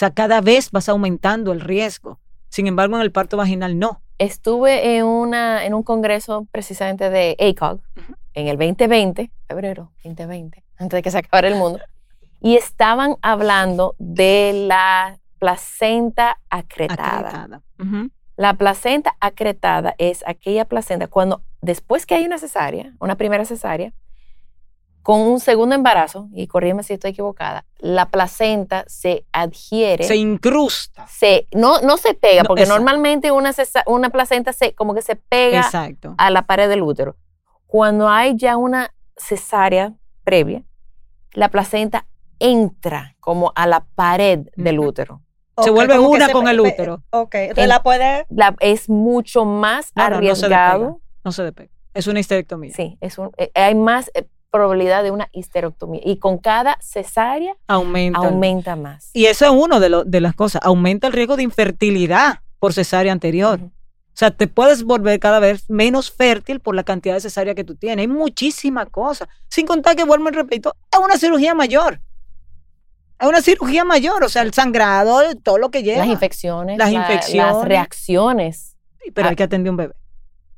Sea, 0.01 0.11
cada 0.11 0.41
vez 0.41 0.71
vas 0.71 0.89
aumentando 0.89 1.53
el 1.53 1.61
riesgo. 1.61 2.19
Sin 2.49 2.67
embargo, 2.67 2.97
en 2.97 3.03
el 3.03 3.13
parto 3.13 3.37
vaginal 3.37 3.79
no. 3.79 4.01
Estuve 4.19 4.97
en, 4.97 5.05
una, 5.05 5.65
en 5.65 5.75
un 5.75 5.83
congreso 5.83 6.47
precisamente 6.51 7.11
de 7.11 7.37
ACOG 7.39 7.81
en 8.35 8.49
el 8.49 8.57
2020, 8.57 9.31
febrero 9.47 9.93
2020, 10.05 10.65
antes 10.79 10.97
de 10.97 11.03
que 11.03 11.11
se 11.11 11.19
acabara 11.19 11.49
el 11.49 11.57
mundo, 11.57 11.81
y 12.41 12.57
estaban 12.57 13.17
hablando 13.23 13.95
de 13.99 14.67
la 14.67 15.19
placenta 15.39 16.39
acretada. 16.49 17.63
La 18.37 18.55
placenta 18.55 19.17
acretada 19.21 19.95
es 19.99 20.25
aquella 20.27 20.65
placenta 20.65 21.09
cuando 21.09 21.43
después 21.61 22.07
que 22.07 22.15
hay 22.15 22.25
una 22.25 22.39
cesárea, 22.39 22.95
una 23.01 23.17
primera 23.17 23.45
cesárea, 23.45 23.93
con 25.03 25.21
un 25.21 25.41
segundo 25.41 25.75
embarazo, 25.75 26.29
y 26.33 26.47
corrígeme 26.47 26.83
si 26.83 26.93
estoy 26.93 27.13
equivocada, 27.13 27.65
la 27.79 28.07
placenta 28.11 28.85
se 28.87 29.25
adhiere, 29.33 30.05
Se 30.05 30.17
incrusta. 30.17 31.07
se, 31.07 31.47
no, 31.53 31.81
no 31.81 31.97
se 31.97 32.13
pega, 32.15 32.43
No, 32.43 32.49
porque 32.49 32.63
exacto. 32.63 32.79
normalmente 32.81 33.31
una, 33.31 33.53
una 33.87 34.11
placenta 34.11 34.53
se, 34.53 34.75
como 34.75 34.95
que 34.95 35.03
se 35.03 35.17
pega 35.17 35.61
Exacto. 35.61 36.15
a 36.19 36.31
la 36.31 36.43
pared 36.47 36.69
del 36.69 36.83
útero. 36.83 37.17
Cuando 37.67 38.09
hay 38.09 38.37
ya 38.37 38.57
una 38.57 38.93
cesárea 39.17 39.95
previa, 40.25 40.65
la 41.33 41.49
placenta 41.49 42.07
entra 42.39 43.17
como 43.21 43.53
a 43.55 43.67
la 43.67 43.87
pared 43.95 44.41
del 44.57 44.79
útero. 44.81 45.23
Se 45.63 45.71
vuelve 45.71 45.99
una 45.99 46.27
se 46.27 46.33
con 46.33 46.49
el 46.49 46.59
útero. 46.61 47.03
Ok, 47.11 47.35
entonces 47.35 47.65
En- 47.65 47.69
la 47.69 47.83
puede... 47.83 48.27
La, 48.31 48.55
es 48.61 48.89
mucho 48.89 49.45
más 49.45 49.93
No, 49.95 50.05
no, 50.05 50.09
no 50.09 50.13
se 50.13 50.17
arriesgado. 50.47 51.01
No 51.23 51.33
se 51.33 51.43
despega. 51.43 51.71
Es 51.93 52.07
una 52.07 52.21
histerectomía. 52.21 52.73
Sí, 52.75 52.97
es 53.01 53.19
un, 53.19 53.31
eh, 53.37 53.51
hay 53.55 53.75
más 53.75 54.11
eh, 54.15 54.27
probabilidad 54.51 55.03
de 55.03 55.11
una 55.11 55.29
histerectomía. 55.33 56.01
Y 56.05 56.19
con 56.19 56.39
cada 56.39 56.77
cesárea 56.81 57.57
Aumenta. 57.69 58.19
aumenta 58.19 58.77
más. 58.77 59.11
Y 59.13 59.27
eso 59.27 59.45
es 59.47 59.51
uno 59.53 59.81
de, 59.81 59.89
lo- 59.89 60.05
de 60.05 60.21
las 60.21 60.35
cosas. 60.35 60.61
Aumenta 60.65 61.07
el 61.07 61.13
riesgo 61.13 61.37
de 61.37 61.43
infertilidad 61.45 62.41
por 62.59 62.73
cesárea 62.73 63.13
anterior. 63.13 63.61
O 63.63 64.17
sea, 64.21 64.31
te 64.31 64.49
puedes 64.49 64.83
volver 64.83 65.19
cada 65.21 65.39
vez 65.39 65.71
menos 65.71 66.11
fértil 66.11 66.61
por 66.61 66.75
la 66.75 66.83
cantidad 66.83 67.15
de 67.15 67.21
cesárea 67.21 67.55
que 67.55 67.65
tú 67.65 67.75
tienes. 67.77 68.03
Hay 68.03 68.09
muchísimas 68.09 68.89
cosas. 68.91 69.29
Sin 69.49 69.67
contar 69.67 69.97
que, 69.97 70.05
vuelvo 70.05 70.29
y 70.29 70.33
repito, 70.33 70.75
es 70.93 70.99
una 70.99 71.17
cirugía 71.17 71.55
mayor. 71.55 72.01
Es 73.19 73.29
una 73.29 73.41
cirugía 73.41 73.85
mayor. 73.85 74.23
O 74.25 74.29
sea, 74.29 74.43
el 74.43 74.53
sangrado, 74.53 75.21
todo 75.43 75.59
lo 75.59 75.71
que 75.71 75.83
lleva. 75.83 75.99
Las 75.99 76.09
infecciones, 76.09 76.77
Las 76.77 76.93
la- 76.93 77.01
infecciones. 77.01 77.55
las 77.55 77.65
reacciones. 77.65 78.77
Pero 79.15 79.29
Ah. 79.29 79.31
hay 79.31 79.37
que 79.37 79.43
atender 79.45 79.71
un 79.71 79.77
bebé. 79.77 79.95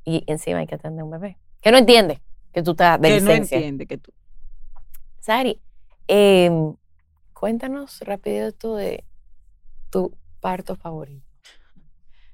Y 0.04 0.24
encima 0.26 0.58
hay 0.58 0.66
que 0.66 0.74
atender 0.74 1.02
a 1.02 1.04
un 1.04 1.10
bebé. 1.10 1.38
Que 1.60 1.70
no 1.70 1.78
entiende 1.78 2.20
que 2.52 2.62
tú 2.62 2.72
estás 2.72 3.00
de 3.00 3.08
que 3.08 3.20
no 3.20 3.30
entiende 3.30 3.86
que 3.86 3.98
tú. 3.98 4.12
Sari, 5.20 5.60
em, 6.08 6.74
cuéntanos 7.32 8.00
rapidito 8.02 8.76
de 8.76 9.04
tu 9.90 10.16
parto 10.40 10.76
favorito. 10.76 11.26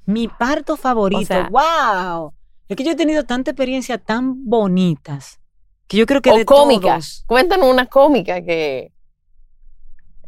Mi 0.06 0.26
parto 0.28 0.76
favorito. 0.76 1.24
sea- 1.26 1.50
¡Wow! 1.50 2.32
Es 2.68 2.76
que 2.76 2.84
yo 2.84 2.92
he 2.92 2.96
tenido 2.96 3.24
tanta 3.24 3.50
experiencia 3.50 3.98
tan 3.98 4.44
bonitas 4.46 5.40
que 5.86 5.96
yo 5.98 6.06
creo 6.06 6.20
que 6.22 6.30
o 6.30 6.36
de 6.36 6.44
cómica. 6.44 6.88
todos- 6.94 7.24
Cuéntanos 7.26 7.66
una 7.70 7.86
cómica 7.86 8.42
que... 8.42 8.92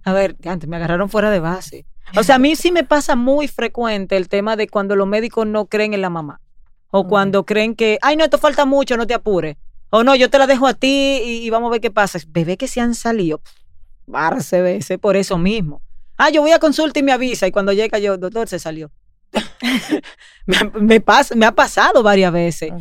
A 0.05 0.12
ver, 0.12 0.37
antes 0.46 0.68
me 0.68 0.76
agarraron 0.76 1.09
fuera 1.11 1.31
de 1.31 1.40
base. 1.40 1.87
O 2.16 2.22
sea, 2.22 2.37
a 2.37 2.38
mí 2.38 2.57
sí 2.57 2.72
me 2.72 2.83
pasa 2.85 3.14
muy 3.16 3.46
frecuente 3.48 4.16
el 4.16 4.29
tema 4.29 4.57
de 4.57 4.68
cuando 4.68 4.96
los 4.96 5.07
médicos 5.07 5.46
no 5.46 5.66
creen 5.66 5.92
en 5.94 6.00
la 6.00 6.11
mamá. 6.11 6.40
O 6.90 7.07
cuando 7.07 7.44
creen 7.46 7.76
que, 7.76 7.98
ay, 8.03 8.16
no, 8.16 8.24
esto 8.24 8.38
falta 8.38 8.64
mucho, 8.64 8.96
no 8.96 9.07
te 9.07 9.14
apures. 9.14 9.57
O 9.90 10.05
no, 10.05 10.14
yo 10.14 10.31
te 10.31 10.38
la 10.38 10.46
dejo 10.46 10.66
a 10.66 10.74
ti 10.74 11.20
y, 11.24 11.44
y 11.46 11.50
vamos 11.50 11.68
a 11.68 11.72
ver 11.72 11.81
qué 11.81 11.90
pasa. 11.90 12.18
Bebé 12.29 12.57
que 12.57 12.68
se 12.68 12.81
han 12.81 12.94
salido, 12.94 13.40
barse 14.07 14.62
veces 14.62 14.98
por 14.98 15.16
eso 15.16 15.37
mismo. 15.38 15.83
Ah, 16.16 16.31
yo 16.31 16.42
voy 16.42 16.53
a 16.53 16.59
consulta 16.59 16.98
y 17.00 17.03
me 17.03 17.12
avisa. 17.12 17.46
Y 17.46 17.50
cuando 17.53 17.72
llega 17.72 17.98
yo, 17.98 18.16
doctor, 18.18 18.48
se 18.48 18.59
salió. 18.59 18.90
me, 20.46 20.57
ha- 20.57 21.35
me 21.37 21.46
ha 21.46 21.53
pasado 21.55 22.03
varias 22.03 22.33
veces. 22.33 22.72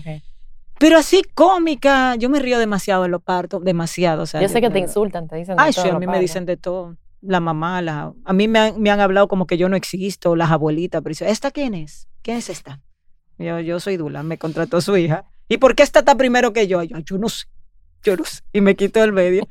Pero 0.77 0.97
así 0.97 1.23
cómica, 1.33 2.15
yo 2.15 2.29
me 2.29 2.39
río 2.39 2.57
demasiado 2.57 3.05
en 3.05 3.11
los 3.11 3.21
partos, 3.21 3.63
demasiado. 3.63 4.23
o 4.23 4.25
sea, 4.25 4.41
Yo 4.41 4.47
sé 4.49 4.61
que 4.61 4.69
te 4.69 4.79
insultan, 4.79 5.27
te 5.27 5.35
dicen 5.35 5.57
de 5.57 5.63
Ay, 5.63 5.73
todo 5.73 5.83
sí, 5.83 5.89
a 5.89 5.99
mí 5.99 6.07
me 6.07 6.19
dicen 6.19 6.45
de 6.45 6.57
todo. 6.57 6.95
La 7.21 7.41
mamá, 7.41 7.81
la, 7.81 8.13
a 8.23 8.33
mí 8.33 8.47
me 8.47 8.59
han, 8.59 8.81
me 8.81 8.89
han 8.91 9.01
hablado 9.01 9.27
como 9.27 9.45
que 9.45 9.57
yo 9.57 9.67
no 9.67 9.75
existo, 9.75 10.37
las 10.37 10.51
abuelitas, 10.51 11.01
pero 11.01 11.09
dicen, 11.11 11.27
¿esta 11.27 11.51
quién 11.51 11.73
es? 11.73 12.07
¿Quién 12.21 12.37
es 12.37 12.49
esta? 12.49 12.79
Yo, 13.37 13.59
yo 13.59 13.79
soy 13.81 13.97
Dula, 13.97 14.23
me 14.23 14.37
contrató 14.37 14.79
su 14.79 14.95
hija. 14.95 15.25
¿Y 15.49 15.57
por 15.57 15.75
qué 15.75 15.83
esta 15.83 15.99
está 15.99 16.15
primero 16.15 16.53
que 16.53 16.67
yo? 16.67 16.81
Yo, 16.83 16.99
yo 16.99 17.17
no 17.17 17.27
sé, 17.27 17.45
yo 18.03 18.15
no 18.15 18.23
sé. 18.23 18.41
Y 18.53 18.61
me 18.61 18.75
quito 18.75 19.03
el 19.03 19.11
medio. 19.11 19.47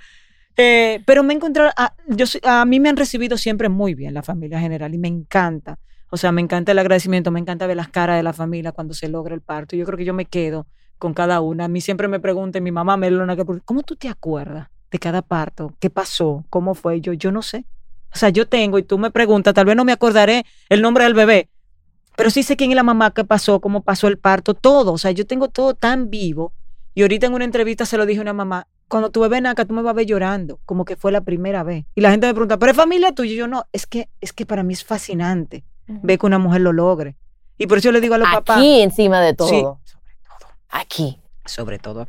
Eh, 0.57 1.03
pero 1.07 1.23
me 1.23 1.35
he 1.35 1.37
encontrado, 1.37 1.71
a, 1.77 1.95
yo, 2.09 2.27
soy- 2.27 2.41
a 2.45 2.65
mí 2.65 2.81
me 2.81 2.89
han 2.89 2.97
recibido 2.97 3.37
siempre 3.37 3.69
muy 3.69 3.95
bien 3.95 4.15
la 4.15 4.23
familia 4.23 4.61
general 4.61 4.95
y 4.95 4.99
me 4.99 5.09
encanta. 5.09 5.79
O 6.11 6.17
sea, 6.17 6.33
me 6.33 6.41
encanta 6.41 6.73
el 6.73 6.79
agradecimiento, 6.79 7.31
me 7.31 7.41
encanta 7.41 7.67
ver 7.67 7.77
las 7.77 7.89
caras 7.89 8.17
de 8.17 8.23
la 8.23 8.33
familia 8.33 8.73
cuando 8.73 8.95
se 8.95 9.09
logra 9.09 9.35
el 9.35 9.41
parto. 9.43 9.77
Yo 9.77 9.85
creo 9.85 9.99
que 9.99 10.05
yo 10.05 10.15
me 10.15 10.25
quedo 10.25 10.67
con 10.99 11.15
cada 11.15 11.41
una. 11.41 11.67
A 11.67 11.69
mí 11.69 11.81
siempre 11.81 12.09
me 12.09 12.19
preguntan, 12.21 12.63
mi 12.63 12.73
mamá 12.73 12.97
me 12.97 13.11
lo 13.11 13.25
¿cómo 13.65 13.83
tú 13.83 13.95
te 13.97 14.09
acuerdas 14.09 14.69
de 14.91 14.99
cada 14.99 15.23
parto? 15.23 15.75
¿Qué 15.79 15.91
pasó? 15.91 16.45
¿Cómo 16.51 16.75
fue? 16.75 17.01
Yo, 17.01 17.13
yo 17.13 17.31
no 17.31 17.43
sé. 17.43 17.67
O 18.13 18.19
sea, 18.19 18.31
yo 18.31 18.49
tengo 18.49 18.79
y 18.79 18.83
tú 18.83 18.99
me 18.99 19.11
preguntas, 19.11 19.53
tal 19.55 19.67
vez 19.67 19.77
no 19.77 19.85
me 19.85 19.93
acordaré 19.93 20.45
el 20.71 20.81
nombre 20.83 21.05
del 21.05 21.15
bebé, 21.15 21.51
pero 22.19 22.31
sí 22.31 22.43
sé 22.43 22.57
quién 22.57 22.73
es 22.73 22.75
la 22.75 22.83
mamá, 22.83 23.13
qué 23.13 23.23
pasó, 23.23 23.61
cómo 23.61 23.81
pasó 23.83 24.09
el 24.09 24.19
parto, 24.19 24.53
todo. 24.53 24.93
O 24.93 24.99
sea, 24.99 25.13
yo 25.13 25.25
tengo 25.25 25.47
todo 25.47 25.75
tan 25.75 26.11
vivo. 26.11 26.53
Y 26.93 27.03
ahorita 27.03 27.29
en 27.29 27.33
una 27.33 27.45
entrevista 27.45 27.87
se 27.87 27.97
lo 27.97 28.07
dije 28.07 28.19
a 28.19 28.23
una 28.23 28.33
mamá, 28.33 28.67
cuando 28.89 29.11
tu 29.11 29.21
bebé 29.21 29.41
naca, 29.41 29.65
tú 29.65 29.73
me 29.73 29.83
vas 29.83 29.91
a 29.91 29.95
ver 29.95 30.07
llorando, 30.07 30.59
como 30.67 30.85
que 30.85 30.97
fue 30.97 31.13
la 31.13 31.21
primera 31.21 31.63
vez. 31.63 31.85
Y 31.95 32.01
la 32.01 32.11
gente 32.11 32.27
me 32.27 32.35
pregunta, 32.35 32.59
¿pero 32.59 32.73
es 32.73 32.77
familia 32.77 33.15
tuya? 33.15 33.35
Y 33.35 33.37
yo 33.37 33.47
no, 33.47 33.67
es 33.73 33.87
que, 33.87 34.09
es 34.21 34.33
que 34.33 34.47
para 34.47 34.65
mí 34.65 34.75
es 34.75 34.83
fascinante 34.83 35.63
ver 35.87 36.19
que 36.19 36.27
una 36.27 36.41
mujer 36.41 36.63
lo 36.63 36.73
logre. 36.73 37.15
Y 37.57 37.69
por 37.69 37.79
eso 37.79 37.85
yo 37.85 37.93
le 37.93 38.01
digo 38.01 38.17
a 38.17 38.19
los 38.19 38.29
papás. 38.29 38.59
Aquí 38.59 38.81
encima 38.81 39.21
de 39.21 39.35
todo. 39.35 39.49
Sí, 39.49 39.61
sobre 39.85 40.17
todo 40.27 40.51
Aquí. 40.71 41.19
sobre 41.45 41.79
todo. 41.79 42.09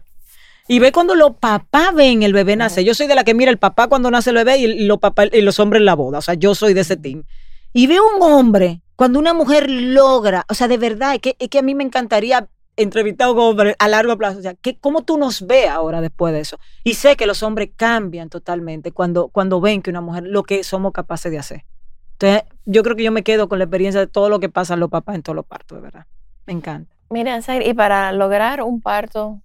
Y 0.67 0.80
ve 0.80 0.91
cuando 0.91 1.13
los 1.13 1.36
papás 1.36 1.93
ven 1.93 2.24
el 2.24 2.34
bebé 2.34 2.56
nacer. 2.56 2.84
Yo 2.84 2.95
soy 2.95 3.06
de 3.06 3.13
la 3.13 3.24
que 3.24 3.36
mira 3.36 3.52
el 3.52 3.60
papá 3.60 3.86
cuando 3.86 4.10
nace 4.10 4.32
el 4.32 4.38
bebé 4.38 4.58
y 4.58 4.86
los 4.86 4.98
papás 4.98 5.30
y 5.32 5.41
los 5.41 5.60
hombres 5.60 5.82
en 5.82 5.86
la 5.86 5.93
boda. 5.93 6.17
O 6.17 6.22
sea, 6.24 6.34
yo 6.34 6.56
soy 6.56 6.74
de 6.74 6.82
ese 6.82 6.98
team. 6.98 7.26
Y 7.74 7.88
veo 7.88 8.04
un 8.16 8.22
hombre, 8.24 8.82
cuando 8.96 9.20
una 9.20 9.34
mujer 9.34 9.70
logra, 9.70 10.46
o 10.50 10.54
sea, 10.54 10.68
de 10.68 10.78
verdad, 10.78 11.16
es 11.16 11.22
que, 11.22 11.36
es 11.40 11.50
que 11.50 11.60
a 11.60 11.62
mí 11.62 11.76
me 11.76 11.84
encantaría 11.84 12.48
entrevistar 12.76 13.28
a 13.28 13.32
un 13.32 13.40
hombre 13.40 13.76
a 13.78 13.88
largo 13.88 14.18
plazo. 14.18 14.40
O 14.40 14.42
sea, 14.42 14.54
que, 14.56 14.78
¿cómo 14.78 15.04
tú 15.04 15.18
nos 15.18 15.46
ves 15.46 15.68
ahora 15.70 16.02
después 16.02 16.34
de 16.34 16.40
eso? 16.40 16.58
Y 16.84 16.94
sé 16.96 17.16
que 17.16 17.26
los 17.26 17.44
hombres 17.44 17.70
cambian 17.76 18.30
totalmente 18.30 18.92
cuando, 18.92 19.28
cuando 19.28 19.60
ven 19.62 19.82
que 19.82 19.90
una 19.90 20.02
mujer, 20.02 20.24
lo 20.24 20.44
que 20.44 20.64
somos 20.64 20.94
capaces 20.94 21.32
de 21.32 21.38
hacer. 21.40 21.66
Entonces, 22.14 22.44
yo 22.66 22.84
creo 22.84 22.96
que 22.96 23.04
yo 23.04 23.12
me 23.12 23.24
quedo 23.24 23.48
con 23.48 23.60
la 23.60 23.66
experiencia 23.66 24.00
de 24.02 24.08
todo 24.08 24.30
lo 24.30 24.40
que 24.40 24.50
pasa 24.50 24.74
en 24.74 24.80
los 24.82 24.90
papás 24.90 25.16
en 25.16 25.24
todos 25.24 25.36
los 25.36 25.46
partos, 25.46 25.78
de 25.78 25.82
verdad. 25.82 26.06
Me 26.46 26.54
encanta. 26.54 26.94
Mira, 27.10 27.42
Zaire, 27.42 27.68
y 27.68 27.74
para 27.74 28.12
lograr 28.12 28.62
un 28.64 28.82
parto 28.82 29.42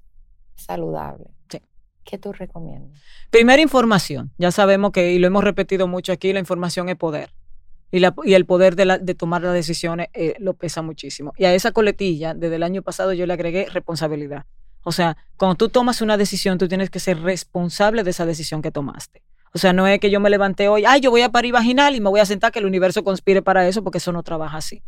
saludable, 0.55 1.27
Sí. 1.51 1.59
¿qué 2.05 2.19
tú 2.19 2.33
recomiendas? 2.33 3.01
Primera 3.31 3.61
información. 3.63 4.33
Ya 4.39 4.51
sabemos 4.51 4.91
que, 4.93 5.13
y 5.13 5.19
lo 5.19 5.27
hemos 5.27 5.45
repetido 5.45 5.87
mucho 5.87 6.13
aquí, 6.13 6.33
la 6.33 6.41
información 6.41 6.89
es 6.89 6.97
poder. 6.97 7.31
Y, 7.90 8.01
la- 8.01 8.14
y 8.25 8.35
el 8.35 8.44
poder 8.44 8.75
de, 8.77 8.85
la- 8.87 8.99
de 8.99 9.14
tomar 9.14 9.42
las 9.42 9.55
decisiones 9.55 10.09
eh, 10.14 10.35
lo 10.38 10.55
pesa 10.55 10.83
muchísimo. 10.83 11.33
Y 11.37 11.44
a 11.44 11.55
esa 11.55 11.70
coletilla, 11.73 12.35
desde 12.35 12.57
el 12.57 12.62
año 12.64 12.83
pasado, 12.83 13.12
yo 13.12 13.27
le 13.27 13.33
agregué 13.33 13.66
responsabilidad. 13.73 14.44
O 14.83 14.92
sea, 14.92 15.16
cuando 15.37 15.55
tú 15.55 15.68
tomas 15.68 16.01
una 16.03 16.16
decisión, 16.16 16.59
tú 16.59 16.66
tienes 16.68 16.90
que 16.90 16.99
ser 17.01 17.20
responsable 17.23 18.03
de 18.03 18.11
esa 18.11 18.27
decisión 18.27 18.62
que 18.62 18.70
tomaste. 18.70 19.23
O 19.55 19.59
sea, 19.59 19.73
no 19.73 19.87
es 19.87 20.01
que 20.01 20.11
yo 20.11 20.18
me 20.18 20.29
levanté 20.31 20.68
hoy, 20.68 20.85
ay, 20.87 21.01
yo 21.01 21.11
voy 21.11 21.23
a 21.23 21.29
parir 21.31 21.53
vaginal 21.53 21.94
y 21.94 22.01
me 22.01 22.11
voy 22.11 22.18
a 22.20 22.27
sentar 22.27 22.51
que 22.51 22.59
el 22.59 22.66
universo 22.66 23.05
conspire 23.05 23.40
para 23.40 23.66
eso, 23.68 23.83
porque 23.85 23.99
eso 23.99 24.11
no 24.12 24.23
trabaja 24.25 24.57
así. 24.59 24.83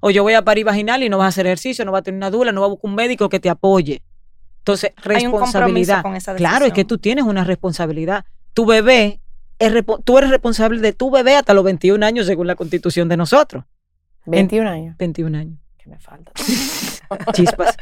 O 0.00 0.10
yo 0.10 0.22
voy 0.22 0.34
a 0.34 0.42
parir 0.42 0.66
vaginal 0.66 1.02
y 1.02 1.08
no 1.08 1.16
vas 1.18 1.24
a 1.24 1.28
hacer 1.28 1.46
ejercicio, 1.46 1.84
no 1.86 1.92
vas 1.92 2.00
a 2.00 2.02
tener 2.02 2.18
una 2.18 2.30
dula, 2.30 2.52
no 2.52 2.60
vas 2.60 2.68
a 2.68 2.70
buscar 2.72 2.90
un 2.90 2.94
médico 2.94 3.28
que 3.30 3.40
te 3.40 3.48
apoye. 3.48 4.02
Entonces, 4.58 4.92
Hay 5.04 5.24
un 5.26 5.32
compromiso 5.32 5.38
responsabilidad. 5.48 6.02
con 6.02 6.16
esa 6.16 6.34
Claro, 6.34 6.56
es 6.66 6.72
que 6.72 6.82
decisión. 6.82 6.86
tú 6.86 6.98
tienes 6.98 7.24
una 7.24 7.44
responsabilidad. 7.44 8.24
Tu 8.52 8.66
bebé, 8.66 9.20
tú 10.04 10.18
eres 10.18 10.30
responsable 10.30 10.80
de 10.80 10.92
tu 10.92 11.10
bebé 11.10 11.36
hasta 11.36 11.54
los 11.54 11.64
21 11.64 12.04
años 12.04 12.26
según 12.26 12.46
la 12.46 12.54
constitución 12.54 13.08
de 13.08 13.16
nosotros. 13.16 13.64
21 14.26 14.68
años. 14.68 14.96
21 14.98 15.38
años. 15.38 15.58
Que 15.78 15.90
me 15.90 15.98
falta. 15.98 16.32
Chispas. 17.32 17.76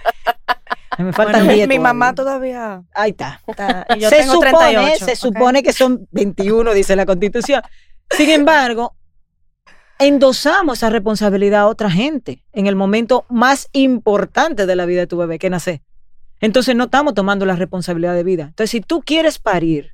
Me 0.99 1.05
Bueno, 1.05 1.13
faltan 1.13 1.47
mi, 1.47 1.55
10 1.55 1.69
mi 1.69 1.79
mamá 1.79 2.15
todavía. 2.15 2.83
Ahí 2.93 3.11
está. 3.11 3.41
está. 3.47 3.87
y 3.97 4.01
yo 4.01 4.09
se 4.09 4.17
tengo 4.17 4.35
supone, 4.35 4.57
38. 4.57 5.05
se 5.05 5.17
supone 5.17 5.63
que 5.63 5.73
son 5.73 6.09
21, 6.11 6.73
dice 6.73 6.97
la 6.97 7.07
constitución. 7.07 7.63
Sin 8.11 8.31
embargo, 8.31 8.97
endosamos 10.01 10.79
esa 10.79 10.91
responsabilidad 10.91 11.61
a 11.61 11.67
otra 11.67 11.91
gente 11.91 12.45
en 12.53 12.67
el 12.67 12.75
momento 12.75 13.27
más 13.29 13.69
importante 13.73 14.67
de 14.67 14.77
la 14.77 14.87
vida 14.87 15.01
de 15.01 15.07
tu 15.07 15.17
bebé, 15.17 15.39
que 15.39 15.51
nace. 15.51 15.83
Entonces 16.41 16.75
no 16.75 16.85
estamos 16.85 17.15
tomando 17.15 17.47
la 17.47 17.55
responsabilidad 17.57 18.15
de 18.15 18.25
vida. 18.25 18.45
Entonces, 18.45 18.71
si 18.71 18.81
tú 18.81 19.03
quieres 19.05 19.39
parir, 19.39 19.93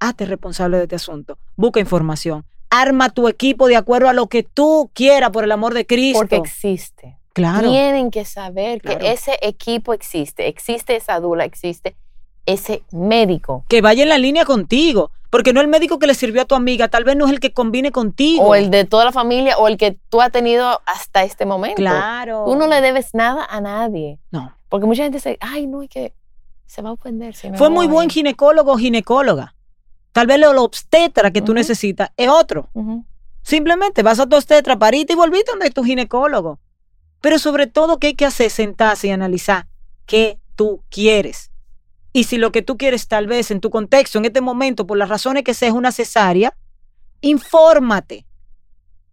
hazte 0.00 0.26
responsable 0.26 0.76
de 0.78 0.84
este 0.84 0.96
asunto. 0.96 1.38
Busca 1.56 1.80
información. 1.80 2.44
Arma 2.70 3.10
tu 3.10 3.28
equipo 3.28 3.68
de 3.68 3.76
acuerdo 3.76 4.08
a 4.08 4.12
lo 4.12 4.26
que 4.26 4.42
tú 4.42 4.90
quieras, 4.92 5.30
por 5.30 5.44
el 5.44 5.52
amor 5.52 5.72
de 5.74 5.86
Cristo. 5.86 6.18
Porque 6.20 6.36
existe. 6.36 7.16
claro. 7.32 7.70
Tienen 7.70 8.10
que 8.10 8.24
saber 8.24 8.80
Claro. 8.80 8.98
que 8.98 9.12
ese 9.12 9.38
equipo 9.42 9.92
existe, 9.92 10.48
existe 10.48 10.96
esa 10.96 11.20
dula, 11.20 11.44
existe 11.44 11.96
ese 12.46 12.82
médico. 12.92 13.64
Que 13.68 13.80
vaya 13.82 14.02
en 14.02 14.08
la 14.08 14.18
línea 14.18 14.44
contigo. 14.44 15.10
Porque 15.28 15.52
no 15.52 15.60
el 15.60 15.66
médico 15.68 15.98
que 15.98 16.06
le 16.06 16.14
sirvió 16.14 16.42
a 16.42 16.44
tu 16.44 16.54
amiga, 16.54 16.86
tal 16.88 17.02
vez 17.04 17.16
no 17.16 17.26
es 17.26 17.32
el 17.32 17.40
que 17.40 17.52
combine 17.52 17.90
contigo. 17.90 18.44
O 18.44 18.54
el 18.54 18.70
de 18.70 18.84
toda 18.84 19.04
la 19.04 19.12
familia 19.12 19.58
o 19.58 19.66
el 19.68 19.76
que 19.76 19.98
tú 20.08 20.20
has 20.22 20.30
tenido 20.30 20.80
hasta 20.86 21.24
este 21.24 21.44
momento. 21.44 21.76
Claro. 21.76 22.44
Tú 22.46 22.54
no 22.56 22.68
le 22.68 22.80
debes 22.80 23.12
nada 23.12 23.44
a 23.44 23.60
nadie. 23.60 24.18
No. 24.30 24.54
Porque 24.68 24.86
mucha 24.86 25.02
gente 25.02 25.18
dice, 25.18 25.36
ay, 25.40 25.66
no, 25.66 25.82
es 25.82 25.88
que 25.90 26.12
se 26.66 26.80
va 26.80 26.90
a 26.90 26.92
ofender. 26.92 27.34
si 27.34 27.50
Fue 27.54 27.68
muy 27.70 27.86
voy". 27.86 27.94
buen 27.94 28.10
ginecólogo 28.10 28.72
o 28.72 28.76
ginecóloga. 28.78 29.54
Tal 30.16 30.26
vez 30.26 30.36
el 30.36 30.44
obstetra 30.56 31.30
que 31.30 31.42
tú 31.42 31.52
necesitas 31.52 32.10
es 32.16 32.30
otro. 32.30 32.70
Simplemente 33.42 34.02
vas 34.02 34.18
a 34.18 34.26
tu 34.26 34.34
obstetra, 34.34 34.78
pariste 34.78 35.12
y 35.12 35.16
volviste 35.16 35.50
donde 35.50 35.70
tu 35.70 35.84
ginecólogo. 35.84 36.58
Pero 37.20 37.38
sobre 37.38 37.66
todo, 37.66 37.98
¿qué 37.98 38.06
hay 38.06 38.14
que 38.14 38.24
hacer? 38.24 38.50
Sentarse 38.50 39.08
y 39.08 39.10
analizar 39.10 39.68
qué 40.06 40.40
tú 40.54 40.82
quieres. 40.88 41.50
Y 42.14 42.24
si 42.24 42.38
lo 42.38 42.50
que 42.50 42.62
tú 42.62 42.78
quieres, 42.78 43.08
tal 43.08 43.26
vez 43.26 43.50
en 43.50 43.60
tu 43.60 43.68
contexto, 43.68 44.16
en 44.16 44.24
este 44.24 44.40
momento, 44.40 44.86
por 44.86 44.96
las 44.96 45.10
razones 45.10 45.44
que 45.44 45.52
sea, 45.52 45.68
es 45.68 45.74
una 45.74 45.92
cesárea, 45.92 46.56
infórmate. 47.20 48.24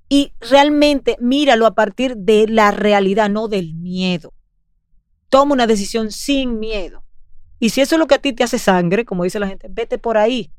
Y 0.08 0.32
realmente 0.40 1.18
míralo 1.20 1.66
a 1.66 1.76
partir 1.76 2.16
de 2.16 2.48
la 2.48 2.72
realidad, 2.72 3.30
no 3.30 3.50
del 3.50 3.74
miedo. 3.74 4.32
Toma 5.28 5.52
una 5.52 5.68
decisión 5.68 6.14
sin 6.14 6.60
miedo. 6.60 7.04
Y 7.60 7.72
si 7.72 7.82
eso 7.82 7.96
es 7.96 8.00
lo 8.00 8.08
que 8.08 8.16
a 8.16 8.22
ti 8.22 8.32
te 8.32 8.46
hace 8.46 8.58
sangre, 8.58 9.04
como 9.04 9.26
dice 9.26 9.38
la 9.38 9.50
gente, 9.50 9.68
vete 9.70 9.98
por 9.98 10.18
ahí. 10.18 10.50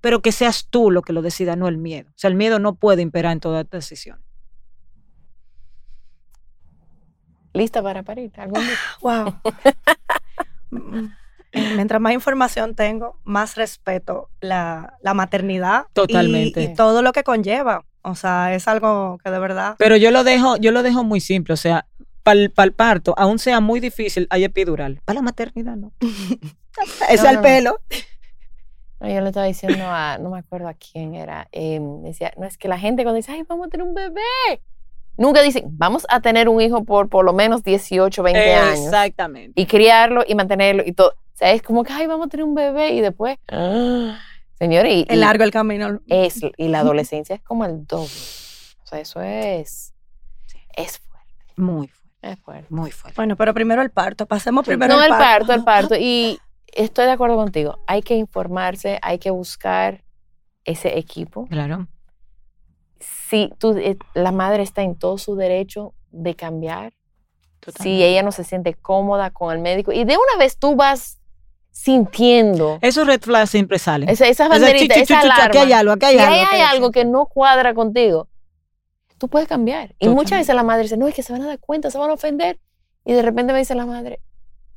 Pero 0.00 0.22
que 0.22 0.32
seas 0.32 0.66
tú 0.68 0.90
lo 0.90 1.02
que 1.02 1.12
lo 1.12 1.22
decida, 1.22 1.56
no 1.56 1.68
el 1.68 1.78
miedo. 1.78 2.10
O 2.10 2.18
sea, 2.18 2.28
el 2.28 2.36
miedo 2.36 2.58
no 2.58 2.74
puede 2.74 3.02
imperar 3.02 3.32
en 3.32 3.40
toda 3.40 3.64
decisión. 3.64 4.20
¿Lista 7.52 7.82
para 7.82 8.02
parir? 8.02 8.32
¿Algún 8.36 8.60
día? 8.60 8.76
Wow. 9.00 9.34
Mm, 10.70 11.06
eh, 11.52 11.72
Mientras 11.76 11.98
más 11.98 12.12
información 12.12 12.74
tengo, 12.74 13.18
más 13.24 13.56
respeto 13.56 14.28
la, 14.42 14.98
la 15.00 15.14
maternidad. 15.14 15.86
Totalmente. 15.94 16.62
Y, 16.62 16.74
todo 16.74 17.00
lo 17.00 17.12
que 17.12 17.22
conlleva. 17.22 17.86
O 18.02 18.14
sea, 18.14 18.54
es 18.54 18.68
algo 18.68 19.18
que 19.24 19.30
de 19.30 19.38
verdad. 19.38 19.76
Pero 19.78 19.96
yo 19.96 20.10
lo 20.10 20.24
dejo, 20.24 20.58
yo 20.58 20.72
lo 20.72 20.82
dejo 20.82 21.04
muy 21.04 21.20
simple, 21.20 21.54
o 21.54 21.56
sea, 21.56 21.86
para 22.22 22.40
el, 22.40 22.72
parto, 22.72 23.14
aún 23.16 23.38
sea 23.38 23.60
muy 23.60 23.80
difícil, 23.80 24.26
hay 24.28 24.44
epidural. 24.44 25.00
Para 25.06 25.20
la 25.20 25.22
maternidad, 25.22 25.76
no. 25.76 25.92
es 27.08 27.22
No, 27.22 27.28
al 27.28 27.36
no, 27.36 27.40
no. 27.40 27.42
pelo. 27.42 27.70
No, 27.90 27.96
yo 29.00 29.20
le 29.20 29.28
estaba 29.28 29.46
diciendo 29.46 29.84
a, 29.86 30.18
no 30.18 30.30
me 30.30 30.38
acuerdo 30.38 30.68
a 30.68 30.74
quién 30.74 31.14
era, 31.14 31.48
em, 31.52 32.02
decía, 32.02 32.32
no 32.36 32.44
es 32.46 32.58
que 32.58 32.68
la 32.68 32.78
gente 32.78 33.02
cuando 33.04 33.16
dice, 33.16 33.32
ay, 33.32 33.42
vamos 33.48 33.66
a 33.68 33.70
tener 33.70 33.86
un 33.86 33.94
bebé, 33.94 34.20
nunca 35.16 35.40
dicen, 35.42 35.64
vamos 35.70 36.06
a 36.08 36.20
tener 36.20 36.48
un 36.48 36.60
hijo 36.60 36.84
por 36.84 37.08
por 37.08 37.24
lo 37.24 37.32
menos 37.32 37.62
18, 37.62 38.22
20 38.22 38.54
años 38.54 38.84
Exactamente. 38.86 39.60
y 39.60 39.66
criarlo 39.66 40.24
y 40.26 40.34
mantenerlo 40.34 40.82
y 40.84 40.92
todo. 40.92 41.10
O 41.10 41.36
sea, 41.38 41.52
es 41.52 41.62
como 41.62 41.84
que, 41.84 41.92
ay, 41.92 42.06
vamos 42.06 42.26
a 42.26 42.30
tener 42.30 42.44
un 42.44 42.54
bebé 42.56 42.90
y 42.94 43.00
después, 43.00 43.38
ah, 43.52 44.18
señores, 44.58 44.92
y, 44.92 45.06
Es 45.08 45.16
largo 45.18 45.44
el 45.44 45.52
camino. 45.52 46.00
es, 46.08 46.40
y 46.56 46.68
la 46.68 46.80
adolescencia 46.80 47.36
es 47.36 47.42
como 47.42 47.64
el 47.64 47.86
doble. 47.86 48.10
O 48.82 48.86
sea, 48.88 48.98
eso 49.00 49.20
es, 49.20 49.92
es 50.74 50.98
fuerte, 50.98 51.34
Muy 51.56 51.86
fuerte, 51.88 52.30
es 52.32 52.38
fuerte. 52.40 52.66
muy 52.70 52.90
fuerte. 52.90 53.14
Bueno, 53.16 53.36
pero 53.36 53.52
primero 53.54 53.82
el 53.82 53.90
parto. 53.90 54.26
Pasemos 54.26 54.64
primero 54.66 54.94
no, 54.94 55.00
el 55.00 55.12
el 55.12 55.18
parto. 55.18 55.46
parto, 55.46 55.52
el 55.52 55.64
parto. 55.64 55.94
Y 56.00 56.38
estoy 56.72 57.06
de 57.06 57.12
acuerdo 57.12 57.36
contigo. 57.36 57.78
Hay 57.86 58.02
que 58.02 58.14
informarse, 58.14 58.98
hay 59.02 59.18
que 59.18 59.30
buscar 59.30 60.04
ese 60.64 60.98
equipo. 60.98 61.46
Claro. 61.46 61.88
Si 63.00 63.50
tú, 63.58 63.76
eh, 63.76 63.96
la 64.14 64.32
madre 64.32 64.62
está 64.62 64.82
en 64.82 64.96
todo 64.96 65.18
su 65.18 65.36
derecho 65.36 65.94
de 66.10 66.34
cambiar, 66.34 66.92
si 66.92 67.60
totalmente. 67.72 68.08
ella 68.08 68.22
no 68.22 68.32
se 68.32 68.44
siente 68.44 68.74
cómoda 68.74 69.30
con 69.30 69.54
el 69.54 69.60
médico 69.60 69.92
y 69.92 70.04
de 70.04 70.16
una 70.16 70.38
vez 70.38 70.58
tú 70.58 70.74
vas 70.76 71.18
sintiendo 71.70 72.78
Esos 72.82 73.06
red 73.06 73.20
flags 73.20 73.50
siempre 73.50 73.78
salen. 73.78 74.08
esa, 74.08 74.26
esas 74.26 74.48
banderitas, 74.48 74.96
esa 74.98 75.20
chu, 75.20 75.28
aquí 75.42 75.58
hay 75.58 75.72
algo, 75.72 75.92
aquí 75.92 76.06
hay 76.06 76.14
Si 76.16 76.20
algo. 76.20 76.34
aquí 76.34 76.54
hay 76.54 76.60
algo 76.62 76.90
que 76.90 77.04
no 77.04 77.26
cuadra 77.26 77.74
contigo, 77.74 78.28
tú 79.18 79.28
puedes 79.28 79.48
cambiar. 79.48 79.94
Y 79.98 80.08
muchas 80.08 80.38
veces 80.38 80.54
la 80.54 80.62
madre 80.62 80.84
dice, 80.84 80.96
no, 80.96 81.06
es 81.06 81.14
que 81.14 81.22
se 81.22 81.32
van 81.32 81.42
a 81.42 81.46
dar 81.46 81.58
cuenta, 81.58 81.90
se 81.90 81.98
van 81.98 82.10
a 82.10 82.14
ofender. 82.14 82.58
Y 83.04 83.12
de 83.12 83.22
repente 83.22 83.52
me 83.52 83.58
dice 83.60 83.74
la 83.74 83.86
madre, 83.86 84.20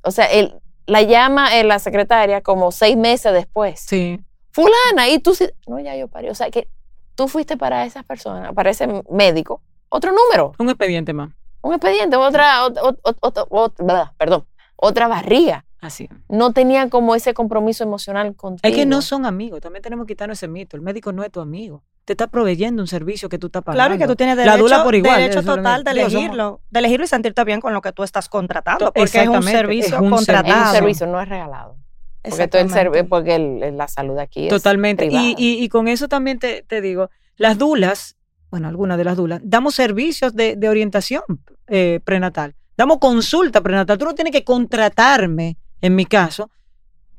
o 0.03 0.11
sea, 0.11 0.25
él, 0.25 0.55
la 0.85 1.01
llama 1.03 1.55
eh, 1.57 1.63
la 1.63 1.79
secretaria 1.79 2.41
como 2.41 2.71
seis 2.71 2.97
meses 2.97 3.33
después. 3.33 3.79
Sí. 3.79 4.19
fulana, 4.51 5.07
y 5.09 5.19
tú 5.19 5.33
sí, 5.35 5.49
no, 5.67 5.79
ya 5.79 5.95
yo 5.95 6.07
parí. 6.07 6.29
O 6.29 6.35
sea, 6.35 6.49
que 6.51 6.67
tú 7.15 7.27
fuiste 7.27 7.55
para 7.57 7.85
esa 7.85 8.03
persona, 8.03 8.51
para 8.53 8.69
ese 8.71 8.87
médico, 9.09 9.61
otro 9.89 10.11
número, 10.11 10.53
Un 10.59 10.69
expediente 10.69 11.13
más. 11.13 11.29
un 11.61 11.73
expediente, 11.73 12.15
otra, 12.17 12.65
ot- 12.65 12.77
ot- 12.81 13.01
ot- 13.01 13.19
ot- 13.21 13.47
ot- 13.49 13.85
bla, 13.85 14.13
perdón, 14.17 14.45
otra 14.75 15.07
barriga. 15.07 15.63
Así. 15.81 16.07
No 16.29 16.53
tenía 16.53 16.89
como 16.89 17.15
ese 17.15 17.33
compromiso 17.33 17.83
emocional 17.83 18.35
contigo. 18.35 18.61
Es 18.69 18.75
que 18.75 18.85
no 18.85 19.01
son 19.01 19.25
amigos. 19.25 19.61
También 19.61 19.81
tenemos 19.81 20.05
que 20.05 20.13
quitarnos 20.13 20.37
ese 20.37 20.47
mito. 20.47 20.77
El 20.77 20.83
médico 20.83 21.11
no 21.11 21.23
es 21.23 21.31
tu 21.31 21.41
amigo. 21.41 21.83
Te 22.05 22.13
está 22.13 22.27
proveyendo 22.27 22.83
un 22.83 22.87
servicio 22.87 23.29
que 23.29 23.39
tú 23.39 23.47
estás 23.47 23.63
pagando. 23.63 23.77
Claro, 23.79 23.95
y 23.95 23.97
que 23.97 24.05
tú 24.07 24.15
tienes 24.15 24.35
La 24.37 24.43
derecho, 24.43 24.63
dula 24.63 24.83
por 24.83 24.93
igual, 24.93 25.19
derecho 25.19 25.39
es 25.39 25.45
total 25.45 25.83
de 25.83 25.91
elegirlo. 25.91 26.61
De 26.69 26.79
elegirlo 26.79 27.05
y 27.05 27.07
sentirte 27.07 27.43
bien 27.43 27.61
con 27.61 27.73
lo 27.73 27.81
que 27.81 27.91
tú 27.93 28.03
estás 28.03 28.29
contratando. 28.29 28.93
Porque 28.93 29.21
es 29.23 29.27
un 29.27 29.41
servicio 29.43 29.95
es 29.95 30.01
un 30.01 30.05
Es 30.05 30.11
contratado. 30.11 30.69
un 30.69 30.75
servicio, 30.75 31.07
no 31.07 31.19
es 31.19 31.27
regalado. 31.27 31.75
Porque, 32.23 32.47
todo 32.47 32.61
el 32.61 33.07
porque 33.07 33.35
el- 33.35 33.75
la 33.75 33.87
salud 33.87 34.19
aquí 34.19 34.43
es 34.43 34.49
Totalmente. 34.49 35.07
Y, 35.11 35.33
y, 35.35 35.63
y 35.63 35.69
con 35.69 35.87
eso 35.87 36.07
también 36.07 36.37
te, 36.37 36.61
te 36.61 36.79
digo, 36.79 37.09
las 37.37 37.57
dulas, 37.57 38.17
bueno, 38.51 38.67
algunas 38.67 38.99
de 38.99 39.03
las 39.03 39.17
dulas, 39.17 39.41
damos 39.43 39.73
servicios 39.73 40.35
de, 40.35 40.55
de 40.55 40.69
orientación 40.69 41.23
eh, 41.67 41.99
prenatal. 42.03 42.53
Damos 42.77 42.99
consulta 42.99 43.61
prenatal. 43.61 43.97
Tú 43.97 44.05
no 44.05 44.13
tienes 44.15 44.31
que 44.31 44.43
contratarme, 44.43 45.57
en 45.81 45.95
mi 45.95 46.05
caso, 46.05 46.49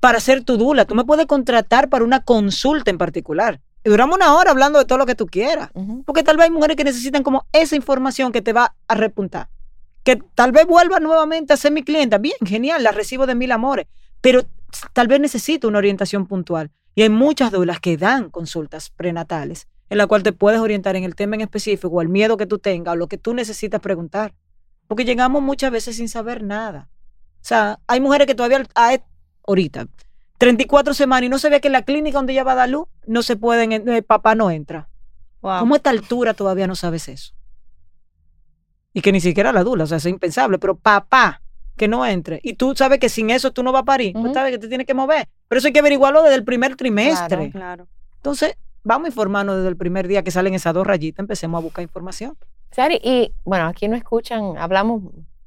para 0.00 0.20
ser 0.20 0.42
tu 0.42 0.56
dula. 0.56 0.84
Tú 0.84 0.94
me 0.94 1.04
puedes 1.04 1.26
contratar 1.26 1.88
para 1.88 2.04
una 2.04 2.24
consulta 2.24 2.90
en 2.90 2.98
particular. 2.98 3.60
Y 3.84 3.90
duramos 3.90 4.16
una 4.16 4.34
hora 4.34 4.50
hablando 4.50 4.78
de 4.78 4.84
todo 4.84 4.98
lo 4.98 5.06
que 5.06 5.14
tú 5.14 5.26
quieras. 5.26 5.70
Porque 6.06 6.22
tal 6.22 6.36
vez 6.36 6.44
hay 6.44 6.50
mujeres 6.50 6.76
que 6.76 6.84
necesitan 6.84 7.22
como 7.22 7.46
esa 7.52 7.76
información 7.76 8.32
que 8.32 8.42
te 8.42 8.52
va 8.52 8.74
a 8.86 8.94
repuntar. 8.94 9.48
Que 10.04 10.16
tal 10.34 10.52
vez 10.52 10.66
vuelva 10.66 11.00
nuevamente 11.00 11.52
a 11.52 11.56
ser 11.56 11.72
mi 11.72 11.82
clienta. 11.82 12.18
Bien, 12.18 12.36
genial, 12.44 12.82
la 12.82 12.92
recibo 12.92 13.26
de 13.26 13.34
mil 13.34 13.50
amores. 13.52 13.86
Pero 14.20 14.42
tal 14.92 15.08
vez 15.08 15.20
necesito 15.20 15.68
una 15.68 15.78
orientación 15.78 16.26
puntual. 16.26 16.70
Y 16.94 17.02
hay 17.02 17.08
muchas 17.08 17.50
dulas 17.50 17.80
que 17.80 17.96
dan 17.96 18.30
consultas 18.30 18.90
prenatales 18.90 19.66
en 19.88 19.98
la 19.98 20.06
cual 20.06 20.22
te 20.22 20.32
puedes 20.32 20.60
orientar 20.60 20.96
en 20.96 21.04
el 21.04 21.14
tema 21.14 21.34
en 21.34 21.42
específico 21.42 21.88
o 21.88 22.00
el 22.00 22.08
miedo 22.08 22.36
que 22.36 22.46
tú 22.46 22.58
tengas 22.58 22.94
o 22.94 22.96
lo 22.96 23.08
que 23.08 23.18
tú 23.18 23.34
necesitas 23.34 23.80
preguntar. 23.80 24.34
Porque 24.86 25.04
llegamos 25.04 25.42
muchas 25.42 25.70
veces 25.70 25.96
sin 25.96 26.08
saber 26.08 26.42
nada. 26.42 26.88
O 27.42 27.44
sea, 27.44 27.80
hay 27.88 28.00
mujeres 28.00 28.28
que 28.28 28.36
todavía 28.36 28.64
a 28.76 28.98
ahorita 29.46 29.88
34 30.38 30.94
semanas 30.94 31.26
y 31.26 31.28
no 31.28 31.38
se 31.38 31.50
ve 31.50 31.60
que 31.60 31.68
en 31.68 31.72
la 31.72 31.82
clínica 31.82 32.18
donde 32.18 32.32
ella 32.32 32.44
va 32.44 32.52
a 32.52 32.56
dar 32.56 32.68
luz 32.68 32.86
no 33.06 33.22
se 33.22 33.36
pueden, 33.36 33.72
eh, 33.72 34.02
papá 34.02 34.34
no 34.34 34.50
entra. 34.50 34.88
Wow. 35.40 35.60
¿Cómo 35.60 35.74
a 35.74 35.76
esta 35.76 35.90
altura 35.90 36.34
todavía 36.34 36.66
no 36.66 36.76
sabes 36.76 37.08
eso? 37.08 37.34
Y 38.92 39.00
que 39.00 39.10
ni 39.10 39.20
siquiera 39.20 39.52
la 39.52 39.64
dula, 39.64 39.84
o 39.84 39.86
sea, 39.86 39.98
es 39.98 40.06
impensable, 40.06 40.58
pero 40.58 40.76
papá, 40.76 41.42
que 41.76 41.88
no 41.88 42.06
entre. 42.06 42.40
Y 42.42 42.54
tú 42.54 42.74
sabes 42.76 42.98
que 42.98 43.08
sin 43.08 43.30
eso 43.30 43.52
tú 43.52 43.62
no 43.62 43.72
vas 43.72 43.82
a 43.82 43.84
parir, 43.84 44.14
tú 44.14 44.32
sabes 44.32 44.52
que 44.52 44.58
te 44.58 44.68
tienes 44.68 44.86
que 44.86 44.94
mover. 44.94 45.28
Pero 45.48 45.58
eso 45.58 45.66
hay 45.66 45.72
que 45.72 45.80
averiguarlo 45.80 46.22
desde 46.22 46.36
el 46.36 46.44
primer 46.44 46.76
trimestre. 46.76 47.50
Claro. 47.50 47.88
Entonces, 48.16 48.56
vamos 48.84 49.06
a 49.06 49.08
informarnos 49.08 49.56
desde 49.56 49.68
el 49.68 49.76
primer 49.76 50.06
día 50.06 50.22
que 50.22 50.30
salen 50.30 50.54
esas 50.54 50.74
dos 50.74 50.86
rayitas, 50.86 51.20
empecemos 51.20 51.58
a 51.58 51.62
buscar 51.62 51.82
información. 51.82 52.36
Sari, 52.70 53.00
y 53.02 53.32
bueno, 53.44 53.66
aquí 53.66 53.88
no 53.88 53.96
escuchan, 53.96 54.56
hablamos, 54.56 55.02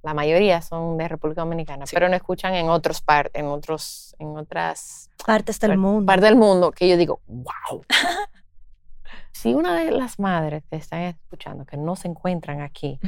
la 0.05 0.13
mayoría 0.13 0.61
son 0.61 0.97
de 0.97 1.07
República 1.07 1.41
Dominicana, 1.41 1.85
Sí. 1.85 1.95
pero 1.95 2.07
no 2.07 2.15
escuchan 2.15 2.53
en 2.53 2.69
otros 2.69 3.01
par, 3.01 3.31
en 3.33 3.47
otros, 3.47 4.15
en 4.19 4.37
otras 4.37 5.09
Partes 5.25 5.59
del 5.59 5.77
mundo. 5.77 6.05
partes 6.05 6.29
del 6.29 6.35
mundo 6.37 6.71
que 6.71 6.87
yo 6.87 6.95
digo, 6.95 7.19
wow. 7.27 7.83
si 9.31 9.53
una 9.53 9.75
de 9.75 9.91
las 9.91 10.19
madres 10.19 10.63
te 10.69 10.77
están 10.77 11.01
escuchando 11.01 11.65
que 11.65 11.75
no 11.77 11.95
se 11.95 12.07
encuentran 12.07 12.61
aquí. 12.61 12.99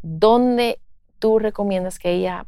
¿dónde 0.00 0.80
tú 1.18 1.40
recomiendas 1.40 1.98
que 1.98 2.12
ella 2.12 2.46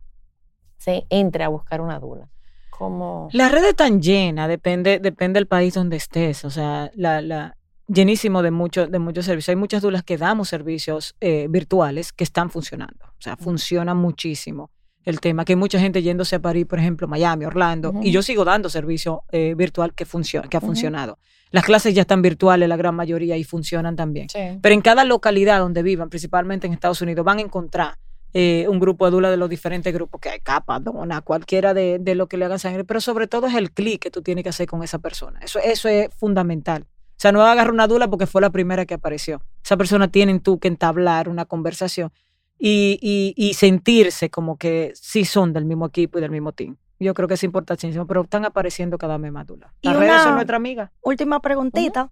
se 0.79 1.05
entre 1.11 1.43
a 1.45 1.49
buscar 1.49 1.81
una 1.81 1.99
dula? 1.99 2.29
Como 2.71 3.29
La 3.33 3.49
red 3.49 3.65
es 3.65 3.75
tan 3.77 4.01
llena, 4.01 4.47
depende, 4.49 5.01
depende 5.01 5.39
del 5.39 5.47
país 5.49 5.75
donde 5.75 5.97
estés, 5.97 6.45
o 6.45 6.51
sea, 6.51 6.91
la, 6.95 7.21
la, 7.21 7.57
llenísimo 7.93 8.43
de, 8.43 8.51
mucho, 8.51 8.87
de 8.87 8.99
muchos 8.99 9.25
servicios. 9.25 9.51
Hay 9.51 9.57
muchas 9.57 9.83
dulas 9.83 10.03
que 10.03 10.17
damos 10.17 10.49
servicios 10.49 11.17
eh, 11.21 11.47
virtuales 11.51 12.13
que 12.13 12.25
están 12.25 12.51
funcionando, 12.51 13.07
o 13.07 13.21
sea, 13.21 13.37
funciona 13.37 13.95
muchísimo 13.95 14.71
el 15.05 15.19
tema, 15.19 15.47
que 15.47 15.55
hay 15.55 15.57
mucha 15.57 15.81
gente 15.81 16.03
yéndose 16.03 16.37
a 16.37 16.41
París, 16.41 16.67
por 16.67 16.79
ejemplo, 16.79 17.09
Miami, 17.09 17.47
Orlando, 17.47 17.95
y 18.03 18.11
yo 18.11 18.21
sigo 18.21 18.45
dando 18.45 18.69
servicio 18.69 19.23
eh, 19.33 19.55
virtual 19.57 19.95
que, 19.95 20.05
funciona, 20.05 20.47
que 20.47 20.59
ha 20.59 20.61
funcionado. 20.61 21.19
Las 21.51 21.65
clases 21.65 21.95
ya 21.95 22.03
están 22.03 22.21
virtuales, 22.21 22.69
la 22.69 22.77
gran 22.77 22.95
mayoría, 22.95 23.37
y 23.39 23.45
funcionan 23.45 23.97
también. 23.97 24.29
Sí. 24.29 24.59
Pero 24.61 24.75
en 24.75 24.83
cada 24.83 25.05
localidad 25.05 25.59
donde 25.59 25.83
vivan, 25.83 26.11
principalmente 26.11 26.67
en 26.67 26.75
Estados 26.75 27.01
Unidos, 27.01 27.25
van 27.25 27.39
a 27.39 27.41
encontrar 27.41 27.97
eh, 28.35 28.67
un 28.69 28.79
grupo 28.79 29.07
de 29.07 29.11
dula 29.11 29.31
de 29.31 29.39
los 29.39 29.49
diferentes 29.49 29.93
grupos 29.93 30.21
que 30.21 30.29
hay, 30.29 30.41
capa, 30.41 30.79
dona, 30.79 31.23
cualquiera 31.23 31.73
de, 31.73 31.99
de 31.99 32.15
lo 32.15 32.29
que 32.29 32.37
le 32.37 32.45
haga 32.45 32.59
sangre, 32.59 32.85
pero 32.85 33.01
sobre 33.01 33.27
todo 33.27 33.47
es 33.47 33.55
el 33.55 33.73
clic 33.73 34.03
que 34.03 34.11
tú 34.11 34.21
tienes 34.21 34.45
que 34.45 34.51
hacer 34.51 34.67
con 34.69 34.83
esa 34.83 34.99
persona. 34.99 35.41
Eso, 35.43 35.59
eso 35.61 35.89
es 35.89 36.15
fundamental. 36.15 36.85
O 37.21 37.23
sea, 37.23 37.33
no 37.33 37.43
agarrar 37.43 37.71
una 37.71 37.87
dula 37.87 38.09
porque 38.09 38.27
fue 38.27 38.41
la 38.41 38.49
primera 38.49 38.87
que 38.87 38.95
apareció. 38.95 39.43
Esa 39.63 39.77
persona 39.77 40.09
tiene 40.09 40.41
tú 40.41 40.59
que 40.59 40.69
entablar 40.69 41.29
una 41.29 41.45
conversación 41.45 42.11
y, 42.59 42.99
y, 43.03 43.35
y 43.37 43.53
sentirse 43.53 44.31
como 44.31 44.57
que 44.57 44.93
sí 44.95 45.27
son 45.27 45.53
del 45.53 45.67
mismo 45.67 45.85
equipo 45.85 46.17
y 46.17 46.23
del 46.23 46.31
mismo 46.31 46.53
team. 46.53 46.79
Yo 46.99 47.13
creo 47.13 47.29
que 47.29 47.35
es 47.35 47.45
importantísimo, 47.45 48.07
pero 48.07 48.23
están 48.23 48.47
apareciendo 48.47 48.97
cada 48.97 49.19
vez 49.19 49.31
más 49.33 49.47
dulas. 49.47 49.71
Y 49.83 49.93
redes 49.93 50.17
son 50.23 50.29
una- 50.29 50.35
nuestra 50.37 50.57
amiga. 50.57 50.93
Última 51.03 51.41
preguntita. 51.41 52.11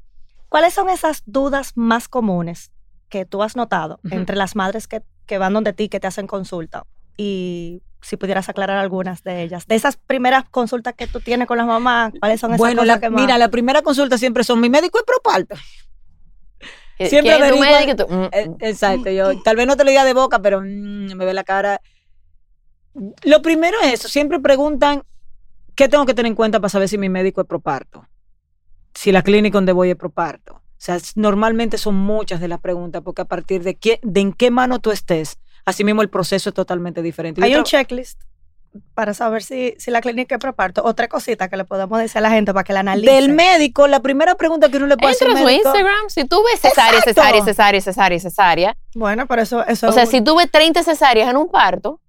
¿Cuáles 0.51 0.75
son 0.75 0.91
esas 0.91 1.23
dudas 1.25 1.73
más 1.75 2.07
comunes 2.09 2.71
que 3.09 3.25
tú 3.25 3.43
has 3.43 3.57
notado 3.57 4.01
entre 4.11 4.37
las 4.37 4.57
madres 4.57 4.87
que, 4.89 5.03
que 5.25 5.39
van 5.39 5.55
donde 5.55 5.73
ti, 5.73 5.89
que 5.89 6.01
te 6.01 6.07
hacen 6.07 6.27
consulta? 6.27 6.85
Y 7.17 7.83
si 8.01 8.17
pudieras 8.17 8.49
aclarar 8.49 8.79
algunas 8.79 9.23
de 9.25 9.43
ellas. 9.43 9.67
De 9.67 9.75
esas 9.75 9.97
primeras 9.97 10.45
consultas 10.49 10.95
que 10.95 11.07
tú 11.07 11.21
tienes 11.21 11.47
con 11.49 11.59
las 11.59 11.67
mamás, 11.67 12.13
¿cuáles 12.21 12.41
son 12.41 12.51
esas 12.53 12.59
Bueno, 12.59 12.83
cosas 12.83 12.87
la- 12.97 13.01
que 13.01 13.11
más? 13.11 13.21
mira, 13.23 13.39
la 13.39 13.49
primera 13.49 13.83
consulta 13.83 14.17
siempre 14.19 14.45
son 14.45 14.61
mi 14.61 14.71
médico 14.71 14.99
es 14.99 15.05
proparto. 15.05 15.57
¿Qui- 16.99 17.09
Siempre 17.09 17.33
¿Quién 17.35 17.43
es 17.45 17.51
tu 17.53 17.59
averiguan- 17.59 17.87
médico? 17.87 18.07
Tú, 18.07 18.13
mm, 18.15 18.29
Eh, 18.33 18.49
mm. 18.49 18.57
Exacto, 18.61 19.11
yo 19.11 19.39
tal 19.43 19.57
vez 19.57 19.67
no 19.67 19.77
te 19.77 19.85
lo 19.85 19.91
diga 19.91 20.05
de 20.05 20.15
boca, 20.15 20.41
pero 20.41 20.61
mm, 20.61 21.15
me 21.15 21.25
ve 21.25 21.33
la 21.35 21.45
cara. 21.45 21.81
Lo 23.23 23.43
primero 23.43 23.77
es 23.83 23.95
eso, 23.95 24.09
siempre 24.09 24.41
preguntan 24.41 25.03
qué 25.75 25.89
tengo 25.89 26.07
que 26.07 26.15
tener 26.15 26.31
en 26.31 26.35
cuenta 26.37 26.59
para 26.59 26.69
saber 26.69 26.89
si 26.89 26.99
mi 26.99 27.09
médico 27.09 27.41
es 27.41 27.47
proparto, 27.47 28.07
si 28.95 29.13
la 29.13 29.23
clínica 29.23 29.57
donde 29.59 29.73
voy 29.73 29.91
es 29.91 29.97
proparto. 29.97 30.55
O 30.55 30.81
sea, 30.81 30.99
normalmente 31.17 31.79
son 31.79 31.95
muchas 31.97 32.41
de 32.41 32.49
las 32.49 32.61
preguntas, 32.61 33.03
porque 33.05 33.23
a 33.23 33.25
partir 33.25 33.63
de, 33.63 33.75
qué, 33.77 34.01
de 34.03 34.21
en 34.21 34.33
qué 34.33 34.51
mano 34.51 34.79
tú 34.81 34.91
estés, 34.93 35.39
así 35.69 35.85
mismo 35.85 36.03
el 36.03 36.11
proceso 36.11 36.51
es 36.51 36.55
totalmente 36.55 37.03
diferente. 37.03 37.43
Hay 37.45 37.55
un 37.55 37.65
checklist 37.65 38.21
para 38.95 39.15
saber 39.15 39.43
si, 39.43 39.75
si 39.79 39.91
la 39.91 40.01
clínica 40.01 40.35
es 40.37 40.41
preparto. 40.41 40.85
Otra 40.85 41.09
cosita 41.09 41.49
que 41.49 41.57
le 41.57 41.65
podemos 41.65 41.99
decir 41.99 42.19
a 42.19 42.21
la 42.21 42.31
gente 42.31 42.53
para 42.53 42.65
que 42.65 42.73
la 42.73 42.81
analice. 42.81 43.11
Del 43.13 43.33
médico, 43.33 43.87
la 43.89 44.01
primera 44.01 44.35
pregunta 44.35 44.69
que 44.69 44.77
uno 44.77 44.87
le 44.87 44.97
puede 44.97 45.13
hacer 45.15 45.29
Entra 45.29 45.43
a 45.43 45.47
su 45.47 45.53
Instagram, 45.55 46.09
si 46.09 46.25
tú 46.25 46.43
ves 46.45 46.61
cesárea, 46.61 46.99
Exacto. 46.99 47.21
cesárea, 47.23 47.45
cesárea, 47.45 47.81
cesárea, 47.81 48.21
cesárea. 48.21 48.77
Bueno, 48.95 49.27
pero 49.27 49.43
eso, 49.43 49.65
eso 49.67 49.89
O 49.89 49.93
sea, 49.93 50.07
si 50.07 50.21
tú 50.21 50.37
ves 50.37 50.51
30 50.51 50.83
cesáreas 50.83 51.29
en 51.31 51.37
un 51.37 51.51
parto, 51.51 52.01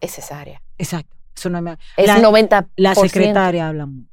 es 0.00 0.12
cesárea. 0.14 0.60
Exacto, 0.78 1.16
eso 1.36 1.48
no 1.48 1.62
me... 1.62 1.76
Es 1.96 2.06
la- 2.06 2.18
90%. 2.18 2.68
La 2.76 2.94
secretaria 2.94 3.68
habla 3.68 3.86
mucho. 3.86 4.08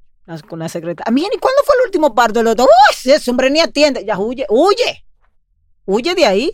Con 0.47 0.59
la 0.59 0.69
secretaria. 0.69 1.11
Mira, 1.11 1.29
¿y 1.33 1.37
cuándo 1.37 1.61
fue 1.65 1.75
el 1.79 1.85
último 1.85 2.15
parto 2.15 2.39
del 2.39 2.47
otro? 2.47 2.65
Uy, 2.65 3.11
ese 3.11 3.29
hombre 3.29 3.49
ni 3.51 3.59
atiende. 3.59 4.03
Ya 4.05 4.17
huye, 4.17 4.45
huye. 4.49 5.05
Huye 5.85 6.15
de 6.15 6.25
ahí. 6.25 6.51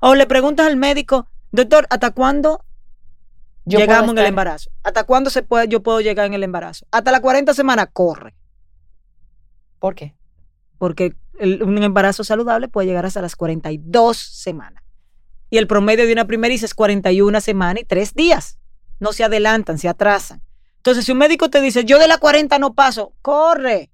O 0.00 0.14
le 0.16 0.26
preguntas 0.26 0.66
al 0.66 0.76
médico, 0.76 1.28
doctor, 1.56 1.86
¿hasta 1.90 2.10
cuándo 2.12 2.64
Yo 3.64 3.78
llegamos 3.78 4.10
en 4.10 4.18
el 4.18 4.26
embarazo? 4.26 4.70
¿Hasta 4.82 5.04
cuándo 5.04 5.30
se 5.30 5.42
puede, 5.42 5.68
yo 5.68 5.82
puedo 5.82 6.00
llegar 6.00 6.26
en 6.26 6.34
el 6.34 6.42
embarazo? 6.42 6.86
Hasta 6.90 7.10
las 7.12 7.20
40 7.20 7.54
semanas, 7.54 7.88
corre. 7.92 8.34
¿Por 9.78 9.94
qué? 9.94 10.14
Porque 10.78 11.14
el- 11.38 11.62
un 11.62 11.82
embarazo 11.82 12.24
saludable 12.24 12.68
puede 12.68 12.86
llegar 12.88 13.06
hasta 13.06 13.22
las 13.22 13.36
42 13.36 14.16
semanas. 14.16 14.82
Y 15.50 15.58
el 15.58 15.66
promedio 15.66 16.06
de 16.06 16.12
una 16.12 16.26
primeriza 16.26 16.66
es 16.66 16.74
41 16.74 17.40
semanas 17.40 17.82
y 17.82 17.86
3 17.86 18.14
días. 18.14 18.58
No 19.00 19.12
se 19.12 19.24
adelantan, 19.24 19.78
se 19.78 19.88
atrasan. 19.88 20.42
Entonces, 20.76 21.04
si 21.04 21.12
un 21.12 21.18
médico 21.18 21.48
te 21.50 21.60
dice, 21.60 21.84
yo 21.84 21.98
de 21.98 22.08
la 22.08 22.18
40 22.18 22.58
no 22.58 22.74
paso, 22.74 23.14
corre. 23.22 23.90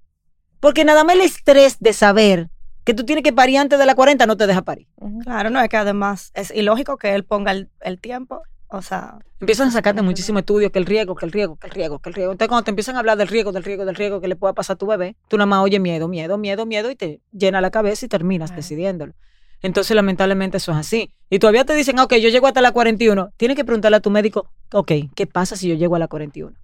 Porque 0.59 0.85
nada 0.85 1.03
más 1.03 1.15
el 1.15 1.21
estrés 1.21 1.77
de 1.79 1.93
saber 1.93 2.49
que 2.83 2.93
tú 2.93 3.03
tienes 3.05 3.23
que 3.23 3.33
parir 3.33 3.57
antes 3.59 3.77
de 3.79 3.85
la 3.85 3.95
40 3.95 4.25
no 4.25 4.37
te 4.37 4.47
deja 4.47 4.61
parir. 4.61 4.87
Claro, 5.23 5.49
no 5.49 5.61
es 5.61 5.69
que 5.69 5.77
además 5.77 6.31
es 6.33 6.51
ilógico 6.51 6.97
que 6.97 7.13
él 7.13 7.23
ponga 7.23 7.51
el, 7.51 7.69
el 7.81 7.99
tiempo. 7.99 8.41
O 8.73 8.81
sea, 8.81 9.19
Empiezan 9.41 9.67
a 9.67 9.71
sacarte 9.71 10.01
muchísimo 10.01 10.39
estudio 10.39 10.71
que 10.71 10.79
el 10.79 10.85
riesgo, 10.85 11.13
que 11.15 11.25
el 11.25 11.31
riesgo, 11.31 11.57
que 11.57 11.67
el 11.67 11.73
riesgo, 11.73 11.99
que 11.99 12.09
el 12.09 12.15
riesgo. 12.15 12.31
Entonces, 12.31 12.47
cuando 12.47 12.63
te 12.63 12.71
empiezan 12.71 12.95
a 12.95 12.99
hablar 12.99 13.17
del 13.17 13.27
riesgo, 13.27 13.51
del 13.51 13.63
riesgo, 13.63 13.85
del 13.85 13.95
riesgo 13.95 14.21
que 14.21 14.29
le 14.29 14.35
pueda 14.37 14.53
pasar 14.53 14.75
a 14.75 14.77
tu 14.77 14.85
bebé, 14.85 15.17
tú 15.27 15.35
nada 15.37 15.45
más 15.47 15.61
oyes 15.61 15.81
miedo, 15.81 16.07
miedo, 16.07 16.37
miedo, 16.37 16.65
miedo 16.65 16.89
y 16.89 16.95
te 16.95 17.19
llena 17.33 17.59
la 17.59 17.69
cabeza 17.69 18.05
y 18.05 18.09
terminas 18.09 18.55
decidiéndolo. 18.55 19.13
Entonces, 19.61 19.93
lamentablemente, 19.95 20.57
eso 20.57 20.71
es 20.71 20.77
así. 20.77 21.13
Y 21.29 21.39
todavía 21.39 21.65
te 21.65 21.73
dicen, 21.75 21.99
"Ah, 21.99 22.05
ok, 22.05 22.13
yo 22.15 22.29
llego 22.29 22.47
hasta 22.47 22.61
la 22.61 22.71
41. 22.71 23.31
Tienes 23.35 23.57
que 23.57 23.65
preguntarle 23.65 23.97
a 23.97 23.99
tu 23.99 24.09
médico, 24.09 24.49
ok, 24.71 24.91
¿qué 25.15 25.27
pasa 25.27 25.55
si 25.55 25.67
yo 25.67 25.75
llego 25.75 25.95
a 25.95 25.99
la 25.99 26.07
41? 26.07 26.55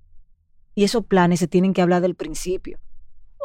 Y 0.76 0.84
esos 0.86 1.06
planes 1.06 1.40
se 1.40 1.48
tienen 1.48 1.74
que 1.74 1.82
hablar 1.82 2.02
del 2.02 2.16
principio. 2.16 2.80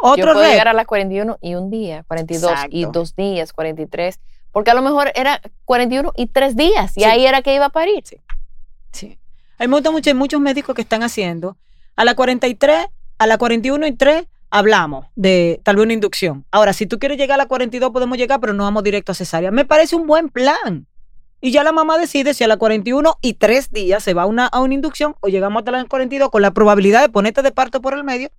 Yo 0.03 0.09
Otro 0.09 0.24
puedo 0.32 0.40
reto. 0.40 0.50
llegar 0.50 0.68
a 0.68 0.72
las 0.72 0.86
41 0.86 1.38
y 1.40 1.55
un 1.55 1.70
día, 1.70 2.05
42 2.09 2.53
y 2.70 2.84
dos 2.86 3.14
días, 3.14 3.53
43. 3.53 4.18
Porque 4.50 4.70
a 4.70 4.74
lo 4.74 4.82
mejor 4.82 5.12
era 5.14 5.40
41 5.64 6.12
y 6.16 6.26
tres 6.26 6.57
días. 6.57 6.92
Y 6.96 7.00
Sí. 7.00 7.05
ahí 7.05 7.24
era 7.24 7.40
que 7.42 7.55
iba 7.55 7.66
a 7.66 7.70
parir. 7.70 8.03
Sí. 8.92 9.18
Mucho, 9.68 10.11
hay 10.11 10.14
muchos 10.14 10.40
médicos 10.40 10.74
que 10.74 10.82
están 10.82 11.03
haciendo. 11.03 11.57
A 11.96 12.05
la 12.05 12.14
43, 12.14 12.86
a 13.18 13.26
la 13.26 13.38
41 13.38 13.86
y 13.86 13.92
3, 13.92 14.26
hablamos 14.50 15.07
de 15.14 15.61
tal 15.62 15.76
vez 15.76 15.84
una 15.84 15.92
inducción. 15.92 16.44
Ahora, 16.50 16.72
si 16.72 16.86
tú 16.86 16.98
quieres 16.98 17.16
llegar 17.16 17.36
a 17.36 17.44
la 17.44 17.46
42, 17.46 17.90
podemos 17.92 18.18
llegar, 18.18 18.40
pero 18.40 18.53
no 18.55 18.64
vamos 18.64 18.82
directo 18.82 19.12
a 19.12 19.14
cesárea. 19.14 19.50
Me 19.53 19.64
parece 19.64 19.94
un 19.96 20.07
buen 20.07 20.28
plan. 20.28 20.86
Y 21.40 21.50
ya 21.53 21.64
la 21.64 21.72
mamá 21.72 21.96
decide 21.98 22.34
si 22.34 22.44
a 22.44 22.48
la 22.48 22.57
41 22.57 23.16
y 23.20 23.34
3 23.34 23.70
días 23.72 24.03
se 24.03 24.14
va 24.14 24.22
a 24.22 24.26
una, 24.26 24.46
a 24.46 24.61
una 24.61 24.74
inducción 24.74 25.14
o 25.20 25.28
llegamos 25.28 25.61
hasta 25.61 25.70
la 25.72 25.84
42 25.84 26.30
con 26.30 26.42
la 26.42 26.50
probabilidad 26.53 27.00
de 27.03 27.09
ponerte 27.09 27.42
de 27.42 27.50
parto 27.53 27.80
por 27.80 27.94
el 27.94 28.05
medio 28.05 28.30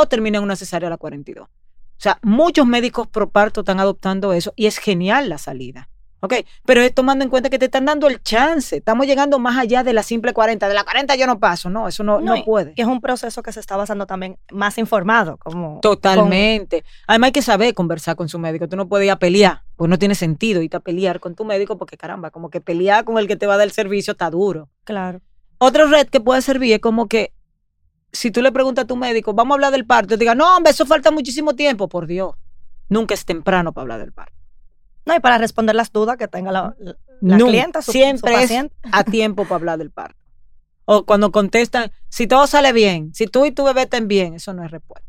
o 0.00 0.06
termina 0.06 0.38
en 0.38 0.44
una 0.44 0.56
cesárea 0.56 0.88
a 0.88 0.90
la 0.90 0.96
42. 0.96 1.46
O 1.46 2.02
sea, 2.02 2.18
muchos 2.22 2.66
médicos 2.66 3.06
pro 3.08 3.28
parto 3.28 3.60
están 3.60 3.78
adoptando 3.78 4.32
eso 4.32 4.52
y 4.56 4.66
es 4.66 4.78
genial 4.78 5.28
la 5.28 5.38
salida. 5.38 5.88
¿Ok? 6.22 6.34
Pero 6.66 6.82
es 6.82 6.94
tomando 6.94 7.24
en 7.24 7.30
cuenta 7.30 7.48
que 7.48 7.58
te 7.58 7.64
están 7.66 7.86
dando 7.86 8.06
el 8.06 8.22
chance. 8.22 8.76
Estamos 8.76 9.06
llegando 9.06 9.38
más 9.38 9.58
allá 9.58 9.82
de 9.82 9.94
la 9.94 10.02
simple 10.02 10.34
40. 10.34 10.68
De 10.68 10.74
la 10.74 10.84
40 10.84 11.14
yo 11.16 11.26
no 11.26 11.38
paso. 11.38 11.70
No, 11.70 11.88
eso 11.88 12.04
no, 12.04 12.20
no, 12.20 12.44
puede. 12.44 12.74
Y 12.76 12.82
es 12.82 12.86
un 12.86 13.00
proceso 13.00 13.42
que 13.42 13.52
se 13.52 13.60
está 13.60 13.76
basando 13.76 14.06
también 14.06 14.38
más 14.52 14.76
informado, 14.76 15.38
como 15.38 15.80
Totalmente. 15.80 16.84
Además 17.06 17.28
hay 17.28 17.32
que 17.32 17.42
saber 17.42 17.74
conversar 17.74 18.16
con 18.16 18.28
su 18.28 18.38
médico. 18.38 18.68
Tú 18.68 18.76
no 18.76 18.86
puedes 18.86 19.06
ir 19.06 19.12
a 19.12 19.18
pelear, 19.18 19.62
pues 19.76 19.88
no 19.88 19.98
tiene 19.98 20.14
sentido 20.14 20.60
irte 20.60 20.76
a 20.76 20.80
pelear 20.80 21.20
con 21.20 21.34
tu 21.34 21.44
médico 21.44 21.78
porque 21.78 21.96
caramba, 21.96 22.30
como 22.30 22.50
que 22.50 22.60
pelear 22.60 23.04
con 23.04 23.16
el 23.18 23.26
que 23.26 23.36
te 23.36 23.46
va 23.46 23.54
a 23.54 23.56
dar 23.56 23.66
el 23.66 23.72
servicio 23.72 24.12
está 24.12 24.30
duro. 24.30 24.68
claro. 24.84 25.20
Otra 25.62 25.84
red 25.84 26.08
que 26.08 26.20
puede 26.20 26.40
servir 26.40 26.72
es 26.72 26.80
como 26.80 27.06
que 27.06 27.34
si 28.12 28.30
tú 28.30 28.42
le 28.42 28.52
preguntas 28.52 28.84
a 28.84 28.86
tu 28.86 28.96
médico, 28.96 29.32
vamos 29.34 29.54
a 29.54 29.56
hablar 29.56 29.72
del 29.72 29.86
parto, 29.86 30.08
te 30.08 30.16
diga, 30.18 30.34
no, 30.34 30.56
hombre, 30.56 30.72
eso 30.72 30.86
falta 30.86 31.10
muchísimo 31.10 31.54
tiempo, 31.54 31.88
por 31.88 32.06
Dios. 32.06 32.34
Nunca 32.88 33.14
es 33.14 33.24
temprano 33.24 33.72
para 33.72 33.82
hablar 33.82 34.00
del 34.00 34.12
parto. 34.12 34.34
No, 35.06 35.14
y 35.16 35.20
para 35.20 35.38
responder 35.38 35.74
las 35.76 35.92
dudas 35.92 36.16
que 36.16 36.28
tenga 36.28 36.52
la, 36.52 36.74
la- 36.78 36.96
la 37.22 37.36
Nunca. 37.38 37.50
clienta, 37.52 37.82
su, 37.82 37.92
Siempre 37.92 38.46
su 38.46 38.54
es 38.54 38.70
a 38.92 39.04
tiempo 39.04 39.44
para 39.44 39.56
hablar 39.56 39.78
del 39.78 39.90
parto. 39.90 40.16
O 40.86 41.04
cuando 41.06 41.30
contestan, 41.30 41.92
si 42.08 42.26
todo 42.26 42.46
sale 42.46 42.72
bien, 42.72 43.14
si 43.14 43.26
tú 43.26 43.44
y 43.46 43.52
tu 43.52 43.64
bebé 43.64 43.82
estén 43.82 44.08
bien, 44.08 44.34
eso 44.34 44.52
no 44.52 44.64
es 44.64 44.70
respuesta. 44.70 45.06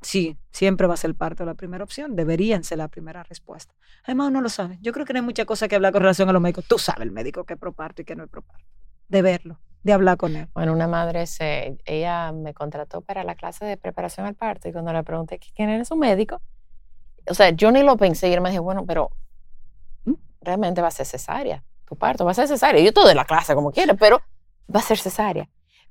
Sí, 0.00 0.36
siempre 0.52 0.86
va 0.86 0.94
a 0.94 0.96
ser 0.96 1.10
el 1.10 1.16
parto 1.16 1.44
la 1.44 1.54
primera 1.54 1.82
opción, 1.84 2.14
deberían 2.16 2.62
ser 2.64 2.78
la 2.78 2.88
primera 2.88 3.24
respuesta. 3.24 3.74
Además, 4.04 4.28
uno 4.28 4.40
lo 4.40 4.48
sabe. 4.48 4.78
Yo 4.80 4.92
creo 4.92 5.04
que 5.04 5.12
no 5.12 5.18
hay 5.18 5.24
mucha 5.24 5.44
cosa 5.44 5.66
que 5.68 5.74
hablar 5.74 5.92
con 5.92 6.02
relación 6.02 6.28
a 6.28 6.32
los 6.32 6.40
médicos. 6.40 6.64
Tú 6.66 6.78
sabes 6.78 7.02
el 7.02 7.10
médico 7.10 7.44
que 7.44 7.54
es 7.54 7.58
proparto 7.60 8.02
y 8.02 8.04
que 8.04 8.14
no 8.16 8.24
es 8.24 8.30
proparto. 8.30 8.64
De 9.08 9.22
verlo, 9.22 9.58
de 9.82 9.92
hablar 9.92 10.16
con 10.16 10.36
él. 10.36 10.48
Bueno, 10.54 10.72
una 10.72 10.86
madre, 10.86 11.26
se, 11.26 11.78
ella 11.84 12.32
me 12.32 12.54
contrató 12.54 13.00
para 13.00 13.24
la 13.24 13.34
clase 13.34 13.64
de 13.64 13.76
preparación 13.76 14.26
al 14.26 14.34
parto 14.34 14.68
y 14.68 14.72
cuando 14.72 14.92
le 14.92 15.02
pregunté 15.02 15.38
quién 15.38 15.70
era 15.70 15.84
su 15.84 15.96
médico, 15.96 16.40
o 17.28 17.34
sea, 17.34 17.50
yo 17.50 17.70
ni 17.70 17.82
lo 17.82 17.96
pensé 17.96 18.28
y 18.28 18.32
él 18.32 18.40
me 18.40 18.50
dijo, 18.50 18.62
bueno, 18.62 18.84
pero 18.86 19.10
¿Mm? 20.04 20.14
realmente 20.40 20.80
va 20.80 20.88
a 20.88 20.92
ser 20.92 21.06
cesárea, 21.06 21.64
tu 21.84 21.96
parto 21.96 22.24
va 22.24 22.32
a 22.32 22.34
ser 22.34 22.48
cesárea. 22.48 22.82
Yo 22.82 22.92
todo 22.92 23.08
de 23.08 23.14
la 23.14 23.24
clase 23.24 23.54
como 23.54 23.70
quiera, 23.70 23.94
pero 23.94 24.20
va 24.74 24.80
a 24.80 24.82
ser 24.82 24.98
cesárea. 24.98 25.48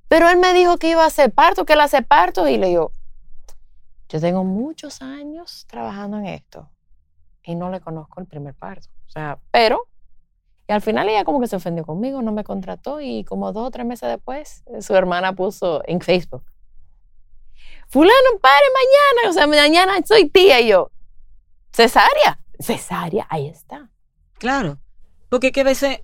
Pero 0.08 0.30
él 0.30 0.38
me 0.38 0.54
dijo 0.54 0.78
que 0.78 0.90
iba 0.90 1.04
a 1.04 1.08
hacer 1.08 1.32
parto, 1.32 1.66
que 1.66 1.74
él 1.74 1.82
hace 1.82 2.02
parto 2.02 2.48
y 2.48 2.58
le 2.58 2.68
digo, 2.68 2.92
yo 4.10 4.22
tengo 4.22 4.44
muchos 4.44 5.02
años 5.02 5.66
trabajando 5.68 6.18
en 6.18 6.28
esto 6.28 6.70
y 7.44 7.56
no 7.56 7.70
le 7.70 7.82
conozco 7.82 8.22
el 8.22 8.28
primer 8.28 8.54
parto. 8.54 8.88
O 9.06 9.10
sea, 9.10 9.38
pero 9.52 9.88
y 10.68 10.74
al 10.74 10.82
final 10.82 11.08
ella 11.08 11.24
como 11.24 11.40
que 11.40 11.48
se 11.48 11.56
ofendió 11.56 11.86
conmigo, 11.86 12.22
no 12.22 12.32
me 12.32 12.44
contrató 12.44 13.00
y 13.00 13.24
como 13.24 13.54
dos 13.54 13.68
o 13.68 13.72
tres 13.72 13.86
meses 13.86 14.10
después 14.10 14.64
eh, 14.68 14.82
su 14.82 14.96
hermana 14.96 15.34
puso 15.34 15.82
en 15.86 16.02
Facebook, 16.02 16.44
fulano, 17.88 18.40
pare 18.42 18.66
mañana, 18.74 19.30
o 19.30 19.34
sea, 19.34 19.48
mañana 19.48 19.94
soy 20.06 20.30
tía 20.30 20.60
y 20.60 20.70
yo, 20.70 20.92
cesárea, 21.72 22.40
cesárea, 22.60 23.26
ahí 23.30 23.48
está. 23.48 23.90
Claro. 24.38 24.80
Porque 25.30 25.48
es 25.48 25.54
que 25.54 25.62
a 25.62 25.66
veces, 25.66 26.02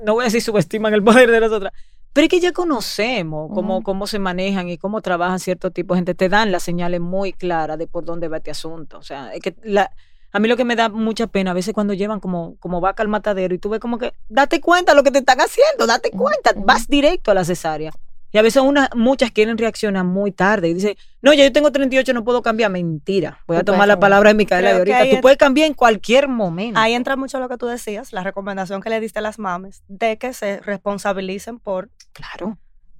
no 0.00 0.14
voy 0.14 0.22
a 0.22 0.24
decir 0.26 0.42
subestiman 0.42 0.94
el 0.94 1.02
poder 1.02 1.30
de 1.30 1.40
las 1.40 1.50
otras, 1.50 1.72
pero 2.12 2.24
es 2.24 2.30
que 2.30 2.40
ya 2.40 2.52
conocemos 2.52 3.50
cómo, 3.54 3.82
cómo 3.82 4.06
se 4.06 4.18
manejan 4.18 4.68
y 4.68 4.78
cómo 4.78 5.02
trabajan 5.02 5.38
cierto 5.38 5.70
tipo 5.70 5.94
de 5.94 5.98
gente. 5.98 6.14
Te 6.14 6.28
dan 6.28 6.50
las 6.50 6.62
señales 6.62 7.00
muy 7.00 7.32
claras 7.32 7.78
de 7.78 7.86
por 7.86 8.04
dónde 8.04 8.28
va 8.28 8.38
este 8.38 8.50
asunto. 8.50 8.98
O 8.98 9.02
sea, 9.02 9.32
es 9.34 9.40
que 9.40 9.54
la, 9.62 9.92
a 10.32 10.38
mí 10.38 10.48
lo 10.48 10.56
que 10.56 10.64
me 10.64 10.76
da 10.76 10.88
mucha 10.88 11.26
pena 11.26 11.52
a 11.52 11.54
veces 11.54 11.72
cuando 11.74 11.94
llevan 11.94 12.20
como, 12.20 12.56
como 12.58 12.80
vaca 12.80 13.02
al 13.02 13.08
matadero 13.08 13.54
y 13.54 13.58
tú 13.58 13.70
ves 13.70 13.80
como 13.80 13.98
que, 13.98 14.12
date 14.28 14.60
cuenta 14.60 14.94
lo 14.94 15.02
que 15.02 15.10
te 15.10 15.18
están 15.20 15.38
haciendo, 15.40 15.86
date 15.86 16.10
cuenta, 16.10 16.52
vas 16.56 16.86
directo 16.88 17.30
a 17.30 17.34
la 17.34 17.44
cesárea. 17.44 17.92
Y 18.30 18.36
a 18.36 18.42
veces 18.42 18.60
unas, 18.62 18.90
muchas 18.94 19.30
quieren 19.30 19.56
reaccionar 19.56 20.04
muy 20.04 20.32
tarde 20.32 20.68
y 20.68 20.74
dicen, 20.74 20.96
no, 21.22 21.32
ya 21.32 21.44
yo 21.44 21.50
tengo 21.52 21.72
38, 21.72 22.12
no 22.12 22.24
puedo 22.24 22.42
cambiar. 22.42 22.70
Mentira. 22.70 23.40
Voy 23.46 23.56
a 23.56 23.60
Tú 23.60 23.66
tomar 23.72 23.78
puedes 23.78 23.88
la 23.88 24.00
palabra 24.00 24.28
de 24.28 24.34
Micaela 24.34 24.68
de 24.68 24.76
ahorita. 24.76 24.98
Tú 25.08 25.16
es- 25.16 25.20
puedes 25.22 25.38
cambiar 25.38 25.66
en 25.66 25.72
cualquier 25.72 26.28
momento. 26.28 26.78
Ahí 26.78 26.92
entra 26.92 27.16
mucho 27.16 27.40
lo 27.40 27.48
que 27.48 27.56
tú 27.56 27.64
decías, 27.64 28.12
la 28.12 28.22
recomendación 28.22 28.82
que 28.82 28.90
le 28.90 29.00
diste 29.00 29.20
a 29.20 29.22
las 29.22 29.38
mames, 29.38 29.82
de 29.88 30.18
que 30.18 30.34
se 30.34 30.60
responsabilicen 30.60 31.58
por 31.58 31.88
Claro. 32.12 32.58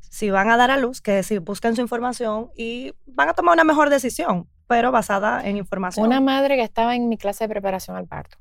si 0.09 0.31
van 0.31 0.49
a 0.49 0.57
dar 0.57 0.71
a 0.71 0.79
luz, 0.79 1.03
que 1.03 1.23
si 1.23 1.37
busquen 1.37 1.75
su 1.77 1.83
información 1.83 2.51
y 2.57 2.95
van 3.05 3.29
a 3.29 3.35
tomar 3.35 3.53
una 3.53 3.65
mejor 3.65 3.91
decisión, 3.91 4.49
pero 4.69 4.93
basada 4.93 5.45
en 5.49 5.57
información. 5.57 6.07
Una 6.07 6.21
madre 6.21 6.55
que 6.57 6.63
estaba 6.63 6.95
en 6.95 7.09
mi 7.09 7.17
clase 7.17 7.45
de 7.45 7.49
preparación 7.49 7.97
al 7.97 8.07
parto. 8.07 8.37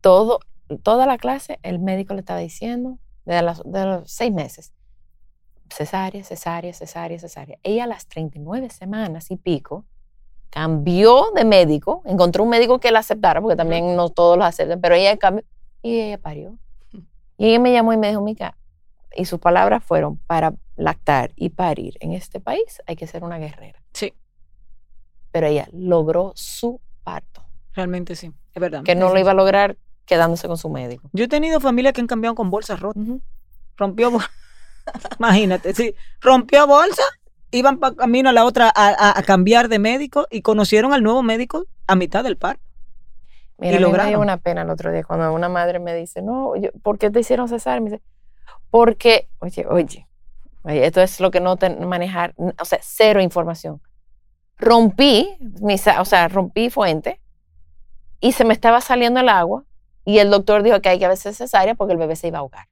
Todo, 0.00 0.40
toda 0.82 1.06
la 1.06 1.16
clase, 1.16 1.58
el 1.62 1.78
médico 1.78 2.12
le 2.14 2.20
estaba 2.20 2.40
diciendo, 2.40 2.98
de, 3.24 3.40
las- 3.40 3.62
de 3.64 3.84
los 3.86 4.10
seis 4.10 4.32
meses, 4.32 4.72
cesárea, 5.70 6.22
cesárea, 6.24 6.72
cesárea, 6.74 7.18
cesárea. 7.18 7.58
Ella 7.62 7.84
a 7.84 7.86
las 7.86 8.06
39 8.06 8.68
semanas 8.70 9.30
y 9.30 9.36
pico 9.36 9.84
cambió 10.50 11.30
de 11.34 11.44
médico, 11.44 12.02
encontró 12.04 12.44
un 12.44 12.50
médico 12.50 12.78
que 12.78 12.90
la 12.92 13.00
aceptara, 13.00 13.40
porque 13.40 13.56
también 13.56 13.96
no 13.96 14.10
todos 14.10 14.36
lo 14.36 14.44
aceptan, 14.44 14.80
pero 14.80 14.94
ella 14.94 15.16
cambió 15.16 15.44
y 15.82 16.00
ella 16.00 16.18
parió. 16.18 16.58
Y 17.36 17.48
ella 17.48 17.58
me 17.58 17.72
llamó 17.72 17.92
y 17.92 17.96
me 17.96 18.08
dijo, 18.08 18.20
Mica, 18.20 18.56
y 19.16 19.24
sus 19.24 19.40
palabras 19.40 19.82
fueron, 19.82 20.18
para 20.18 20.54
lactar 20.76 21.32
y 21.36 21.48
parir 21.50 21.96
en 22.00 22.12
este 22.12 22.40
país 22.40 22.82
hay 22.86 22.94
que 22.96 23.06
ser 23.06 23.24
una 23.24 23.38
guerrera. 23.38 23.82
Sí, 23.92 24.12
Pero 25.34 25.48
ella 25.48 25.66
logró 25.72 26.30
su 26.36 26.80
parto 27.02 27.42
realmente 27.72 28.14
sí. 28.14 28.32
Es 28.54 28.60
verdad. 28.60 28.84
que 28.84 28.94
no 28.94 29.12
lo 29.12 29.18
iba 29.18 29.32
a 29.32 29.34
lograr 29.34 29.76
quedándose 30.06 30.46
con 30.46 30.56
su 30.56 30.70
médico. 30.70 31.10
Yo 31.12 31.24
he 31.24 31.28
tenido 31.28 31.58
familias 31.58 31.92
que 31.92 32.00
han 32.00 32.06
cambiado 32.06 32.36
con 32.36 32.50
bolsas 32.50 32.78
rotas. 32.78 33.02
Rompió. 33.76 34.12
bol- 34.12 34.22
Imagínate, 35.18 35.74
sí. 35.74 35.96
Rompió 36.20 36.68
bolsa, 36.68 37.02
iban 37.50 37.78
pa- 37.80 37.96
camino 37.96 38.28
a 38.28 38.32
la 38.32 38.44
otra 38.44 38.72
a, 38.72 39.18
a- 39.18 39.22
cambiar 39.24 39.68
de 39.68 39.80
médico 39.80 40.28
y 40.30 40.42
conocieron 40.42 40.92
al 40.92 41.02
nuevo 41.02 41.24
médico 41.24 41.64
a 41.88 41.96
mitad 41.96 42.22
del 42.22 42.36
parto. 42.36 42.62
Mira, 43.58 43.72
Y 43.74 43.78
mí 43.78 43.84
me 43.86 43.88
dio 43.88 43.90
lograron. 43.90 44.20
una 44.22 44.36
pena 44.36 44.62
el 44.62 44.70
otro 44.70 44.92
día 44.92 45.02
cuando 45.02 45.32
una 45.32 45.48
madre 45.48 45.80
me 45.80 45.96
dice, 45.96 46.22
no, 46.22 46.54
yo- 46.54 46.70
¿por 46.80 46.96
qué 46.96 47.10
te 47.10 47.18
hicieron 47.18 47.48
cesárea? 47.48 47.80
Me 47.80 47.90
dice, 47.90 48.02
porque, 48.70 49.28
oye, 49.40 49.66
oye, 49.68 50.06
oye, 50.62 50.86
esto 50.86 51.00
es 51.00 51.18
lo 51.18 51.32
que 51.32 51.40
no 51.40 51.56
te 51.56 51.70
manejar, 51.70 52.34
o 52.36 52.64
sea, 52.64 52.78
cero 52.82 53.20
información. 53.20 53.80
Rompí, 54.58 55.36
mi, 55.60 55.74
o 55.74 56.04
sea, 56.04 56.28
rompí 56.28 56.70
fuente 56.70 57.20
y 58.20 58.32
se 58.32 58.44
me 58.44 58.54
estaba 58.54 58.80
saliendo 58.80 59.20
el 59.20 59.28
agua 59.28 59.64
y 60.04 60.18
el 60.18 60.30
doctor 60.30 60.62
dijo 60.62 60.80
que 60.80 60.88
hay 60.90 60.98
que 60.98 61.06
hacer 61.06 61.34
cesárea 61.34 61.74
porque 61.74 61.92
el 61.92 61.98
bebé 61.98 62.16
se 62.16 62.28
iba 62.28 62.38
a 62.38 62.40
ahogar. 62.40 62.66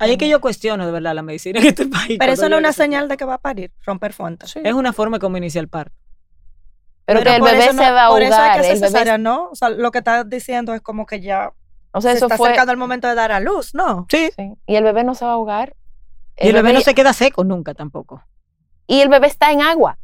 Ahí 0.00 0.12
es 0.12 0.18
que 0.18 0.28
yo 0.28 0.40
cuestiono 0.40 0.84
de 0.84 0.92
verdad 0.92 1.14
la 1.14 1.22
medicina 1.22 1.58
en 1.60 1.66
este 1.66 1.86
país. 1.86 2.18
pero 2.18 2.32
eso 2.32 2.48
no 2.48 2.56
es 2.56 2.60
una 2.60 2.72
señal 2.74 3.08
de 3.08 3.16
que 3.16 3.24
va 3.24 3.34
a 3.34 3.38
parir, 3.38 3.72
romper 3.84 4.12
fuentes. 4.12 4.52
punto. 4.52 4.68
Es 4.68 4.74
una 4.74 4.92
forma 4.92 5.18
como 5.18 5.38
inicia 5.38 5.60
el 5.60 5.68
parto. 5.68 5.94
Pero, 7.06 7.22
que 7.22 7.36
el 7.36 7.42
bebé 7.42 7.72
se 7.72 7.90
va 7.92 8.06
a 8.06 8.08
Por 8.10 8.20
eso 8.22 8.34
hay 8.34 8.40
ahogar. 8.40 8.54
que 8.54 8.60
hacer 8.60 8.72
el 8.72 8.78
bebé- 8.82 8.86
cesárea, 8.88 9.16
¿no? 9.18 9.48
O 9.50 9.54
sea, 9.54 9.70
lo 9.70 9.90
que 9.92 9.98
estás 9.98 10.28
diciendo 10.28 10.74
es 10.74 10.80
como 10.82 11.06
que 11.06 11.20
ya 11.20 11.52
o 11.92 12.00
sea, 12.00 12.10
se 12.10 12.16
eso 12.18 12.26
está 12.26 12.36
fue. 12.36 12.48
acercando 12.48 12.72
el 12.72 12.78
momento 12.78 13.08
de 13.08 13.14
dar 13.14 13.32
a 13.32 13.40
luz, 13.40 13.74
¿no? 13.74 14.06
Sí. 14.10 14.28
Sí, 14.36 14.52
Y 14.66 14.74
el 14.74 14.84
bebé 14.84 15.04
no 15.04 15.14
se 15.14 15.24
va 15.24 15.30
a 15.30 15.34
ahogar. 15.34 15.74
Y 16.36 16.48
el 16.48 16.52
bebé 16.54 16.72
no 16.74 16.80
se 16.82 16.94
queda 16.94 17.12
seco 17.14 17.44
nunca 17.44 17.72
tampoco. 17.72 18.22
Y 18.86 19.00
el 19.00 19.08
bebé 19.08 19.26
está 19.26 19.50
en 19.52 19.62
agua 19.62 19.98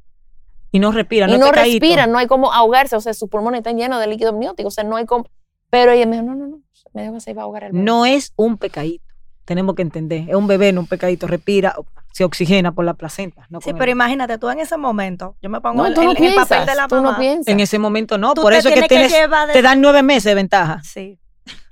Y 0.71 0.79
no 0.79 0.91
respira, 0.93 1.27
no 1.27 1.35
y 1.35 1.39
no 1.39 1.53
respira, 1.53 2.07
no 2.07 2.19
hay 2.19 2.27
como 2.27 2.53
ahogarse, 2.53 2.97
o 2.97 3.01
sea, 3.01 3.15
sus 3.15 3.29
pulmones 3.29 3.59
están 3.59 3.77
llenos 3.77 4.01
de 4.01 4.07
líquido 4.07 4.31
amniótico, 4.31 4.69
o 4.69 4.71
sea, 4.71 4.85
no 4.85 4.97
hay 4.97 5.05
como. 5.07 5.27
Pero 5.71 5.93
ella 5.93 6.07
me 6.07 6.17
dijo, 6.17 6.27
no, 6.27 6.35
no, 6.35 6.47
no, 6.47 6.61
me 6.95 7.03
dijo 7.03 7.15
que 7.15 7.21
se 7.21 7.31
iba 7.31 7.43
a 7.43 7.45
ahogar 7.45 7.65
el 7.65 7.73
bebé. 7.73 7.85
No 7.85 8.05
es 8.07 8.33
un 8.37 8.57
pecadito. 8.59 9.05
Tenemos 9.45 9.75
que 9.75 9.83
entender. 9.83 10.29
Es 10.29 10.35
un 10.35 10.47
bebé, 10.47 10.73
no 10.73 10.81
un 10.83 10.87
pecadito. 10.87 11.27
Respira, 11.27 11.75
se 12.13 12.25
oxigena 12.25 12.73
por 12.73 12.85
la 12.85 12.95
placenta. 12.95 13.47
No 13.51 13.61
Sí, 13.61 13.73
pero 13.73 13.85
el- 13.85 13.91
imagínate, 13.91 14.39
tú 14.39 14.49
en 14.51 14.61
ese 14.61 14.77
momento, 14.77 15.37
yo 15.43 15.49
me 15.51 15.61
pongo 15.61 15.83
no, 15.83 15.89
el 15.89 15.95
papel 16.35 16.67
de 16.67 16.75
la 16.75 16.87
tú 16.89 16.97
no 16.97 17.03
mamá. 17.05 17.19
piensas. 17.19 17.49
en 17.53 17.61
ese 17.61 17.79
momento 17.79 18.19
no. 18.19 18.35
Tú 18.35 18.43
Por 18.43 18.53
eso 18.53 18.69
es 18.69 18.75
que 18.75 18.89
tienes 18.89 19.11
de- 19.13 19.29
te 19.53 19.63
dan 19.63 19.81
nueve 19.81 20.03
meses 20.03 20.25
de 20.25 20.35
ventaja. 20.35 20.81
Sí. 20.85 21.19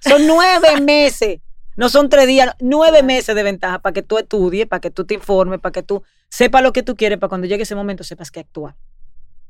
Son 0.01 0.27
nueve 0.27 0.81
meses. 0.83 1.41
No 1.77 1.89
son 1.89 2.09
tres 2.09 2.27
días, 2.27 2.55
nueve 2.61 3.03
meses 3.03 3.35
de 3.35 3.43
ventaja 3.43 3.79
para 3.79 3.93
que 3.93 4.03
tú 4.03 4.19
estudies, 4.19 4.67
para 4.67 4.81
que 4.81 4.91
tú 4.91 5.05
te 5.07 5.15
informes, 5.15 5.61
para 5.61 5.73
que 5.73 5.83
tú 5.83 6.03
sepas 6.31 6.63
lo 6.63 6.73
que 6.73 6.83
tú 6.83 6.97
quieres, 6.97 7.19
para 7.19 7.29
cuando 7.29 7.47
llegue 7.47 7.65
ese 7.65 7.75
momento 7.75 8.05
sepas 8.05 8.31
qué 8.31 8.41
actuar. 8.41 8.77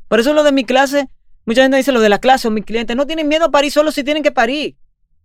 Por 0.08 0.18
eso 0.18 0.32
lo 0.34 0.42
de 0.42 0.50
mi 0.50 0.64
clase, 0.64 1.08
mucha 1.44 1.62
gente 1.62 1.76
dice 1.76 1.92
lo 1.92 2.00
de 2.00 2.08
la 2.08 2.18
clase 2.18 2.48
o 2.48 2.50
mis 2.50 2.64
clientes, 2.64 2.96
no 2.96 3.06
tienen 3.06 3.28
miedo 3.28 3.44
a 3.44 3.50
parir 3.50 3.70
solo 3.70 3.92
si 3.92 4.02
tienen 4.02 4.22
que 4.22 4.32
parir. 4.32 4.76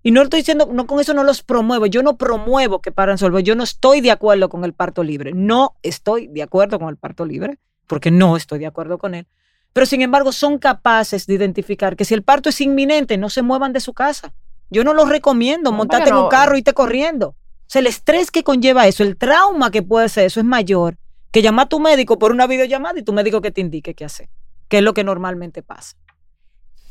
Y 0.04 0.12
no 0.12 0.22
estoy 0.22 0.42
diciendo, 0.42 0.70
no 0.72 0.86
con 0.86 1.00
eso 1.00 1.16
no 1.16 1.24
los 1.24 1.42
promuevo, 1.42 1.88
yo 1.88 2.04
no 2.04 2.18
promuevo 2.18 2.80
que 2.80 2.92
paran 2.92 3.18
solo, 3.18 3.40
yo 3.40 3.56
no 3.56 3.64
estoy 3.64 4.02
de 4.02 4.12
acuerdo 4.12 4.50
con 4.50 4.64
el 4.64 4.74
parto 4.74 5.04
libre, 5.04 5.32
no 5.34 5.76
estoy 5.82 6.28
de 6.28 6.44
acuerdo 6.44 6.78
con 6.78 6.90
el 6.90 6.98
parto 6.98 7.26
libre, 7.26 7.58
porque 7.88 8.12
no 8.12 8.38
estoy 8.38 8.60
de 8.60 8.68
acuerdo 8.68 9.00
con 9.00 9.16
él. 9.16 9.26
Pero 9.74 9.88
sin 9.88 10.04
embargo 10.04 10.32
son 10.32 10.60
capaces 10.60 11.26
de 11.26 11.34
identificar 11.34 11.96
que 11.96 12.06
si 12.06 12.14
el 12.14 12.22
parto 12.22 12.50
es 12.50 12.62
inminente, 12.62 13.18
no 13.18 13.30
se 13.30 13.42
muevan 13.42 13.74
de 13.74 13.80
su 13.80 13.94
casa. 13.94 14.34
Yo 14.70 14.84
no 14.84 14.94
los 14.94 15.10
recomiendo, 15.10 15.72
No, 15.72 15.78
montarte 15.78 16.10
en 16.10 16.16
un 16.16 16.30
carro 16.30 16.56
y 16.56 16.60
irte 16.60 16.74
corriendo. 16.74 17.30
O 17.30 17.68
sea, 17.68 17.80
el 17.80 17.88
estrés 17.88 18.30
que 18.30 18.44
conlleva 18.44 18.88
eso, 18.88 19.04
el 19.04 19.18
trauma 19.18 19.72
que 19.72 19.82
puede 19.82 20.08
ser 20.10 20.26
eso 20.26 20.40
es 20.40 20.46
mayor 20.46 20.98
que 21.36 21.42
llamar 21.42 21.66
a 21.66 21.68
tu 21.68 21.82
médico 21.82 22.18
por 22.18 22.32
una 22.32 22.48
videollamada 22.48 22.98
y 22.98 23.04
tu 23.04 23.12
médico 23.12 23.42
que 23.42 23.52
te 23.52 23.60
indique 23.60 23.94
qué 23.94 24.06
hacer, 24.06 24.30
que 24.70 24.78
es 24.78 24.84
lo 24.86 24.94
que 24.94 25.04
normalmente 25.04 25.62
pasa. 25.64 25.98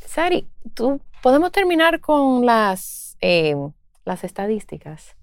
Sari, 0.05 0.47
tú 0.75 1.01
podemos 1.23 1.51
terminar 1.51 1.99
con 1.99 2.45
las, 2.45 3.17
eh, 3.21 3.55
las 4.05 4.23
estadísticas 4.23 5.15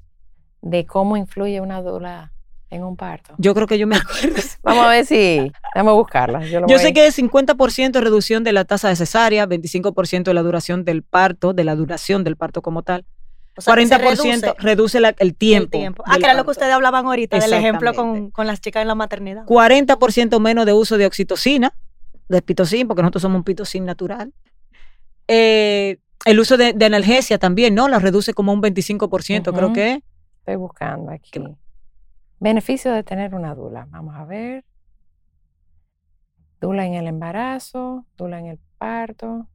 de 0.60 0.86
cómo 0.86 1.16
influye 1.16 1.60
una 1.60 1.82
dula 1.82 2.32
en 2.68 2.82
un 2.82 2.96
parto. 2.96 3.36
Yo 3.38 3.54
creo 3.54 3.68
que 3.68 3.78
yo 3.78 3.86
me 3.86 3.94
acuerdo. 3.94 4.42
Vamos 4.64 4.86
a 4.86 4.88
ver 4.88 5.06
si. 5.06 5.52
Vamos 5.76 5.92
a 5.92 5.94
buscarlas. 5.94 6.50
Yo, 6.50 6.78
sé 6.80 6.92
que 6.92 7.06
es 7.06 7.16
50% 7.16 7.92
de 7.92 8.00
reducción 8.00 8.42
de 8.42 8.52
la 8.52 8.64
tasa 8.64 8.88
de 8.88 8.96
cesárea, 8.96 9.46
25% 9.46 10.24
de 10.24 10.34
la 10.34 10.42
duración 10.42 10.84
del 10.84 11.04
parto, 11.04 11.52
de 11.52 11.62
la 11.62 11.76
duración 11.76 12.24
del 12.24 12.34
parto 12.34 12.60
como 12.60 12.82
tal. 12.82 13.04
O 13.56 13.60
sea, 13.60 13.74
que 13.74 13.86
se 13.86 13.94
40% 13.96 14.00
reduce 14.00 14.54
reduce 14.58 15.00
la- 15.00 15.08
el 15.10 15.16
el 15.18 15.36
tiempo. 15.36 16.02
Ah, 16.06 16.16
que 16.18 16.24
era 16.24 16.34
lo 16.34 16.44
que 16.44 16.52
ustedes 16.52 16.72
hablaban 16.72 17.04
ahorita, 17.06 17.38
del 17.38 17.52
ejemplo 17.52 17.92
con, 17.94 18.30
con 18.30 18.46
las 18.46 18.60
chicas 18.60 18.80
en 18.82 18.88
la 18.88 18.94
maternidad. 18.94 19.44
40% 19.44 20.40
menos 20.40 20.64
de 20.64 20.72
uso 20.72 20.96
de 20.96 21.04
oxitocina, 21.06 21.74
de 22.28 22.40
pitocin, 22.42 22.88
porque 22.88 23.02
nosotros 23.02 23.22
somos 23.22 23.36
un 23.36 23.44
pitocin 23.44 23.84
natural. 23.84 24.32
Eh, 25.28 25.98
el 26.24 26.40
uso 26.40 26.56
de, 26.56 26.72
de 26.72 26.84
analgesia 26.86 27.38
también, 27.38 27.74
¿no? 27.74 27.88
La 27.88 27.98
reduce 27.98 28.32
como 28.32 28.52
un 28.52 28.62
25%, 28.62 29.52
creo 29.52 29.66
Ujú. 29.66 29.74
que 29.74 29.92
es. 29.92 29.98
Estoy 30.38 30.56
buscando 30.56 31.10
aquí. 31.12 31.30
Beneficio 32.40 32.90
de 32.92 33.02
tener 33.02 33.34
una 33.34 33.54
dula. 33.54 33.86
Vamos 33.90 34.14
a 34.16 34.24
ver. 34.24 34.64
Dula 36.60 36.86
en 36.86 36.94
el 36.94 37.06
embarazo, 37.06 38.06
dula 38.16 38.38
en 38.38 38.46
el 38.46 38.58
parto. 38.78 39.48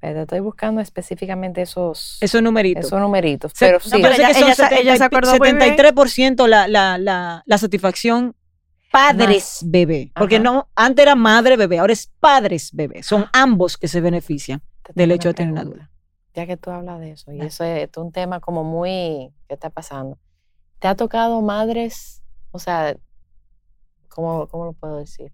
Pero 0.00 0.22
estoy 0.22 0.40
buscando 0.40 0.80
específicamente 0.80 1.60
esos, 1.62 2.16
Esos 2.22 2.42
numeritos. 2.42 2.86
esos 2.86 2.98
numeritos. 3.00 3.52
Se- 3.54 3.66
Pero 3.66 3.78
no, 3.78 3.84
sí, 3.84 3.98
pero 4.02 4.14
ella- 4.14 4.28
que 4.28 4.34
son 4.34 4.42
ella 4.44 4.54
se- 4.54 4.62
70 4.62 4.80
ella 4.80 4.96
se 4.96 5.04
acordó 5.04 5.30
muy 5.36 5.40
bien. 5.52 5.58
73% 5.60 6.46
la, 6.46 6.66
la, 6.68 6.96
la, 6.98 7.42
la 7.44 7.58
satisfacción 7.58 8.34
padres 8.90 9.60
bebé. 9.66 10.10
Porque 10.16 10.36
Ajá. 10.36 10.44
no, 10.44 10.68
antes 10.74 11.02
era 11.02 11.14
madre 11.14 11.56
bebé, 11.56 11.78
ahora 11.78 11.92
es 11.92 12.10
padres 12.18 12.70
bebé. 12.72 13.02
Son 13.02 13.26
ambos 13.32 13.76
que 13.76 13.88
se 13.88 14.00
benefician 14.00 14.62
te 14.82 14.92
del 14.94 15.12
hecho 15.12 15.28
de 15.28 15.34
tener 15.34 15.52
una 15.52 15.64
dula. 15.64 15.90
Ya 16.34 16.46
que 16.46 16.56
tú 16.56 16.70
hablas 16.70 16.98
de 17.00 17.10
eso, 17.12 17.32
y 17.32 17.40
eso 17.42 17.64
es, 17.64 17.88
un 17.96 18.10
tema 18.12 18.40
como 18.40 18.64
muy. 18.64 19.30
¿Qué 19.48 19.54
está 19.54 19.68
pasando? 19.70 20.16
¿Te 20.78 20.88
ha 20.88 20.94
tocado 20.94 21.42
madres, 21.42 22.22
o 22.52 22.58
sea, 22.58 22.96
¿cómo, 24.08 24.46
cómo 24.48 24.64
lo 24.64 24.72
puedo 24.72 24.96
decir? 24.96 25.32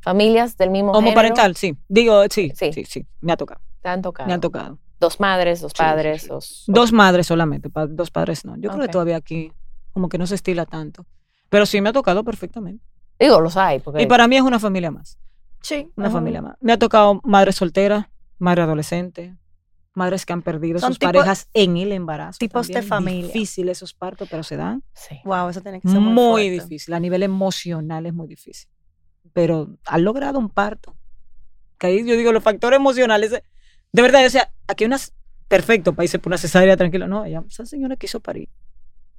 Familias 0.00 0.56
del 0.56 0.70
mismo 0.70 0.92
género. 0.94 1.08
Homoparental, 1.08 1.56
sí. 1.56 1.76
Digo, 1.88 2.22
sí, 2.30 2.52
sí, 2.56 2.72
Sí. 2.72 2.84
sí, 2.84 3.06
Me 3.20 3.32
ha 3.32 3.36
tocado. 3.36 3.60
Te 3.82 3.88
han 3.88 4.00
tocado. 4.02 4.26
Me 4.26 4.32
han 4.34 4.40
tocado. 4.40 4.78
Dos 5.00 5.18
madres, 5.20 5.60
dos 5.60 5.72
Sí, 5.72 5.76
sí, 5.78 5.82
padres, 5.82 6.22
sí. 6.22 6.28
dos. 6.28 6.64
Dos 6.68 6.92
madres 6.92 7.26
solamente, 7.26 7.68
pa- 7.68 7.86
dos 7.88 8.10
padres 8.10 8.44
no. 8.44 8.56
Yo 8.56 8.70
creo 8.70 8.82
que 8.82 8.88
todavía 8.88 9.16
aquí 9.16 9.52
como 9.92 10.08
que 10.08 10.16
no 10.18 10.26
se 10.26 10.36
estila 10.36 10.64
tanto. 10.64 11.04
Pero 11.48 11.66
sí 11.66 11.80
me 11.80 11.88
ha 11.88 11.92
tocado 11.92 12.22
perfectamente. 12.24 12.84
Digo, 13.18 13.40
los 13.40 13.56
hay. 13.56 13.80
Porque, 13.80 14.02
Y 14.02 14.06
para 14.06 14.26
mí 14.28 14.36
es 14.36 14.42
una 14.42 14.58
familia 14.58 14.90
más. 14.90 15.18
Sí. 15.60 15.90
Una 15.96 16.06
ajá. 16.08 16.14
familia 16.16 16.40
más. 16.42 16.56
Me 16.60 16.72
ha 16.72 16.78
tocado 16.78 17.20
madre 17.24 17.52
soltera, 17.52 18.10
madre 18.38 18.62
adolescente, 18.62 19.36
madres 19.94 20.24
que 20.24 20.32
han 20.32 20.42
perdido 20.42 20.78
Son 20.78 20.90
sus 20.90 20.98
tipo- 20.98 21.12
parejas 21.12 21.48
en 21.52 21.76
el 21.76 21.92
embarazo. 21.92 22.38
tipos 22.38 22.68
de 22.68 22.82
familia. 22.82 23.26
Difícil 23.26 23.68
esos 23.68 23.92
partos, 23.94 24.28
pero 24.30 24.42
se 24.44 24.56
dan. 24.56 24.82
Sí. 24.94 25.18
Wow, 25.24 25.48
eso 25.50 25.60
tiene 25.60 25.80
que 25.80 25.88
ser 25.88 26.00
muy, 26.00 26.12
Muy, 26.12 26.48
difícil. 26.50 26.94
A 26.94 27.00
nivel 27.00 27.22
emocional 27.24 28.06
es 28.06 28.14
muy 28.14 28.28
difícil. 28.28 28.68
Pero 29.32 29.68
han 29.86 30.04
logrado 30.04 30.38
un 30.38 30.48
parto. 30.48 30.96
Que 31.78 31.88
ahí 31.88 32.06
yo 32.06 32.16
digo, 32.16 32.32
los 32.32 32.42
factores 32.42 32.78
emocionales. 32.78 33.42
De 33.92 34.02
verdad, 34.02 34.24
o 34.26 34.30
sea, 34.30 34.52
aquí 34.66 34.84
hay 34.84 34.86
unas. 34.86 35.14
Perfecto, 35.48 35.92
países 35.92 36.18
por 36.18 36.30
una 36.30 36.38
cesárea 36.38 36.76
tranquilo. 36.76 37.06
No, 37.06 37.26
ella, 37.26 37.44
esa 37.46 37.66
señora 37.66 37.96
quiso 37.96 38.20
parir. 38.20 38.48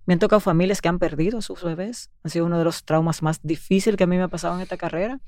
Me 0.05 0.15
han 0.15 0.19
tocado 0.19 0.39
familias 0.39 0.81
que 0.81 0.89
han 0.89 0.97
perdido 0.97 1.37
a 1.37 1.41
sus 1.41 1.63
bebés. 1.63 2.09
Ha 2.23 2.29
sido 2.29 2.45
uno 2.45 2.57
de 2.57 2.65
los 2.65 2.83
traumas 2.83 3.21
más 3.21 3.39
difíciles 3.43 3.95
que 3.95 4.03
a 4.03 4.07
mí 4.07 4.17
me 4.17 4.23
ha 4.23 4.27
pasado 4.27 4.55
en 4.55 4.61
esta 4.61 4.75
carrera. 4.75 5.19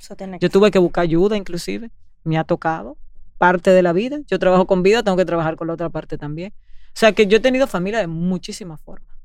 Yo 0.41 0.49
tuve 0.49 0.71
que 0.71 0.79
buscar 0.79 1.03
ayuda, 1.03 1.37
inclusive. 1.37 1.91
Me 2.23 2.37
ha 2.37 2.43
tocado. 2.43 2.97
Parte 3.37 3.69
de 3.69 3.83
la 3.83 3.93
vida. 3.93 4.19
Yo 4.27 4.39
trabajo 4.39 4.65
con 4.65 4.81
vida, 4.81 5.03
tengo 5.03 5.15
que 5.15 5.25
trabajar 5.25 5.55
con 5.55 5.67
la 5.67 5.73
otra 5.73 5.89
parte 5.89 6.17
también. 6.17 6.53
O 6.87 6.97
sea 6.97 7.11
que 7.11 7.27
yo 7.27 7.37
he 7.37 7.41
tenido 7.41 7.67
familia 7.67 7.99
de 7.99 8.07
muchísimas 8.07 8.81
formas. 8.81 9.15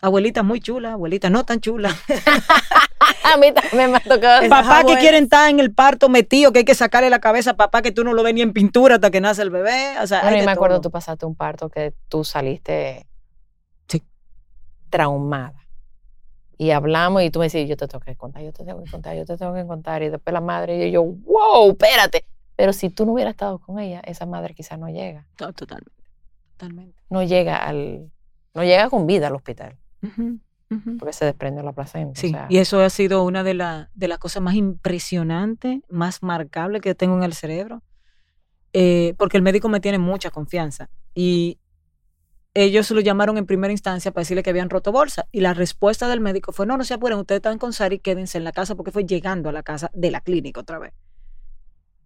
Abuelita 0.00 0.42
muy 0.42 0.60
chula, 0.60 0.94
abuelita 0.94 1.28
no 1.28 1.44
tan 1.44 1.60
chula. 1.60 1.94
A 3.24 3.36
mí 3.36 3.52
también 3.52 3.90
me 3.92 3.96
ha 3.98 4.00
tocado. 4.00 4.48
Papá 4.48 4.82
que 4.84 4.96
quieren 4.98 5.24
estar 5.24 5.48
en 5.50 5.60
el 5.60 5.72
parto 5.72 6.08
metido, 6.08 6.52
que 6.52 6.60
hay 6.60 6.64
que 6.64 6.74
sacarle 6.74 7.10
la 7.10 7.20
cabeza 7.20 7.54
papá 7.56 7.82
que 7.82 7.92
tú 7.92 8.04
no 8.04 8.12
lo 8.12 8.22
ves 8.22 8.34
ni 8.34 8.42
en 8.42 8.52
pintura 8.52 8.96
hasta 8.96 9.10
que 9.10 9.20
nace 9.20 9.42
el 9.42 9.50
bebé. 9.50 9.94
O 10.02 10.06
sea, 10.06 10.20
Bueno, 10.22 10.34
hay 10.34 10.36
y 10.38 10.40
de 10.40 10.46
me 10.46 10.52
acuerdo, 10.52 10.76
todo. 10.76 10.82
tú 10.82 10.90
pasaste 10.90 11.26
un 11.26 11.34
parto 11.36 11.68
que 11.68 11.94
tú 12.08 12.24
saliste 12.24 13.06
Sí. 13.88 14.02
traumada. 14.90 15.54
Y 16.60 16.70
hablamos 16.72 17.22
y 17.22 17.30
tú 17.30 17.38
me 17.38 17.46
decís, 17.48 17.68
yo 17.68 17.76
te 17.76 17.86
tengo 17.86 18.00
que 18.04 18.16
contar, 18.16 18.42
yo 18.42 18.52
te 18.52 18.64
tengo 18.64 18.82
que 18.82 18.90
contar, 18.90 19.16
yo 19.16 19.24
te 19.24 19.36
tengo 19.36 19.54
que 19.54 19.64
contar. 19.66 20.02
Y 20.02 20.08
después 20.08 20.34
la 20.34 20.40
madre 20.40 20.88
y 20.88 20.90
yo, 20.90 21.04
wow, 21.04 21.70
espérate. 21.70 22.24
Pero 22.56 22.72
si 22.72 22.90
tú 22.90 23.06
no 23.06 23.12
hubieras 23.12 23.32
estado 23.34 23.60
con 23.60 23.78
ella, 23.78 24.00
esa 24.04 24.26
madre 24.26 24.54
quizás 24.54 24.76
no 24.78 24.88
llega. 24.88 25.24
No, 25.40 25.52
totalmente. 25.52 25.92
Totalmente. 26.56 27.00
No 27.10 27.22
llega 27.22 27.56
al, 27.58 28.10
no 28.54 28.64
llega 28.64 28.90
con 28.90 29.06
vida 29.06 29.28
al 29.28 29.36
hospital, 29.36 29.76
Porque 30.98 31.12
se 31.14 31.24
desprendió 31.24 31.62
la 31.62 31.72
placenta. 31.72 32.18
o 32.18 32.20
Sí, 32.20 32.30
sea, 32.30 32.46
y 32.50 32.58
eso 32.58 32.80
ha 32.80 32.90
sido 32.90 33.24
una 33.24 33.42
de, 33.42 33.54
la- 33.54 33.90
de 33.94 34.08
las 34.08 34.18
cosas 34.18 34.42
más 34.42 34.54
impresionantes, 34.54 35.80
más 35.88 36.22
marcables 36.22 36.82
que 36.82 36.94
tengo 36.94 37.16
en 37.16 37.22
el 37.22 37.32
cerebro, 37.32 37.82
eh, 38.72 39.14
porque 39.18 39.36
el 39.38 39.42
médico 39.42 39.68
me 39.68 39.80
tiene 39.80 39.98
mucha 39.98 40.30
confianza 40.30 40.90
y 41.14 41.58
ellos 42.54 42.90
lo 42.90 43.00
llamaron 43.00 43.38
en 43.38 43.46
primera 43.46 43.72
instancia 43.72 44.10
para 44.10 44.22
decirle 44.22 44.42
que 44.42 44.50
habían 44.50 44.68
roto 44.68 44.90
bolsa 44.92 45.26
y 45.32 45.40
la 45.40 45.54
respuesta 45.54 46.08
del 46.08 46.20
médico 46.20 46.52
fue, 46.52 46.66
no, 46.66 46.76
no 46.76 46.84
se 46.84 46.94
apuren, 46.94 47.18
ustedes 47.18 47.38
están 47.38 47.58
con 47.58 47.72
Sari, 47.72 47.98
quédense 47.98 48.36
en 48.36 48.44
la 48.44 48.52
casa 48.52 48.74
porque 48.74 48.90
fue 48.90 49.04
llegando 49.04 49.48
a 49.48 49.52
la 49.52 49.62
casa 49.62 49.90
de 49.94 50.10
la 50.10 50.20
clínica 50.20 50.60
otra 50.60 50.78
vez. 50.78 50.92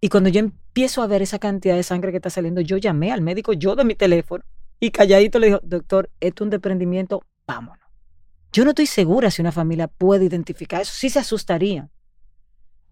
Y 0.00 0.08
cuando 0.08 0.28
yo 0.30 0.40
empiezo 0.40 1.02
a 1.02 1.06
ver 1.06 1.22
esa 1.22 1.38
cantidad 1.38 1.74
de 1.76 1.82
sangre 1.84 2.10
que 2.10 2.16
está 2.18 2.28
saliendo, 2.30 2.60
yo 2.60 2.76
llamé 2.76 3.12
al 3.12 3.22
médico, 3.22 3.52
yo 3.52 3.74
de 3.76 3.84
mi 3.84 3.94
teléfono, 3.94 4.44
y 4.80 4.90
calladito 4.90 5.38
le 5.38 5.46
dijo, 5.46 5.60
doctor, 5.62 6.10
esto 6.20 6.42
es 6.42 6.46
un 6.46 6.50
desprendimiento, 6.50 7.22
vámonos. 7.46 7.82
Yo 8.53 8.64
no 8.64 8.70
estoy 8.70 8.86
segura 8.86 9.30
si 9.30 9.40
una 9.40 9.53
familia 9.53 9.88
puede 9.88 10.26
identificar 10.26 10.82
eso, 10.82 10.92
sí 10.94 11.09
se 11.09 11.18
asustaría. 11.18 11.88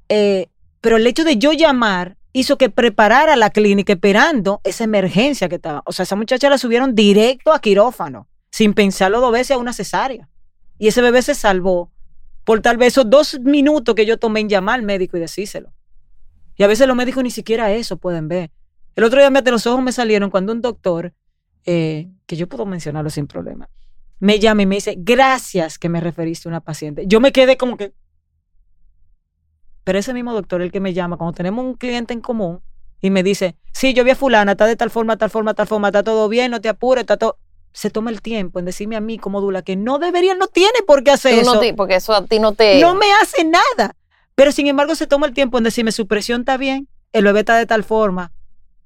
Eh, 0.08 0.48
pero 0.80 0.96
el 0.96 1.06
hecho 1.06 1.24
de 1.24 1.36
yo 1.36 1.52
llamar 1.52 2.16
hizo 2.32 2.56
que 2.56 2.70
preparara 2.70 3.36
la 3.36 3.50
clínica 3.50 3.92
esperando 3.92 4.60
esa 4.64 4.84
emergencia 4.84 5.48
que 5.48 5.56
estaba. 5.56 5.82
O 5.84 5.92
sea, 5.92 6.04
esa 6.04 6.16
muchacha 6.16 6.48
la 6.48 6.58
subieron 6.58 6.94
directo 6.94 7.52
a 7.52 7.60
quirófano, 7.60 8.28
sin 8.50 8.72
pensarlo 8.72 9.20
dos 9.20 9.32
veces 9.32 9.52
a 9.52 9.58
una 9.58 9.72
cesárea. 9.72 10.28
Y 10.78 10.88
ese 10.88 11.02
bebé 11.02 11.20
se 11.22 11.34
salvó 11.34 11.92
por 12.44 12.62
tal 12.62 12.78
vez 12.78 12.94
esos 12.94 13.10
dos 13.10 13.38
minutos 13.40 13.94
que 13.94 14.06
yo 14.06 14.18
tomé 14.18 14.40
en 14.40 14.48
llamar 14.48 14.76
al 14.76 14.86
médico 14.86 15.16
y 15.16 15.20
decírselo. 15.20 15.72
Y 16.56 16.62
a 16.62 16.66
veces 16.66 16.86
los 16.86 16.96
médicos 16.96 17.22
ni 17.22 17.30
siquiera 17.30 17.72
eso 17.72 17.96
pueden 17.98 18.28
ver. 18.28 18.50
El 18.96 19.04
otro 19.04 19.20
día, 19.20 19.30
mete 19.30 19.50
los 19.50 19.66
ojos 19.66 19.82
me 19.82 19.92
salieron 19.92 20.30
cuando 20.30 20.52
un 20.52 20.60
doctor, 20.60 21.12
eh, 21.64 22.08
que 22.26 22.36
yo 22.36 22.48
puedo 22.48 22.66
mencionarlo 22.66 23.10
sin 23.10 23.26
problema, 23.26 23.68
me 24.20 24.38
llama 24.38 24.62
y 24.62 24.66
me 24.66 24.76
dice, 24.76 24.94
gracias 24.98 25.78
que 25.78 25.88
me 25.88 26.00
referiste 26.00 26.48
a 26.48 26.50
una 26.50 26.60
paciente. 26.60 27.04
Yo 27.06 27.20
me 27.20 27.32
quedé 27.32 27.56
como 27.56 27.76
que... 27.76 27.92
Pero 29.84 29.98
ese 29.98 30.14
mismo 30.14 30.32
doctor, 30.32 30.60
el 30.62 30.70
que 30.70 30.78
me 30.80 30.92
llama, 30.92 31.16
cuando 31.16 31.32
tenemos 31.32 31.64
un 31.64 31.74
cliente 31.74 32.12
en 32.12 32.20
común, 32.20 32.60
y 33.00 33.10
me 33.10 33.22
dice, 33.22 33.56
sí, 33.72 33.94
yo 33.94 34.04
vi 34.04 34.10
a 34.10 34.14
fulana, 34.16 34.52
está 34.52 34.66
de 34.66 34.76
tal 34.76 34.90
forma, 34.90 35.16
tal 35.16 35.30
forma, 35.30 35.54
tal 35.54 35.66
forma, 35.66 35.88
está 35.88 36.02
todo 36.02 36.28
bien, 36.28 36.50
no 36.50 36.60
te 36.60 36.68
apures, 36.68 37.02
está 37.02 37.16
todo... 37.16 37.38
Se 37.72 37.88
toma 37.88 38.10
el 38.10 38.20
tiempo 38.20 38.58
en 38.58 38.64
decirme 38.64 38.96
a 38.96 39.00
mí 39.00 39.16
como 39.16 39.40
Dula 39.40 39.62
que 39.62 39.76
no 39.76 39.98
debería, 39.98 40.34
no 40.34 40.48
tiene 40.48 40.82
por 40.86 41.02
qué 41.04 41.12
hacer 41.12 41.34
tú 41.36 41.40
eso. 41.42 41.54
no 41.54 41.60
te- 41.60 41.72
porque 41.72 41.94
eso 41.94 42.12
a 42.12 42.24
ti 42.26 42.38
no 42.40 42.52
te... 42.52 42.80
No 42.80 42.94
me 42.96 43.06
hace 43.22 43.44
nada. 43.44 43.96
Pero 44.34 44.52
sin 44.52 44.66
embargo 44.66 44.94
se 44.96 45.06
toma 45.06 45.26
el 45.26 45.32
tiempo 45.34 45.56
en 45.56 45.64
decirme 45.64 45.92
su 45.92 46.06
presión 46.06 46.40
está 46.42 46.56
bien, 46.56 46.88
el 47.12 47.24
bebé 47.24 47.40
está 47.40 47.56
de 47.56 47.66
tal 47.66 47.84
forma, 47.84 48.32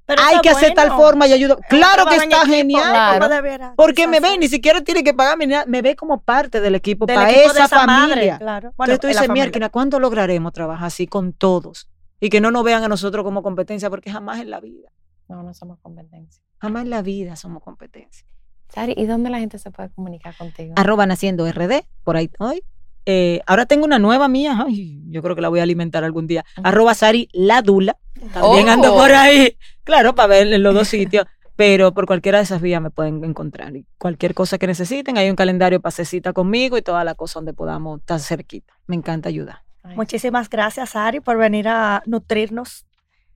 Pero 0.07 0.23
hay 0.23 0.39
que 0.41 0.51
hacer 0.51 0.75
tal 0.75 0.91
forma 0.91 1.27
y 1.27 1.45
un 1.45 1.57
Claro 1.69 2.05
que 2.07 2.17
está 2.17 2.47
genial. 2.47 2.91
Claro. 3.19 3.73
Porque 3.77 4.07
me 4.07 4.21
ve, 4.21 4.37
ni 4.39 4.49
siquiera 4.49 4.81
tiene 4.83 5.03
que 5.03 5.15
pagarme 5.15 5.47
nada, 5.47 5.65
me 5.67 5.81
ve 5.83 5.97
como 5.97 6.21
parte 6.23 6.61
del 6.61 6.75
equipo 6.75 7.07
Del 7.07 7.17
para 7.17 7.31
equipo 7.31 7.51
esa, 7.51 7.59
de 7.61 7.65
esa 7.65 7.87
madre, 7.87 8.11
familia. 8.15 8.39
claro. 8.39 8.73
Bueno, 8.77 8.93
Entonces 8.93 9.01
tú 9.01 9.07
dices, 9.07 9.27
familia. 9.27 9.45
Mierkina, 9.45 9.69
¿cuándo 9.71 9.99
lograremos 10.01 10.53
trabajar 10.53 10.87
así 10.87 11.07
con 11.07 11.33
todos? 11.33 11.89
Y 12.21 12.29
que 12.29 12.41
no 12.41 12.51
nos 12.51 12.65
vean 12.65 12.83
a 12.85 12.89
nosotros 12.89 13.25
como 13.25 13.43
competencia, 13.43 13.89
porque 13.91 14.11
jamás 14.11 14.41
en 14.41 14.51
la 14.51 14.61
vida, 14.61 14.91
No, 15.29 15.43
no 15.43 15.55
somos 15.55 15.79
competencia. 15.81 16.43
jamás 16.59 16.83
en 16.85 16.91
la 16.91 17.01
vida 17.03 17.37
somos 17.37 17.63
competencia. 17.63 18.27
Sari, 18.69 18.95
¿y 18.97 19.07
dónde 19.07 19.31
la 19.31 19.39
gente 19.39 19.59
se 19.59 19.71
puede 19.71 19.89
comunicar 19.91 20.37
contigo? 20.37 20.75
Arroba 20.77 21.07
naciendo 21.07 21.51
RD, 21.51 21.85
por 22.03 22.17
ahí 22.17 22.31
hoy. 22.39 22.63
Eh, 23.07 23.41
ahora 23.47 23.67
tengo 23.67 23.85
una 23.85 23.99
nueva 23.99 24.29
mía, 24.29 24.65
ay, 24.67 25.03
yo 25.11 25.23
creo 25.23 25.35
que 25.37 25.43
la 25.43 25.49
voy 25.51 25.61
a 25.61 25.63
alimentar 25.63 26.05
algún 26.05 26.27
día. 26.27 26.45
Arroba 26.63 26.95
Sari 26.95 27.29
la 27.33 27.61
Dula. 27.63 27.97
También 28.33 28.69
ando 28.71 28.95
Oh. 28.95 28.97
por 28.99 29.13
ahí. 29.13 29.57
Claro, 29.85 30.15
para 30.15 30.29
ver 30.29 30.53
en 30.53 30.63
los 30.63 30.75
dos 30.75 30.89
sitios. 30.89 31.27
Pero 31.57 31.95
por 31.95 32.07
cualquiera 32.07 32.39
de 32.39 32.45
esas 32.45 32.61
vías 32.61 32.83
me 32.83 32.91
pueden 32.91 33.23
encontrar. 33.23 33.77
Y 33.77 33.87
cualquier 33.97 34.35
cosa 34.35 34.59
que 34.59 34.67
necesiten, 34.67 35.19
hay 35.19 35.31
un 35.31 35.37
calendario 35.37 35.81
para 35.81 35.93
cita 36.05 36.33
conmigo 36.33 36.77
y 36.77 36.83
toda 36.83 37.05
la 37.05 37.15
cosa 37.15 37.39
donde 37.39 37.53
podamos 37.53 38.01
estar 38.01 38.19
cerquita. 38.19 38.75
Me 38.89 38.97
encanta 38.97 39.29
ayudar. 39.29 39.63
Ay, 39.85 39.95
Muchísimas 39.95 40.51
gracias, 40.51 40.97
Ari, 40.97 41.21
por 41.21 41.37
venir 41.37 41.69
a 41.69 42.03
nutrirnos 42.07 42.87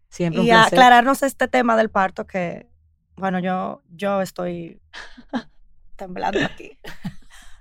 Siempre 0.09 0.41
un 0.41 0.47
y 0.47 0.51
a 0.51 0.55
placer. 0.63 0.79
aclararnos 0.79 1.23
este 1.23 1.47
tema 1.47 1.77
del 1.77 1.91
parto 1.91 2.27
que, 2.27 2.67
bueno, 3.17 3.39
yo, 3.39 3.83
yo 3.95 4.21
estoy 4.21 4.81
temblando 5.97 6.45
aquí. 6.45 6.77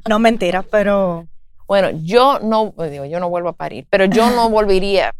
No 0.07 0.17
mentira, 0.19 0.63
pero 0.63 1.27
Bueno, 1.67 1.89
yo 1.91 2.39
no, 2.39 2.71
pues 2.71 2.89
digo, 2.89 3.05
yo 3.05 3.19
no 3.19 3.29
vuelvo 3.29 3.49
a 3.49 3.53
parir, 3.53 3.85
pero 3.89 4.05
yo 4.05 4.31
no 4.31 4.49
volvería 4.49 5.13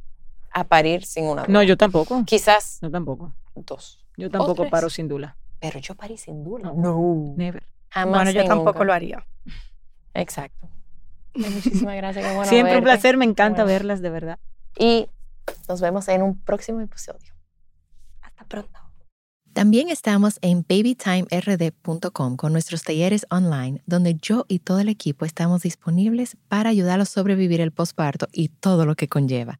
a 0.51 0.63
parir 0.63 1.05
sin 1.05 1.25
una 1.25 1.45
No, 1.47 1.61
yo 1.61 1.77
tampoco. 1.77 2.23
Quizás 2.25 2.79
Yo 2.81 2.89
tampoco. 2.89 3.33
Dos. 3.65 4.05
Yo 4.17 4.29
tampoco 4.29 4.69
paro 4.69 4.89
sin 4.89 5.07
dula. 5.07 5.37
Pero 5.59 5.79
yo 5.79 5.95
parí 5.95 6.17
sin 6.17 6.43
dula. 6.43 6.71
No. 6.75 7.33
Never. 7.37 7.67
Jamás 7.89 8.15
bueno, 8.25 8.31
yo 8.31 8.45
tampoco 8.45 8.71
nunca. 8.73 8.85
lo 8.85 8.93
haría. 8.93 9.25
Exacto. 10.13 10.69
Ay, 11.35 11.49
Muchísimas 11.51 11.95
gracias. 11.95 12.25
Qué 12.25 12.33
bueno 12.35 12.49
Siempre 12.49 12.77
un 12.77 12.83
verte. 12.83 12.97
placer, 12.99 13.17
me 13.17 13.25
encanta 13.25 13.63
Bueno. 13.63 13.73
verlas, 13.73 14.01
de 14.01 14.09
verdad. 14.09 14.39
Y 14.77 15.07
nos 15.69 15.81
vemos 15.81 16.07
en 16.09 16.21
un 16.23 16.39
próximo 16.39 16.81
episodio. 16.81 17.33
Hasta 18.21 18.43
pronto. 18.45 18.79
También 19.53 19.89
estamos 19.89 20.37
en 20.41 20.63
babytimerd.com 20.69 22.35
con 22.35 22.53
nuestros 22.53 22.83
talleres 22.83 23.25
online, 23.31 23.81
donde 23.87 24.15
yo 24.15 24.45
y 24.47 24.59
todo 24.59 24.79
el 24.79 24.89
equipo 24.89 25.25
estamos 25.25 25.63
disponibles 25.63 26.37
para 26.47 26.69
ayudarlos 26.69 27.09
a 27.09 27.13
sobrevivir 27.13 27.61
el 27.61 27.71
posparto 27.71 28.27
y 28.31 28.49
todo 28.49 28.85
lo 28.85 28.95
que 28.95 29.07
conlleva. 29.07 29.59